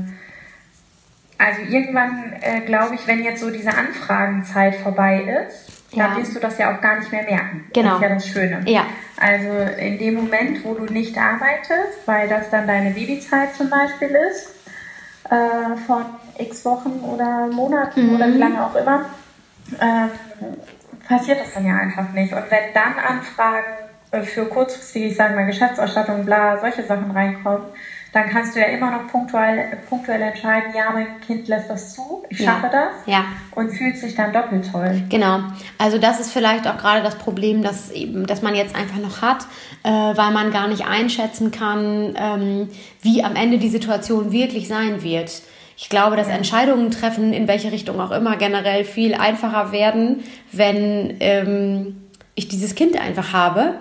also 1.38 1.62
irgendwann, 1.70 2.34
äh, 2.40 2.62
glaube 2.62 2.96
ich, 2.96 3.06
wenn 3.08 3.24
jetzt 3.24 3.42
so 3.42 3.50
diese 3.50 3.76
Anfragenzeit 3.76 4.76
vorbei 4.76 5.46
ist, 5.48 5.75
ja. 5.96 6.08
dann 6.08 6.18
wirst 6.18 6.36
du 6.36 6.40
das 6.40 6.58
ja 6.58 6.76
auch 6.76 6.82
gar 6.82 7.00
nicht 7.00 7.12
mehr 7.12 7.24
merken. 7.24 7.66
Genau. 7.74 7.90
Das 7.90 7.96
ist 7.98 8.02
ja 8.02 8.10
das 8.10 8.28
Schöne. 8.28 8.62
Ja. 8.66 8.86
Also 9.18 9.80
in 9.80 9.98
dem 9.98 10.16
Moment, 10.16 10.64
wo 10.64 10.74
du 10.74 10.86
nicht 10.86 11.18
arbeitest, 11.18 12.06
weil 12.06 12.28
das 12.28 12.50
dann 12.50 12.68
deine 12.68 12.92
Babyzeit 12.92 13.56
zum 13.56 13.70
Beispiel 13.70 14.16
ist, 14.30 14.56
äh, 15.30 15.78
von 15.88 16.06
x 16.38 16.66
Wochen 16.66 17.00
oder 17.02 17.48
Monaten 17.48 18.08
mhm. 18.08 18.16
oder 18.16 18.28
wie 18.28 18.38
lange 18.38 18.66
auch 18.66 18.76
immer, 18.76 19.06
ähm, 19.82 20.10
passiert 21.08 21.40
das 21.40 21.54
dann 21.54 21.66
ja 21.66 21.78
einfach 21.78 22.12
nicht. 22.12 22.34
Und 22.34 22.44
wenn 22.50 22.74
dann 22.74 22.94
Anfragen 23.00 23.66
äh, 23.66 23.85
für 24.24 24.46
kurzfristige, 24.46 25.08
ich 25.08 25.16
sage 25.16 25.36
mal, 25.36 25.46
Geschäftsausstattung, 25.46 26.26
bla, 26.26 26.60
solche 26.60 26.84
Sachen 26.84 27.12
reinkommen, 27.12 27.66
dann 28.16 28.30
kannst 28.30 28.56
du 28.56 28.62
ja 28.62 28.68
immer 28.68 28.92
noch 28.92 29.08
punktuell, 29.08 29.78
punktuell 29.90 30.22
entscheiden, 30.22 30.74
ja, 30.74 30.90
mein 30.94 31.20
Kind 31.20 31.50
lässt 31.50 31.70
das 31.70 31.94
zu, 31.94 32.24
ich 32.30 32.38
schaffe 32.38 32.68
ja. 32.68 32.72
das 32.72 32.94
ja. 33.06 33.26
und 33.56 33.72
fühlt 33.72 33.98
sich 33.98 34.16
dann 34.16 34.32
doppelt 34.32 34.72
toll. 34.72 35.04
Genau. 35.10 35.40
Also 35.78 35.98
das 35.98 36.22
ist 36.22 36.32
vielleicht 36.32 36.66
auch 36.66 36.78
gerade 36.78 37.04
das 37.04 37.16
Problem, 37.16 37.62
das 37.62 37.92
eben, 37.92 38.26
dass 38.26 38.42
man 38.42 38.56
jetzt 38.56 38.74
einfach 38.74 39.00
noch 39.00 39.22
hat, 39.22 39.46
äh, 39.84 39.90
weil 39.90 40.32
man 40.32 40.54
gar 40.54 40.70
nicht 40.70 40.86
einschätzen 40.86 41.52
kann, 41.52 42.16
ähm, 42.16 42.70
wie 43.02 43.22
am 43.22 43.36
Ende 43.36 43.58
die 43.58 43.68
Situation 43.68 44.32
wirklich 44.32 44.70
sein 44.70 45.04
wird. 45.04 45.42
Ich 45.76 45.90
glaube, 45.90 46.16
dass 46.16 46.30
Entscheidungen 46.30 46.92
treffen, 46.92 47.34
in 47.34 47.50
welche 47.50 47.74
Richtung 47.74 48.00
auch 48.00 48.12
immer, 48.12 48.38
generell 48.38 48.86
viel 48.86 49.14
einfacher 49.14 49.74
werden, 49.74 50.24
wenn 50.54 51.18
ähm, 51.20 51.98
ich 52.34 52.48
dieses 52.48 52.76
Kind 52.76 52.98
einfach 52.98 53.34
habe 53.34 53.74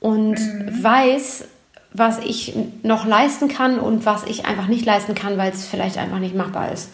und 0.00 0.38
mhm. 0.40 0.82
weiß, 0.82 1.44
was 1.92 2.18
ich 2.20 2.54
noch 2.82 3.06
leisten 3.06 3.48
kann 3.48 3.78
und 3.78 4.06
was 4.06 4.24
ich 4.24 4.46
einfach 4.46 4.66
nicht 4.66 4.86
leisten 4.86 5.14
kann, 5.14 5.38
weil 5.38 5.52
es 5.52 5.66
vielleicht 5.66 5.98
einfach 5.98 6.18
nicht 6.18 6.34
machbar 6.34 6.72
ist. 6.72 6.90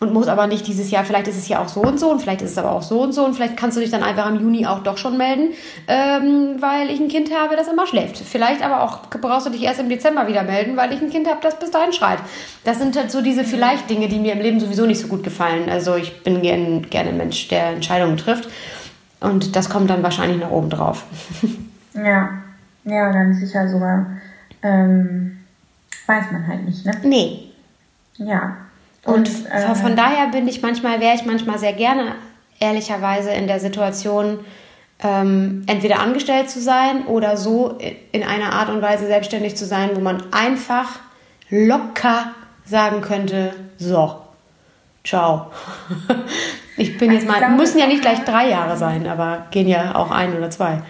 Und 0.00 0.12
muss 0.12 0.28
aber 0.28 0.46
nicht 0.46 0.64
dieses 0.68 0.92
Jahr, 0.92 1.04
vielleicht 1.04 1.26
ist 1.26 1.38
es 1.38 1.48
ja 1.48 1.60
auch 1.60 1.66
so 1.66 1.80
und 1.80 1.98
so 1.98 2.08
und 2.08 2.20
vielleicht 2.20 2.40
ist 2.40 2.52
es 2.52 2.58
aber 2.58 2.70
auch 2.70 2.82
so 2.82 3.02
und 3.02 3.12
so 3.12 3.24
und 3.24 3.34
vielleicht 3.34 3.56
kannst 3.56 3.76
du 3.76 3.80
dich 3.80 3.90
dann 3.90 4.04
einfach 4.04 4.28
im 4.28 4.40
Juni 4.40 4.64
auch 4.64 4.84
doch 4.84 4.96
schon 4.96 5.18
melden, 5.18 5.54
ähm, 5.88 6.54
weil 6.60 6.88
ich 6.88 7.00
ein 7.00 7.08
Kind 7.08 7.34
habe, 7.36 7.56
das 7.56 7.66
immer 7.66 7.84
schläft. 7.84 8.16
Vielleicht 8.16 8.62
aber 8.62 8.84
auch 8.84 9.00
brauchst 9.20 9.48
du 9.48 9.50
dich 9.50 9.64
erst 9.64 9.80
im 9.80 9.88
Dezember 9.88 10.28
wieder 10.28 10.44
melden, 10.44 10.76
weil 10.76 10.92
ich 10.92 11.00
ein 11.00 11.10
Kind 11.10 11.26
habe, 11.26 11.40
das 11.42 11.58
bis 11.58 11.72
dahin 11.72 11.92
schreit. 11.92 12.20
Das 12.62 12.78
sind 12.78 12.96
halt 12.96 13.10
so 13.10 13.22
diese 13.22 13.42
vielleicht 13.42 13.90
Dinge, 13.90 14.06
die 14.06 14.20
mir 14.20 14.34
im 14.34 14.40
Leben 14.40 14.60
sowieso 14.60 14.86
nicht 14.86 15.00
so 15.00 15.08
gut 15.08 15.24
gefallen. 15.24 15.68
Also 15.68 15.96
ich 15.96 16.22
bin 16.22 16.42
gerne 16.42 16.82
gern 16.82 17.08
ein 17.08 17.16
Mensch, 17.16 17.48
der 17.48 17.70
Entscheidungen 17.70 18.18
trifft 18.18 18.48
und 19.18 19.56
das 19.56 19.68
kommt 19.68 19.90
dann 19.90 20.04
wahrscheinlich 20.04 20.38
nach 20.38 20.52
oben 20.52 20.70
drauf. 20.70 21.02
Ja, 21.94 22.30
ja, 22.84 23.12
dann 23.12 23.34
sicher 23.34 23.68
sogar 23.68 24.06
ähm, 24.62 25.38
weiß 26.06 26.32
man 26.32 26.46
halt 26.46 26.64
nicht, 26.64 26.84
ne? 26.84 26.92
Nee. 27.02 27.50
Ja. 28.16 28.56
Und, 29.04 29.28
und 29.28 29.46
äh, 29.46 29.74
von 29.74 29.96
daher 29.96 30.28
bin 30.28 30.48
ich 30.48 30.62
manchmal, 30.62 31.00
wäre 31.00 31.14
ich 31.14 31.24
manchmal 31.24 31.58
sehr 31.58 31.72
gerne, 31.72 32.14
ehrlicherweise, 32.60 33.30
in 33.30 33.46
der 33.46 33.60
Situation, 33.60 34.40
ähm, 35.00 35.62
entweder 35.66 36.00
angestellt 36.00 36.50
zu 36.50 36.60
sein 36.60 37.06
oder 37.06 37.36
so 37.36 37.78
in 38.10 38.24
einer 38.24 38.52
Art 38.52 38.68
und 38.68 38.82
Weise 38.82 39.06
selbstständig 39.06 39.56
zu 39.56 39.64
sein, 39.64 39.90
wo 39.94 40.00
man 40.00 40.24
einfach 40.32 40.98
locker 41.50 42.32
sagen 42.64 43.00
könnte, 43.00 43.54
so, 43.78 44.16
ciao. 45.04 45.50
Ich 46.80 46.96
bin 46.96 47.10
jetzt 47.10 47.26
mal, 47.26 47.56
müssen 47.56 47.80
ja 47.80 47.88
nicht 47.88 48.02
gleich 48.02 48.20
drei 48.20 48.50
Jahre 48.50 48.76
sein, 48.76 49.08
aber 49.08 49.48
gehen 49.50 49.66
ja 49.66 49.96
auch 49.96 50.12
ein 50.12 50.36
oder 50.36 50.48
zwei. 50.48 50.80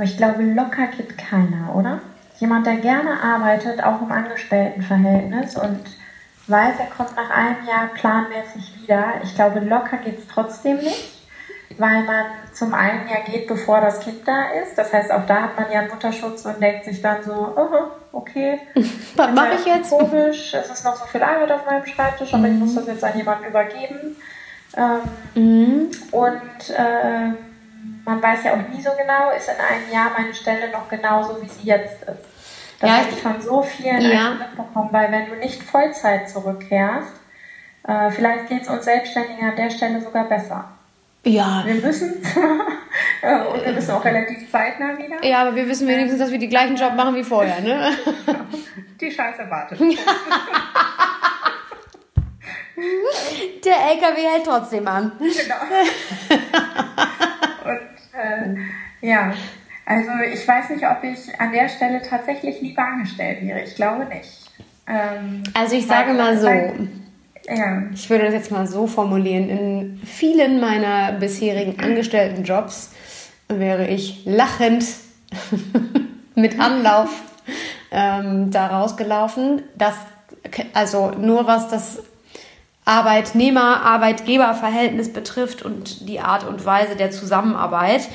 Aber 0.00 0.08
ich 0.08 0.16
glaube, 0.16 0.42
locker 0.42 0.86
gibt 0.86 1.18
keiner, 1.18 1.74
oder? 1.74 2.00
jemand, 2.40 2.66
der 2.66 2.76
gerne 2.76 3.22
arbeitet, 3.22 3.84
auch 3.84 4.00
im 4.00 4.10
Angestelltenverhältnis 4.10 5.56
und 5.56 5.80
weiß, 6.46 6.74
er 6.78 6.86
kommt 6.96 7.14
nach 7.14 7.30
einem 7.30 7.66
Jahr 7.66 7.88
planmäßig 7.94 8.82
wieder. 8.82 9.04
Ich 9.22 9.34
glaube, 9.34 9.60
locker 9.60 9.98
geht 9.98 10.18
es 10.18 10.26
trotzdem 10.26 10.78
nicht, 10.78 11.28
weil 11.78 12.02
man 12.04 12.24
zum 12.52 12.74
einen 12.74 13.08
ja 13.08 13.20
geht, 13.30 13.46
bevor 13.46 13.80
das 13.80 14.00
Kind 14.00 14.26
da 14.26 14.50
ist. 14.62 14.76
Das 14.76 14.92
heißt, 14.92 15.12
auch 15.12 15.26
da 15.26 15.42
hat 15.42 15.60
man 15.60 15.70
ja 15.70 15.82
Mutterschutz 15.82 16.44
und 16.46 16.60
denkt 16.60 16.86
sich 16.86 17.00
dann 17.02 17.22
so, 17.22 17.32
oh, 17.32 18.16
okay, 18.16 18.58
was 19.16 19.32
mache 19.32 19.54
ich 19.56 19.66
jetzt? 19.66 19.90
Komisch, 19.90 20.54
es 20.54 20.70
ist 20.70 20.84
noch 20.84 20.96
so 20.96 21.04
viel 21.04 21.22
Arbeit 21.22 21.52
auf 21.52 21.66
meinem 21.66 21.86
Schreibtisch, 21.86 22.32
aber 22.32 22.48
mhm. 22.48 22.54
ich 22.54 22.60
muss 22.60 22.74
das 22.74 22.86
jetzt 22.86 23.04
an 23.04 23.16
jemanden 23.16 23.44
übergeben. 23.44 24.16
Ähm, 24.76 25.00
mhm. 25.34 25.90
Und 26.10 26.70
äh, 26.70 27.32
man 28.04 28.22
weiß 28.22 28.44
ja 28.44 28.52
auch 28.52 28.68
nie 28.68 28.80
so 28.80 28.90
genau, 28.96 29.30
ist 29.36 29.48
in 29.48 29.56
einem 29.56 29.92
Jahr 29.92 30.10
meine 30.16 30.34
Stelle 30.34 30.70
noch 30.70 30.88
genauso, 30.88 31.40
wie 31.42 31.48
sie 31.48 31.66
jetzt 31.66 32.02
ist. 32.02 32.26
Das 32.80 32.88
ja, 32.88 32.96
habe 32.96 33.08
ich 33.10 33.20
von 33.20 33.40
so 33.40 33.62
vielen 33.62 34.00
ja. 34.00 34.30
mitbekommen, 34.30 34.88
weil 34.92 35.12
wenn 35.12 35.26
du 35.28 35.36
nicht 35.36 35.62
Vollzeit 35.62 36.30
zurückkehrst, 36.30 37.12
äh, 37.86 38.10
vielleicht 38.10 38.48
geht 38.48 38.62
es 38.62 38.68
uns 38.68 38.84
Selbstständigen 38.84 39.50
an 39.50 39.56
der 39.56 39.70
Stelle 39.70 40.00
sogar 40.00 40.24
besser. 40.24 40.64
Ja. 41.24 41.62
Wir 41.66 41.74
müssen 41.74 42.14
und 43.52 43.64
wir 43.64 43.72
müssen 43.72 43.90
auch 43.90 44.04
relativ 44.04 44.50
zeitnah 44.50 44.96
wieder. 44.96 45.22
Ja, 45.22 45.42
aber 45.42 45.54
wir 45.54 45.68
wissen 45.68 45.86
wenigstens, 45.86 46.18
dass 46.18 46.30
wir 46.30 46.38
die 46.38 46.48
gleichen 46.48 46.76
Job 46.76 46.94
machen 46.94 47.14
wie 47.14 47.24
vorher, 47.24 47.60
ne? 47.60 47.90
Die 49.00 49.10
Scheiße 49.10 49.48
wartet. 49.50 49.80
Der 53.64 53.74
LKW 53.92 54.22
hält 54.22 54.44
trotzdem 54.44 54.86
an. 54.86 55.12
Genau. 55.18 55.56
Und 57.64 57.90
äh, 58.18 59.06
ja, 59.06 59.32
also 59.86 60.10
ich 60.32 60.46
weiß 60.46 60.70
nicht, 60.70 60.84
ob 60.84 61.02
ich 61.02 61.40
an 61.40 61.52
der 61.52 61.68
Stelle 61.68 62.00
tatsächlich 62.02 62.60
lieber 62.60 62.82
angestellt 62.82 63.42
wäre. 63.42 63.62
Ich 63.62 63.74
glaube 63.74 64.04
nicht. 64.06 64.50
Ähm, 64.86 65.42
also 65.54 65.76
ich 65.76 65.86
sage 65.86 66.10
weil, 66.10 66.16
mal 66.16 66.38
so, 66.38 66.46
weil, 66.46 66.88
ja. 67.48 67.82
ich 67.92 68.08
würde 68.08 68.24
das 68.26 68.34
jetzt 68.34 68.50
mal 68.50 68.66
so 68.66 68.86
formulieren, 68.86 69.48
in 69.48 70.00
vielen 70.04 70.60
meiner 70.60 71.12
bisherigen 71.12 71.80
angestellten 71.80 72.44
Jobs 72.44 72.92
wäre 73.48 73.88
ich 73.88 74.24
lachend 74.26 74.84
mit 76.34 76.58
Anlauf 76.60 77.10
ähm, 77.90 78.50
da 78.50 78.68
rausgelaufen. 78.68 79.62
Das, 79.76 79.94
also 80.72 81.10
nur 81.10 81.46
was 81.46 81.68
das 81.68 82.02
Arbeitnehmer-Arbeitgeber-Verhältnis 82.84 85.12
betrifft 85.12 85.62
und 85.62 86.08
die 86.08 86.20
Art 86.20 86.46
und 86.46 86.64
Weise 86.64 86.94
der 86.96 87.10
Zusammenarbeit 87.10 88.08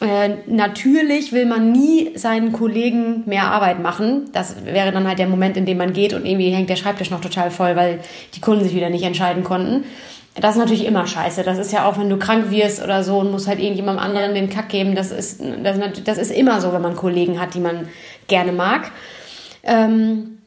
äh, 0.00 0.36
natürlich 0.46 1.32
will 1.32 1.46
man 1.46 1.72
nie 1.72 2.16
seinen 2.16 2.52
Kollegen 2.52 3.24
mehr 3.26 3.50
Arbeit 3.50 3.82
machen. 3.82 4.30
Das 4.32 4.64
wäre 4.64 4.92
dann 4.92 5.08
halt 5.08 5.18
der 5.18 5.26
Moment, 5.26 5.56
in 5.56 5.66
dem 5.66 5.78
man 5.78 5.92
geht 5.92 6.14
und 6.14 6.24
irgendwie 6.24 6.50
hängt 6.50 6.70
der 6.70 6.76
Schreibtisch 6.76 7.10
noch 7.10 7.20
total 7.20 7.50
voll, 7.50 7.74
weil 7.74 7.98
die 8.34 8.40
Kunden 8.40 8.62
sich 8.62 8.74
wieder 8.74 8.90
nicht 8.90 9.02
entscheiden 9.02 9.42
konnten. 9.42 9.84
Das 10.36 10.54
ist 10.54 10.60
natürlich 10.60 10.86
immer 10.86 11.04
scheiße. 11.04 11.42
Das 11.42 11.58
ist 11.58 11.72
ja 11.72 11.84
auch, 11.84 11.98
wenn 11.98 12.08
du 12.08 12.16
krank 12.16 12.52
wirst 12.52 12.80
oder 12.80 13.02
so 13.02 13.18
und 13.18 13.32
musst 13.32 13.48
halt 13.48 13.58
irgendjemandem 13.58 14.04
anderen 14.04 14.34
den 14.34 14.48
Kack 14.48 14.68
geben. 14.68 14.94
Das 14.94 15.10
ist, 15.10 15.42
das, 16.04 16.18
ist 16.18 16.30
immer 16.30 16.60
so, 16.60 16.72
wenn 16.72 16.82
man 16.82 16.94
Kollegen 16.94 17.40
hat, 17.40 17.54
die 17.54 17.60
man 17.60 17.88
gerne 18.28 18.52
mag. 18.52 18.92
Ähm, 19.64 20.37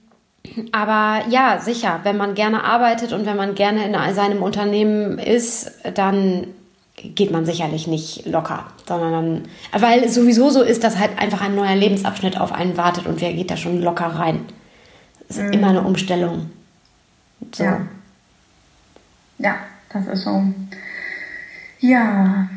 aber 0.71 1.27
ja, 1.29 1.59
sicher, 1.59 1.99
wenn 2.03 2.17
man 2.17 2.33
gerne 2.33 2.63
arbeitet 2.63 3.13
und 3.13 3.25
wenn 3.25 3.37
man 3.37 3.55
gerne 3.55 3.85
in 3.85 4.15
seinem 4.15 4.41
Unternehmen 4.41 5.19
ist, 5.19 5.71
dann 5.93 6.47
geht 6.95 7.31
man 7.31 7.45
sicherlich 7.45 7.87
nicht 7.87 8.25
locker, 8.25 8.65
sondern 8.85 9.11
dann, 9.71 9.81
weil 9.81 10.03
es 10.03 10.15
sowieso 10.15 10.49
so 10.49 10.61
ist, 10.61 10.83
dass 10.83 10.99
halt 10.99 11.17
einfach 11.19 11.41
ein 11.41 11.55
neuer 11.55 11.75
Lebensabschnitt 11.75 12.39
auf 12.39 12.51
einen 12.51 12.77
wartet 12.77 13.05
und 13.05 13.21
wer 13.21 13.33
geht 13.33 13.49
da 13.49 13.57
schon 13.57 13.81
locker 13.81 14.07
rein. 14.07 14.45
Das 15.27 15.37
ist 15.37 15.43
mhm. 15.43 15.53
immer 15.53 15.69
eine 15.69 15.81
Umstellung. 15.81 16.49
So. 17.53 17.63
Ja. 17.63 17.81
ja, 19.39 19.55
das 19.91 20.07
ist 20.07 20.23
so. 20.23 20.43
Ja. 21.79 22.47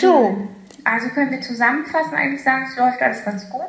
So. 0.00 0.48
Also 0.84 1.08
können 1.08 1.32
wir 1.32 1.40
zusammenfassen, 1.40 2.14
eigentlich 2.14 2.44
sagen, 2.44 2.66
es 2.70 2.76
läuft 2.76 3.02
alles 3.02 3.24
ganz 3.24 3.50
gut. 3.50 3.62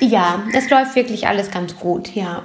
Ja, 0.00 0.42
es 0.52 0.68
läuft 0.68 0.94
wirklich 0.94 1.26
alles 1.26 1.50
ganz 1.50 1.74
gut, 1.78 2.14
ja. 2.14 2.44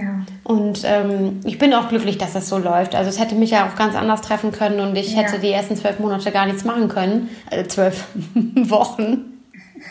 Ja. 0.00 0.24
Und 0.42 0.82
ähm, 0.84 1.40
ich 1.44 1.58
bin 1.58 1.72
auch 1.74 1.88
glücklich, 1.88 2.18
dass 2.18 2.32
das 2.32 2.48
so 2.48 2.58
läuft. 2.58 2.94
Also 2.94 3.10
es 3.10 3.20
hätte 3.20 3.34
mich 3.34 3.50
ja 3.50 3.68
auch 3.68 3.76
ganz 3.76 3.94
anders 3.94 4.22
treffen 4.22 4.50
können 4.50 4.80
und 4.80 4.96
ich 4.96 5.12
ja. 5.12 5.22
hätte 5.22 5.38
die 5.38 5.50
ersten 5.50 5.76
zwölf 5.76 5.98
Monate 5.98 6.30
gar 6.32 6.46
nichts 6.46 6.64
machen 6.64 6.88
können. 6.88 7.28
Also 7.50 7.66
zwölf 7.68 8.04
Wochen. 8.54 9.30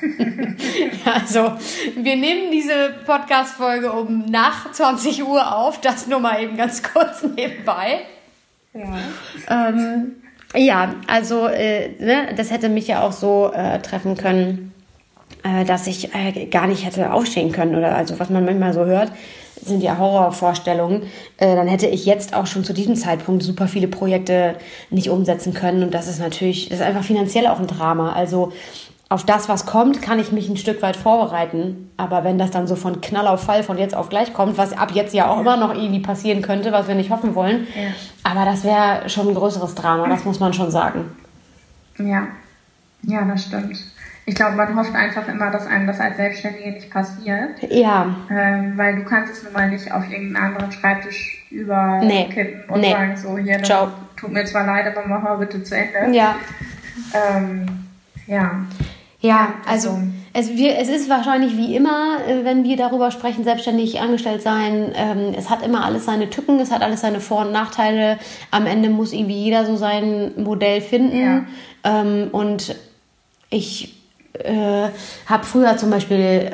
also 1.06 1.54
wir 1.96 2.16
nehmen 2.16 2.52
diese 2.52 2.94
Podcast-Folge 3.06 3.92
um 3.92 4.26
nach 4.26 4.72
20 4.72 5.24
Uhr 5.24 5.56
auf. 5.56 5.80
Das 5.80 6.08
nur 6.08 6.20
mal 6.20 6.42
eben 6.42 6.58
ganz 6.58 6.84
kurz 6.84 7.24
nebenbei. 7.24 8.02
Ja. 8.74 9.70
Ähm, 9.70 10.16
ja, 10.56 10.96
also 11.08 11.48
äh, 11.48 11.90
ne, 12.00 12.34
das 12.36 12.52
hätte 12.52 12.70
mich 12.70 12.88
ja 12.88 13.02
auch 13.02 13.12
so 13.12 13.52
äh, 13.54 13.80
treffen 13.80 14.18
können, 14.18 14.74
äh, 15.44 15.64
dass 15.64 15.88
ich 15.88 16.14
äh, 16.14 16.48
gar 16.48 16.68
nicht 16.68 16.86
hätte 16.86 17.14
aufstehen 17.14 17.52
können 17.52 17.76
oder 17.76 17.96
also 17.96 18.20
was 18.20 18.30
man 18.30 18.46
manchmal 18.46 18.74
so 18.74 18.86
hört 18.86 19.12
sind 19.66 19.82
ja 19.82 19.98
Horrorvorstellungen, 19.98 21.04
äh, 21.38 21.56
dann 21.56 21.68
hätte 21.68 21.88
ich 21.88 22.06
jetzt 22.06 22.34
auch 22.34 22.48
schon 22.48 22.64
zu 22.64 22.74
diesem 22.74 22.96
Zeitpunkt 22.96 23.44
super 23.44 23.68
viele 23.68 23.88
Projekte 23.88 24.56
nicht 24.90 25.10
umsetzen 25.10 25.54
können. 25.54 25.84
Und 25.84 25.94
das 25.94 26.08
ist 26.08 26.20
natürlich, 26.20 26.70
das 26.70 26.80
ist 26.80 26.86
einfach 26.86 27.04
finanziell 27.04 27.48
auch 27.48 27.60
ein 27.60 27.68
Drama. 27.68 28.14
Also 28.14 28.52
auf 29.14 29.24
das, 29.24 29.48
was 29.48 29.68
kommt, 29.68 30.02
kann 30.02 30.20
ich 30.20 30.32
mich 30.32 30.50
ein 30.50 30.58
Stück 30.58 30.82
weit 30.82 30.96
vorbereiten. 30.96 31.92
Aber 31.98 32.24
wenn 32.24 32.40
das 32.40 32.50
dann 32.50 32.66
so 32.66 32.76
von 32.76 33.00
Knall 33.00 33.28
auf 33.28 33.44
Fall 33.44 33.62
von 33.62 33.78
jetzt 33.78 33.94
auf 33.94 34.10
gleich 34.10 34.34
kommt, 34.34 34.58
was 34.58 34.74
ab 34.74 34.92
jetzt 34.94 35.14
ja 35.14 35.28
auch 35.30 35.36
ja. 35.36 35.42
immer 35.42 35.58
noch 35.58 35.76
irgendwie 35.76 36.00
passieren 36.00 36.42
könnte, 36.42 36.72
was 36.72 36.88
wir 36.88 36.96
nicht 36.96 37.12
hoffen 37.12 37.36
wollen, 37.36 37.68
ja. 37.76 37.92
aber 38.24 38.46
das 38.46 38.64
wäre 38.64 39.08
schon 39.10 39.28
ein 39.28 39.36
größeres 39.36 39.76
Drama, 39.76 40.08
das 40.08 40.26
muss 40.26 40.40
man 40.40 40.54
schon 40.54 40.72
sagen. 40.72 41.12
Ja, 42.00 42.28
ja, 43.04 43.24
das 43.26 43.44
stimmt. 43.44 43.78
Ich 44.26 44.36
glaube, 44.36 44.56
man 44.56 44.76
hofft 44.78 44.96
einfach 44.96 45.28
immer, 45.28 45.52
dass 45.52 45.68
einem 45.68 45.86
das 45.86 46.00
als 46.00 46.16
Selbstständige 46.16 46.72
nicht 46.72 46.90
passiert. 46.90 47.62
Ja. 47.70 48.16
Ähm, 48.32 48.78
weil 48.78 48.96
du 48.96 49.04
kannst 49.04 49.34
es 49.34 49.44
nun 49.44 49.52
mal 49.52 49.70
nicht 49.70 49.92
auf 49.92 50.10
irgendeinen 50.10 50.54
anderen 50.54 50.72
Schreibtisch 50.72 51.46
überkippen 51.52 52.64
nee. 52.68 52.74
und 52.74 52.82
nee. 52.82 52.92
sagen, 52.92 53.18
so, 53.18 53.38
hier, 53.38 53.62
Ciao. 53.64 53.90
tut 54.16 54.32
mir 54.32 54.46
zwar 54.46 54.66
leid, 54.66 54.88
aber 54.88 55.06
mach 55.08 55.22
mal 55.22 55.36
bitte 55.36 55.62
zu 55.64 55.76
Ende. 55.76 56.16
Ja. 56.18 56.36
Ähm, 57.14 57.66
ja. 58.28 58.52
Ja, 59.20 59.54
also, 59.68 59.90
also 59.90 60.02
es, 60.34 60.50
wir, 60.58 60.78
es 60.78 60.90
ist 60.90 61.10
wahrscheinlich 61.10 61.56
wie 61.56 61.76
immer, 61.76 62.18
äh, 62.28 62.44
wenn 62.44 62.64
wir 62.64 62.76
darüber 62.76 63.12
sprechen, 63.12 63.44
selbstständig 63.44 64.02
angestellt 64.02 64.42
sein. 64.42 64.92
Ähm, 64.96 65.34
es 65.38 65.50
hat 65.50 65.66
immer 65.66 65.86
alles 65.86 66.06
seine 66.06 66.30
Tücken, 66.30 66.60
es 66.60 66.72
hat 66.72 66.82
alles 66.82 67.02
seine 67.02 67.20
Vor- 67.20 67.46
und 67.46 67.52
Nachteile. 67.52 68.18
Am 68.52 68.66
Ende 68.66 68.90
muss 68.90 69.14
irgendwie 69.14 69.42
jeder 69.42 69.66
so 69.66 69.76
sein 69.76 70.32
Modell 70.38 70.82
finden. 70.82 71.46
Ja. 71.86 72.02
Ähm, 72.02 72.30
und 72.32 72.76
ich 73.50 74.03
äh, 74.34 74.90
habe 75.28 75.46
früher 75.46 75.78
zum 75.78 75.90
Beispiel 75.90 76.18
äh, 76.18 76.50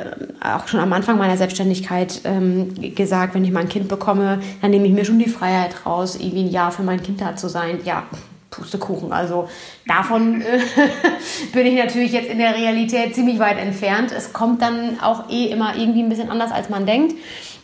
auch 0.45 0.67
schon 0.67 0.79
am 0.79 0.91
Anfang 0.93 1.17
meiner 1.17 1.37
Selbstständigkeit 1.37 2.21
ähm, 2.25 2.73
gesagt, 2.95 3.35
wenn 3.35 3.45
ich 3.45 3.51
mal 3.51 3.61
ein 3.61 3.69
Kind 3.69 3.87
bekomme, 3.87 4.41
dann 4.61 4.71
nehme 4.71 4.85
ich 4.85 4.93
mir 4.93 5.05
schon 5.05 5.19
die 5.19 5.29
Freiheit 5.29 5.85
raus, 5.85 6.15
irgendwie 6.15 6.43
ein 6.43 6.51
Jahr 6.51 6.71
für 6.71 6.83
mein 6.83 7.01
Kind 7.01 7.21
da 7.21 7.35
zu 7.35 7.47
sein. 7.47 7.79
Ja, 7.85 8.03
Pustekuchen. 8.49 9.13
Also 9.13 9.47
davon 9.87 10.41
äh, 10.41 10.59
bin 11.53 11.67
ich 11.67 11.75
natürlich 11.75 12.11
jetzt 12.11 12.29
in 12.29 12.39
der 12.39 12.55
Realität 12.55 13.15
ziemlich 13.15 13.39
weit 13.39 13.57
entfernt. 13.57 14.11
Es 14.11 14.33
kommt 14.33 14.61
dann 14.61 14.99
auch 14.99 15.29
eh 15.29 15.45
immer 15.45 15.75
irgendwie 15.77 16.03
ein 16.03 16.09
bisschen 16.09 16.29
anders, 16.29 16.51
als 16.51 16.69
man 16.69 16.85
denkt. 16.85 17.15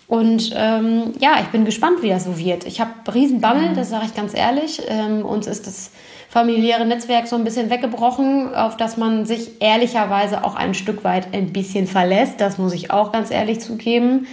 Und 0.07 0.53
ähm, 0.55 1.13
ja, 1.19 1.39
ich 1.41 1.47
bin 1.47 1.65
gespannt, 1.65 2.03
wie 2.03 2.09
das 2.09 2.25
so 2.25 2.37
wird. 2.37 2.65
Ich 2.65 2.79
habe 2.79 2.91
Riesenbammel, 3.11 3.73
das 3.75 3.89
sage 3.89 4.05
ich 4.05 4.15
ganz 4.15 4.35
ehrlich. 4.35 4.81
Ähm, 4.87 5.25
uns 5.25 5.47
ist 5.47 5.65
das 5.65 5.89
familiäre 6.35 6.85
Netzwerk 6.85 7.27
so 7.27 7.37
ein 7.37 7.45
bisschen 7.45 7.69
weggebrochen, 7.69 8.53
auf 8.53 8.75
das 8.75 8.97
man 8.97 9.25
sich 9.25 9.61
ehrlicherweise 9.61 10.43
auch 10.43 10.55
ein 10.55 10.73
Stück 10.73 11.05
weit 11.05 11.33
ein 11.33 11.53
bisschen 11.53 11.87
verlässt. 11.87 12.41
Das 12.41 12.57
muss 12.57 12.73
ich 12.73 12.91
auch 12.91 13.13
ganz 13.13 13.31
ehrlich 13.31 13.61
zugeben. 13.61 14.27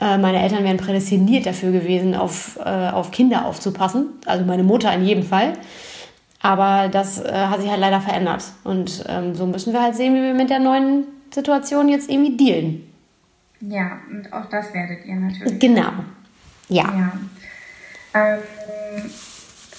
Äh, 0.00 0.18
meine 0.18 0.40
Eltern 0.40 0.62
wären 0.62 0.76
prädestiniert 0.76 1.46
dafür 1.46 1.72
gewesen, 1.72 2.14
auf, 2.14 2.60
äh, 2.64 2.90
auf 2.90 3.10
Kinder 3.10 3.44
aufzupassen. 3.44 4.06
Also 4.24 4.44
meine 4.44 4.62
Mutter 4.62 4.94
in 4.94 5.04
jedem 5.04 5.24
Fall. 5.24 5.54
Aber 6.40 6.86
das 6.86 7.20
äh, 7.20 7.32
hat 7.32 7.60
sich 7.60 7.68
halt 7.68 7.80
leider 7.80 8.00
verändert. 8.00 8.44
Und 8.62 9.04
ähm, 9.08 9.34
so 9.34 9.44
müssen 9.44 9.72
wir 9.72 9.82
halt 9.82 9.96
sehen, 9.96 10.14
wie 10.14 10.22
wir 10.22 10.34
mit 10.34 10.50
der 10.50 10.60
neuen 10.60 11.08
Situation 11.34 11.88
jetzt 11.88 12.08
irgendwie 12.08 12.36
dealen. 12.36 12.92
Ja, 13.62 13.98
und 14.08 14.32
auch 14.32 14.48
das 14.48 14.72
werdet 14.72 15.04
ihr 15.04 15.16
natürlich. 15.16 15.58
Genau. 15.58 15.90
Ja. 16.68 16.84
ja. 16.84 17.12
Ähm, 18.14 18.38
äh, 18.94 19.27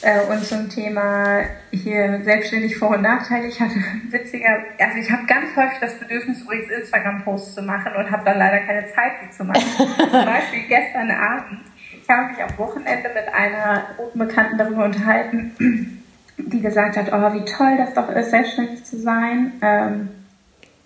und 0.01 0.45
zum 0.45 0.69
Thema 0.69 1.41
hier 1.71 2.21
selbstständig 2.23 2.77
Vor- 2.77 2.91
und 2.91 3.01
Nachteile. 3.01 3.47
Ich 3.47 3.59
hatte 3.59 3.75
witziger, 4.09 4.63
also 4.79 4.97
ich 4.97 5.11
habe 5.11 5.25
ganz 5.25 5.55
häufig 5.55 5.79
das 5.81 5.99
Bedürfnis, 5.99 6.41
übrigens 6.41 6.69
Instagram-Posts 6.71 7.55
zu 7.55 7.61
machen 7.61 7.91
und 7.97 8.09
habe 8.09 8.23
dann 8.23 8.37
leider 8.37 8.59
keine 8.59 8.87
Zeit, 8.87 9.11
sie 9.23 9.37
zu 9.37 9.43
machen. 9.43 9.61
zum 9.97 10.25
Beispiel 10.25 10.67
gestern 10.69 11.11
Abend. 11.11 11.59
Ich 12.01 12.09
habe 12.09 12.31
mich 12.31 12.41
am 12.41 12.57
Wochenende 12.57 13.09
mit 13.13 13.33
einer 13.33 13.87
guten 13.97 14.19
Bekannten 14.19 14.57
darüber 14.57 14.85
unterhalten, 14.85 16.01
die 16.37 16.61
gesagt 16.61 16.95
hat, 16.95 17.11
oh, 17.11 17.33
wie 17.33 17.45
toll 17.45 17.75
das 17.77 17.93
doch 17.93 18.09
ist, 18.09 18.31
selbstständig 18.31 18.85
zu 18.85 18.97
sein. 18.99 19.51
Ähm, 19.61 20.09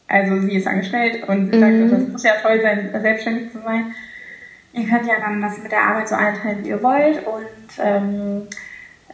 also 0.08 0.42
sie 0.42 0.56
ist 0.56 0.68
angestellt 0.68 1.28
und 1.28 1.52
sie 1.52 1.58
mhm. 1.58 1.90
sagt, 1.90 1.94
das 1.94 2.10
muss 2.10 2.24
ja 2.24 2.34
toll 2.42 2.62
sein, 2.62 2.90
selbstständig 3.00 3.52
zu 3.52 3.60
sein. 3.62 3.94
Ihr 4.74 4.88
könnt 4.88 5.06
ja 5.06 5.20
dann 5.20 5.40
das 5.40 5.60
mit 5.60 5.72
der 5.72 5.84
Arbeit 5.84 6.10
so 6.10 6.16
einteilen, 6.16 6.64
wie 6.64 6.70
ihr 6.70 6.82
wollt 6.82 7.26
und 7.28 7.80
ähm, 7.80 8.48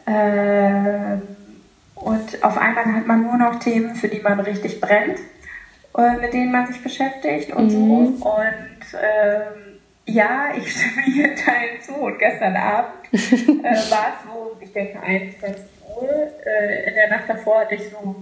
äh, 0.10 1.18
und 1.96 2.44
auf 2.44 2.58
einmal 2.58 2.86
hat 2.86 3.06
man 3.06 3.24
nur 3.24 3.38
noch 3.38 3.60
Themen, 3.60 3.96
für 3.96 4.08
die 4.08 4.20
man 4.20 4.40
richtig 4.40 4.82
brennt, 4.82 5.20
äh, 5.98 6.18
mit 6.18 6.34
denen 6.34 6.52
man 6.52 6.68
sich 6.68 6.82
beschäftigt 6.82 7.52
und 7.54 7.68
mhm. 7.68 8.18
so. 8.18 8.28
Und 8.28 8.80
ähm, 8.94 9.80
ja, 10.06 10.54
ich 10.58 10.72
stimme 10.72 11.06
hier 11.06 11.36
Teil 11.46 11.82
zu. 11.82 11.94
Und 11.94 12.18
gestern 12.18 12.56
Abend 12.56 12.94
äh, 13.12 13.92
war 13.92 14.14
es 14.14 14.24
so, 14.26 14.58
ich 14.62 14.72
denke, 14.74 15.02
21 15.02 15.66
Uhr. 15.96 16.10
Äh, 16.46 16.90
in 16.90 16.96
der 16.96 17.10
Nacht 17.10 17.26
davor 17.28 17.62
hatte 17.62 17.76
ich 17.76 17.90
so 17.90 18.16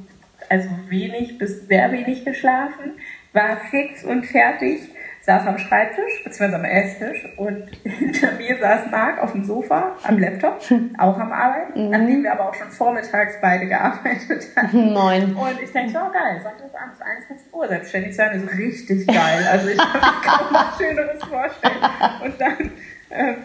also 0.49 0.69
wenig 0.87 1.37
bis 1.37 1.67
sehr 1.67 1.91
wenig 1.91 2.23
geschlafen, 2.23 2.93
war 3.33 3.57
fix 3.69 4.03
und 4.03 4.25
fertig 4.25 4.81
saß 5.27 5.45
am 5.45 5.57
Schreibtisch, 5.57 6.23
beziehungsweise 6.23 6.55
am 6.55 6.63
Esstisch 6.63 7.27
und 7.35 7.69
hinter 7.83 8.31
mir 8.37 8.57
saß 8.59 8.89
Marc 8.89 9.21
auf 9.21 9.33
dem 9.33 9.43
Sofa 9.43 9.97
am 10.03 10.17
Laptop, 10.17 10.61
auch 10.97 11.19
am 11.19 11.33
Arbeiten, 11.33 11.85
mhm. 11.85 11.89
nachdem 11.91 12.23
wir 12.23 12.31
aber 12.31 12.49
auch 12.49 12.53
schon 12.53 12.69
vormittags 12.69 13.35
beide 13.41 13.67
gearbeitet 13.67 14.47
hatten. 14.55 14.93
Moin. 14.93 15.35
Und 15.35 15.61
ich 15.61 15.71
denke, 15.73 15.97
oh 15.97 16.11
geil, 16.13 16.41
Sonntagabends 16.41 17.01
21 17.01 17.53
Uhr 17.53 17.67
selbstständig 17.67 18.15
sein 18.15 18.41
ist 18.41 18.57
richtig 18.57 19.05
geil. 19.05 19.45
Also 19.51 19.67
ich 19.67 19.77
kann 19.77 19.99
mir 19.99 20.21
kaum 20.23 20.47
was 20.49 20.77
Schöneres 20.77 21.21
vorstellen. 21.21 21.75
Und 22.23 22.39
dann 22.39 22.71
ähm, 23.11 23.35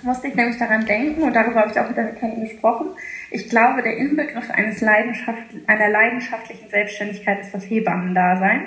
musste 0.00 0.28
ich 0.28 0.34
nämlich 0.34 0.58
daran 0.58 0.86
denken 0.86 1.22
und 1.22 1.36
darüber 1.36 1.60
habe 1.60 1.70
ich 1.70 1.78
auch 1.78 1.88
mit 1.88 1.96
der 1.98 2.04
Bekannten 2.04 2.40
gesprochen. 2.40 2.88
Ich 3.30 3.50
glaube, 3.50 3.82
der 3.82 3.98
Inbegriff 3.98 4.50
eines 4.50 4.80
Leidenschaft, 4.80 5.42
einer 5.66 5.90
leidenschaftlichen 5.90 6.70
Selbstständigkeit 6.70 7.40
ist 7.40 7.52
das 7.52 7.68
Hebammendasein. 7.68 8.64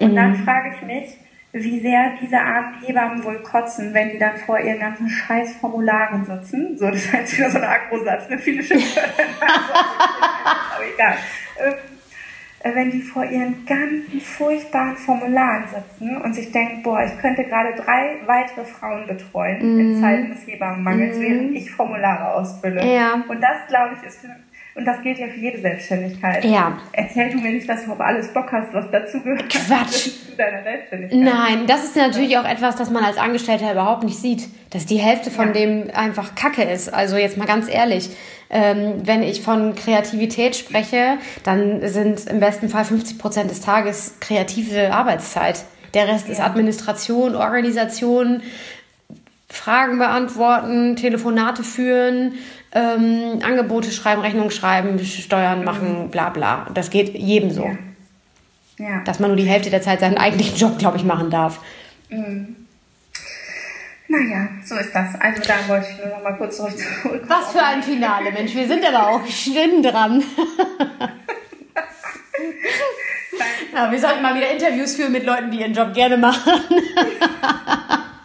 Und 0.00 0.12
mhm. 0.12 0.16
dann 0.16 0.34
frage 0.36 0.74
ich 0.74 0.82
mich, 0.82 1.18
wie 1.52 1.80
sehr 1.80 2.12
diese 2.20 2.38
armen 2.38 2.74
Hebammen 2.82 3.24
wohl 3.24 3.42
kotzen, 3.42 3.94
wenn 3.94 4.10
die 4.10 4.18
dann 4.18 4.36
vor 4.36 4.58
ihren 4.60 4.80
ganzen 4.80 5.08
scheiß 5.08 5.56
Formularen 5.56 6.24
sitzen. 6.24 6.76
So, 6.76 6.90
das 6.90 7.10
heißt 7.12 7.38
wieder 7.38 7.50
so 7.50 7.58
ein 7.58 7.64
Agrosatz, 7.64 8.28
ne? 8.28 8.38
Viele 8.38 8.62
Schimpfe. 8.62 9.00
Aber 10.74 10.84
egal. 10.94 11.16
Ähm, 11.58 11.74
äh, 12.60 12.74
wenn 12.74 12.90
die 12.90 13.00
vor 13.00 13.24
ihren 13.24 13.64
ganzen 13.66 14.20
furchtbaren 14.20 14.96
Formularen 14.96 15.64
sitzen 15.68 16.16
und 16.16 16.34
sich 16.34 16.50
denken, 16.50 16.82
boah, 16.82 17.04
ich 17.04 17.16
könnte 17.20 17.44
gerade 17.44 17.74
drei 17.76 18.16
weitere 18.26 18.64
Frauen 18.64 19.06
betreuen 19.06 19.58
mm. 19.58 19.80
in 19.80 19.92
mhm. 19.94 20.00
Zeiten 20.00 20.30
des 20.30 20.46
Hebammenmangels, 20.46 21.18
mm. 21.18 21.20
während 21.20 21.54
ich 21.54 21.70
Formulare 21.70 22.34
ausfülle. 22.34 22.84
Ja. 22.84 23.22
Und 23.28 23.40
das, 23.40 23.66
glaube 23.68 23.94
ich, 23.96 24.06
ist 24.06 24.24
und 24.74 24.84
das 24.84 25.02
gilt 25.02 25.18
ja 25.18 25.26
für 25.26 25.40
jede 25.40 25.60
Selbstständigkeit. 25.60 26.44
Ja. 26.44 26.78
Erzähl 26.92 27.30
du 27.30 27.38
mir 27.38 27.52
nicht, 27.52 27.68
dass 27.68 27.84
du 27.84 27.92
auf 27.92 28.00
alles 28.00 28.32
Bock 28.32 28.50
hast, 28.52 28.72
was 28.72 28.90
dazu 28.90 29.20
gehört. 29.20 29.48
Quatsch. 29.48 30.10
Zu 30.26 30.36
deiner 30.36 30.62
Selbstständigkeit. 30.62 31.18
Nein, 31.18 31.66
das 31.66 31.84
ist 31.84 31.96
natürlich 31.96 32.38
auch 32.38 32.44
etwas, 32.44 32.76
das 32.76 32.90
man 32.90 33.04
als 33.04 33.18
Angestellter 33.18 33.72
überhaupt 33.72 34.04
nicht 34.04 34.18
sieht. 34.18 34.48
Dass 34.70 34.86
die 34.86 34.98
Hälfte 34.98 35.30
von 35.30 35.48
ja. 35.48 35.52
dem 35.52 35.90
einfach 35.92 36.34
Kacke 36.34 36.62
ist. 36.62 36.92
Also 36.92 37.16
jetzt 37.16 37.36
mal 37.36 37.46
ganz 37.46 37.68
ehrlich. 37.68 38.10
Ähm, 38.50 38.94
wenn 39.04 39.22
ich 39.22 39.42
von 39.42 39.74
Kreativität 39.74 40.56
spreche, 40.56 41.18
dann 41.42 41.86
sind 41.88 42.26
im 42.26 42.40
besten 42.40 42.68
Fall 42.68 42.84
50 42.84 43.18
Prozent 43.18 43.50
des 43.50 43.60
Tages 43.60 44.16
kreative 44.20 44.92
Arbeitszeit. 44.92 45.64
Der 45.94 46.06
Rest 46.06 46.26
ja. 46.26 46.34
ist 46.34 46.40
Administration, 46.40 47.34
Organisation, 47.34 48.42
Fragen 49.48 49.98
beantworten, 49.98 50.96
Telefonate 50.96 51.62
führen, 51.62 52.34
ähm, 52.72 53.40
Angebote 53.42 53.90
schreiben, 53.90 54.20
Rechnungen 54.20 54.50
schreiben, 54.50 54.98
Steuern 55.04 55.64
machen, 55.64 56.10
bla 56.10 56.28
bla. 56.28 56.68
Das 56.74 56.90
geht 56.90 57.14
jedem 57.14 57.50
so. 57.50 57.64
Ja. 57.64 57.78
Ja. 58.78 59.02
Dass 59.04 59.18
man 59.18 59.30
nur 59.30 59.36
die 59.36 59.46
Hälfte 59.46 59.70
der 59.70 59.82
Zeit 59.82 60.00
seinen 60.00 60.18
eigentlichen 60.18 60.56
Job, 60.56 60.78
glaube 60.78 60.96
ich, 60.96 61.04
machen 61.04 61.30
darf. 61.30 61.60
Naja, 64.08 64.48
so 64.64 64.76
ist 64.76 64.94
das. 64.94 65.20
Also 65.20 65.42
da 65.42 65.68
wollte 65.68 65.86
ich 65.90 65.98
nur 65.98 66.08
noch 66.08 66.22
mal 66.22 66.36
kurz 66.36 66.56
zurück. 66.56 66.74
zurück 67.02 67.22
Was 67.26 67.52
für 67.52 67.62
ein 67.62 67.82
Finale, 67.82 68.30
Mensch. 68.30 68.54
Wir 68.54 68.68
sind 68.68 68.84
aber 68.86 69.08
auch 69.08 69.26
schlimm 69.26 69.82
dran. 69.82 70.22
ja, 73.74 73.90
wir 73.90 73.98
sollten 73.98 74.22
mal 74.22 74.34
wieder 74.34 74.50
Interviews 74.50 74.94
führen 74.94 75.12
mit 75.12 75.24
Leuten, 75.24 75.50
die 75.50 75.60
ihren 75.60 75.74
Job 75.74 75.92
gerne 75.92 76.16
machen. 76.16 76.52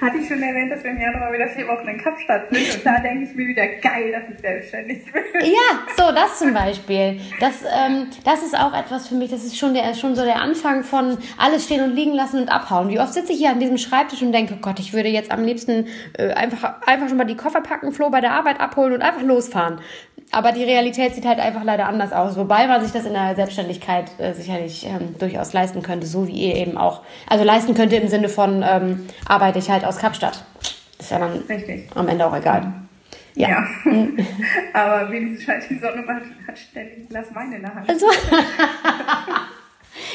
Hatte 0.00 0.18
ich 0.18 0.28
schon 0.28 0.42
erwähnt, 0.42 0.72
dass 0.72 0.82
wir 0.82 0.90
im 0.90 1.00
Januar 1.00 1.32
wieder 1.32 1.46
vier 1.48 1.66
Wochen 1.68 1.86
in 1.86 1.98
Kapstadt 1.98 2.48
sind 2.50 2.74
und 2.74 2.86
da 2.86 2.98
denke 3.00 3.24
ich 3.24 3.34
mir 3.34 3.46
wieder 3.46 3.66
geil, 3.66 4.12
dass 4.12 4.34
ich 4.34 4.40
selbstständig 4.40 5.12
bin. 5.12 5.22
Ja, 5.40 5.86
so, 5.96 6.12
das 6.12 6.38
zum 6.38 6.52
Beispiel. 6.52 7.20
Das, 7.38 7.62
ähm, 7.62 8.08
das 8.24 8.42
ist 8.42 8.58
auch 8.58 8.76
etwas 8.76 9.08
für 9.08 9.14
mich, 9.14 9.30
das 9.30 9.44
ist 9.44 9.56
schon, 9.58 9.74
der, 9.74 9.94
schon 9.94 10.16
so 10.16 10.24
der 10.24 10.40
Anfang 10.42 10.82
von 10.82 11.18
alles 11.38 11.64
stehen 11.64 11.84
und 11.84 11.94
liegen 11.94 12.12
lassen 12.12 12.40
und 12.40 12.48
abhauen. 12.48 12.88
Wie 12.88 12.98
oft 12.98 13.14
sitze 13.14 13.32
ich 13.32 13.38
hier 13.38 13.50
an 13.50 13.60
diesem 13.60 13.78
Schreibtisch 13.78 14.22
und 14.22 14.32
denke, 14.32 14.54
oh 14.56 14.60
Gott, 14.60 14.80
ich 14.80 14.92
würde 14.92 15.08
jetzt 15.08 15.30
am 15.30 15.44
liebsten 15.44 15.86
äh, 16.18 16.32
einfach, 16.32 16.82
einfach 16.86 17.08
schon 17.08 17.16
mal 17.16 17.24
die 17.24 17.36
Koffer 17.36 17.60
packen, 17.60 17.92
Flo 17.92 18.10
bei 18.10 18.20
der 18.20 18.32
Arbeit 18.32 18.60
abholen 18.60 18.92
und 18.94 19.02
einfach 19.02 19.22
losfahren. 19.22 19.80
Aber 20.32 20.52
die 20.52 20.62
Realität 20.62 21.14
sieht 21.14 21.26
halt 21.26 21.40
einfach 21.40 21.64
leider 21.64 21.88
anders 21.88 22.12
aus, 22.12 22.36
wobei 22.36 22.68
man 22.68 22.82
sich 22.82 22.92
das 22.92 23.04
in 23.04 23.14
der 23.14 23.34
Selbstständigkeit 23.34 24.12
äh, 24.18 24.32
sicherlich 24.32 24.86
ähm, 24.86 25.16
durchaus 25.18 25.52
leisten 25.52 25.82
könnte, 25.82 26.06
so 26.06 26.28
wie 26.28 26.48
ihr 26.48 26.54
eben 26.54 26.78
auch. 26.78 27.02
Also 27.28 27.44
leisten 27.44 27.74
könnte 27.74 27.96
im 27.96 28.08
Sinne 28.08 28.28
von, 28.28 28.64
ähm, 28.66 29.08
arbeite 29.26 29.58
ich 29.58 29.70
halt 29.70 29.84
aus 29.84 29.98
Kapstadt. 29.98 30.44
Ist 30.98 31.10
ja 31.10 31.18
dann 31.18 31.38
Richtig. 31.48 31.88
am 31.96 32.08
Ende 32.08 32.26
auch 32.26 32.36
egal. 32.36 32.72
Ja. 33.34 33.48
Ja. 33.48 33.66
Aber 34.72 35.10
wenigstens 35.10 35.44
scheint 35.44 35.68
die 35.68 35.78
Sonne 35.78 36.02
mal 36.02 36.22
hat 36.46 36.58
ständig 36.58 36.98
ein 36.98 37.08
Glas 37.08 37.34
Wein 37.34 37.52
in 37.52 37.62
der 37.62 37.74
Hand. 37.74 37.88
Also, 37.88 38.06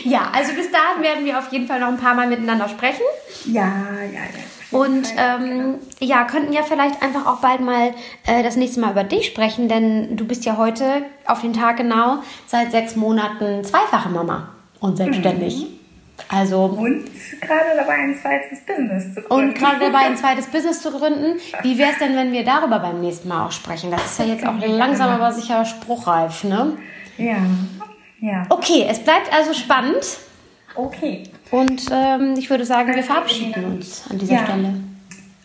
ja, 0.04 0.32
also 0.34 0.54
bis 0.54 0.72
dahin 0.72 1.04
werden 1.04 1.26
wir 1.26 1.40
auf 1.40 1.52
jeden 1.52 1.68
Fall 1.68 1.80
noch 1.80 1.90
ein 1.90 1.98
paar 1.98 2.16
Mal 2.16 2.28
miteinander 2.28 2.70
sprechen. 2.70 3.04
Ja, 3.46 3.68
ja, 4.02 4.22
ja. 4.22 4.44
Und 4.76 5.08
ähm, 5.18 5.76
ja, 6.00 6.26
könnten 6.26 6.52
ja 6.52 6.62
vielleicht 6.64 7.02
einfach 7.02 7.26
auch 7.26 7.38
bald 7.40 7.62
mal 7.62 7.94
äh, 8.26 8.44
das 8.44 8.58
nächste 8.58 8.82
Mal 8.82 8.92
über 8.92 9.06
dich 9.06 9.28
sprechen, 9.28 9.70
denn 9.70 10.18
du 10.18 10.26
bist 10.26 10.44
ja 10.44 10.58
heute 10.58 11.04
auf 11.26 11.40
den 11.40 11.54
Tag 11.54 11.78
genau 11.78 12.18
seit 12.46 12.72
sechs 12.72 12.98
Monaten 12.98 13.64
zweifache 13.64 14.10
Mama 14.10 14.50
und 14.82 14.98
selbstständig. 14.98 15.68
Also 16.30 16.66
Und 16.66 17.06
gerade 17.42 17.76
dabei 17.78 17.94
ein 17.94 18.16
zweites 18.22 18.66
Business 18.66 19.14
zu 19.14 19.22
gründen. 19.22 19.50
und 19.50 19.56
gerade 19.56 19.80
dabei 19.80 20.00
ein 20.00 20.18
zweites 20.18 20.48
Business 20.52 20.82
zu 20.82 20.92
gründen. 20.92 21.40
Wie 21.62 21.78
wäre 21.78 21.92
es 21.92 21.98
denn, 22.00 22.16
wenn 22.16 22.34
wir 22.34 22.44
darüber 22.44 22.80
beim 22.80 23.00
nächsten 23.00 23.30
Mal 23.30 23.46
auch 23.46 23.52
sprechen? 23.52 23.92
Das 23.92 24.04
ist 24.06 24.20
ja 24.20 24.26
jetzt 24.26 24.46
auch 24.46 24.56
langsam 24.66 25.10
aber 25.10 25.32
sicher 25.32 25.64
spruchreif, 25.64 26.44
ne? 26.44 26.78
Ja. 27.18 27.38
Ja. 28.20 28.44
Okay, 28.50 28.86
es 28.90 29.00
bleibt 29.00 29.32
also 29.34 29.54
spannend. 29.54 30.18
Okay. 30.76 31.24
Und 31.52 31.86
ähm, 31.92 32.34
ich 32.38 32.50
würde 32.50 32.66
sagen, 32.66 32.94
wir 32.96 33.04
verabschieden 33.04 33.66
uns 33.66 34.04
an 34.10 34.18
dieser 34.18 34.34
Ja. 34.34 34.46
Stelle. 34.46 34.74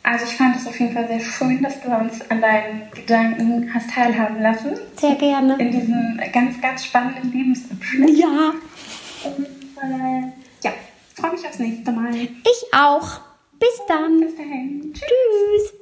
Also 0.03 0.25
ich 0.25 0.35
fand 0.35 0.57
es 0.57 0.67
auf 0.67 0.81
jeden 0.81 0.95
Fall 0.95 1.07
sehr 1.07 1.21
schön, 1.21 1.63
dass 1.63 1.81
du 1.83 1.89
uns 1.91 2.23
an 2.31 2.41
deinen 2.41 2.83
Gedanken 2.95 3.71
hast 3.73 3.91
teilhaben 3.91 4.41
lassen. 4.41 4.73
Sehr 4.99 5.15
gerne. 5.15 5.57
In 5.59 5.71
diesem 5.71 6.19
ganz, 6.33 6.61
ganz 6.61 6.85
spannenden 6.87 7.31
Lebensabschnitt. 7.31 8.17
Ja, 8.19 8.53
Und 9.25 9.47
äh, 9.47 10.23
ja, 10.65 10.73
freue 11.15 11.33
mich 11.33 11.47
aufs 11.47 11.59
nächste 11.59 11.93
Mal. 11.93 12.15
ich 12.15 12.65
auch. 12.75 13.21
Bis 13.59 13.79
dann. 13.89 14.21
Bis 14.21 14.35
dahin. 14.37 14.91
Tschüss. 14.95 15.03
Tschüss. 15.03 15.80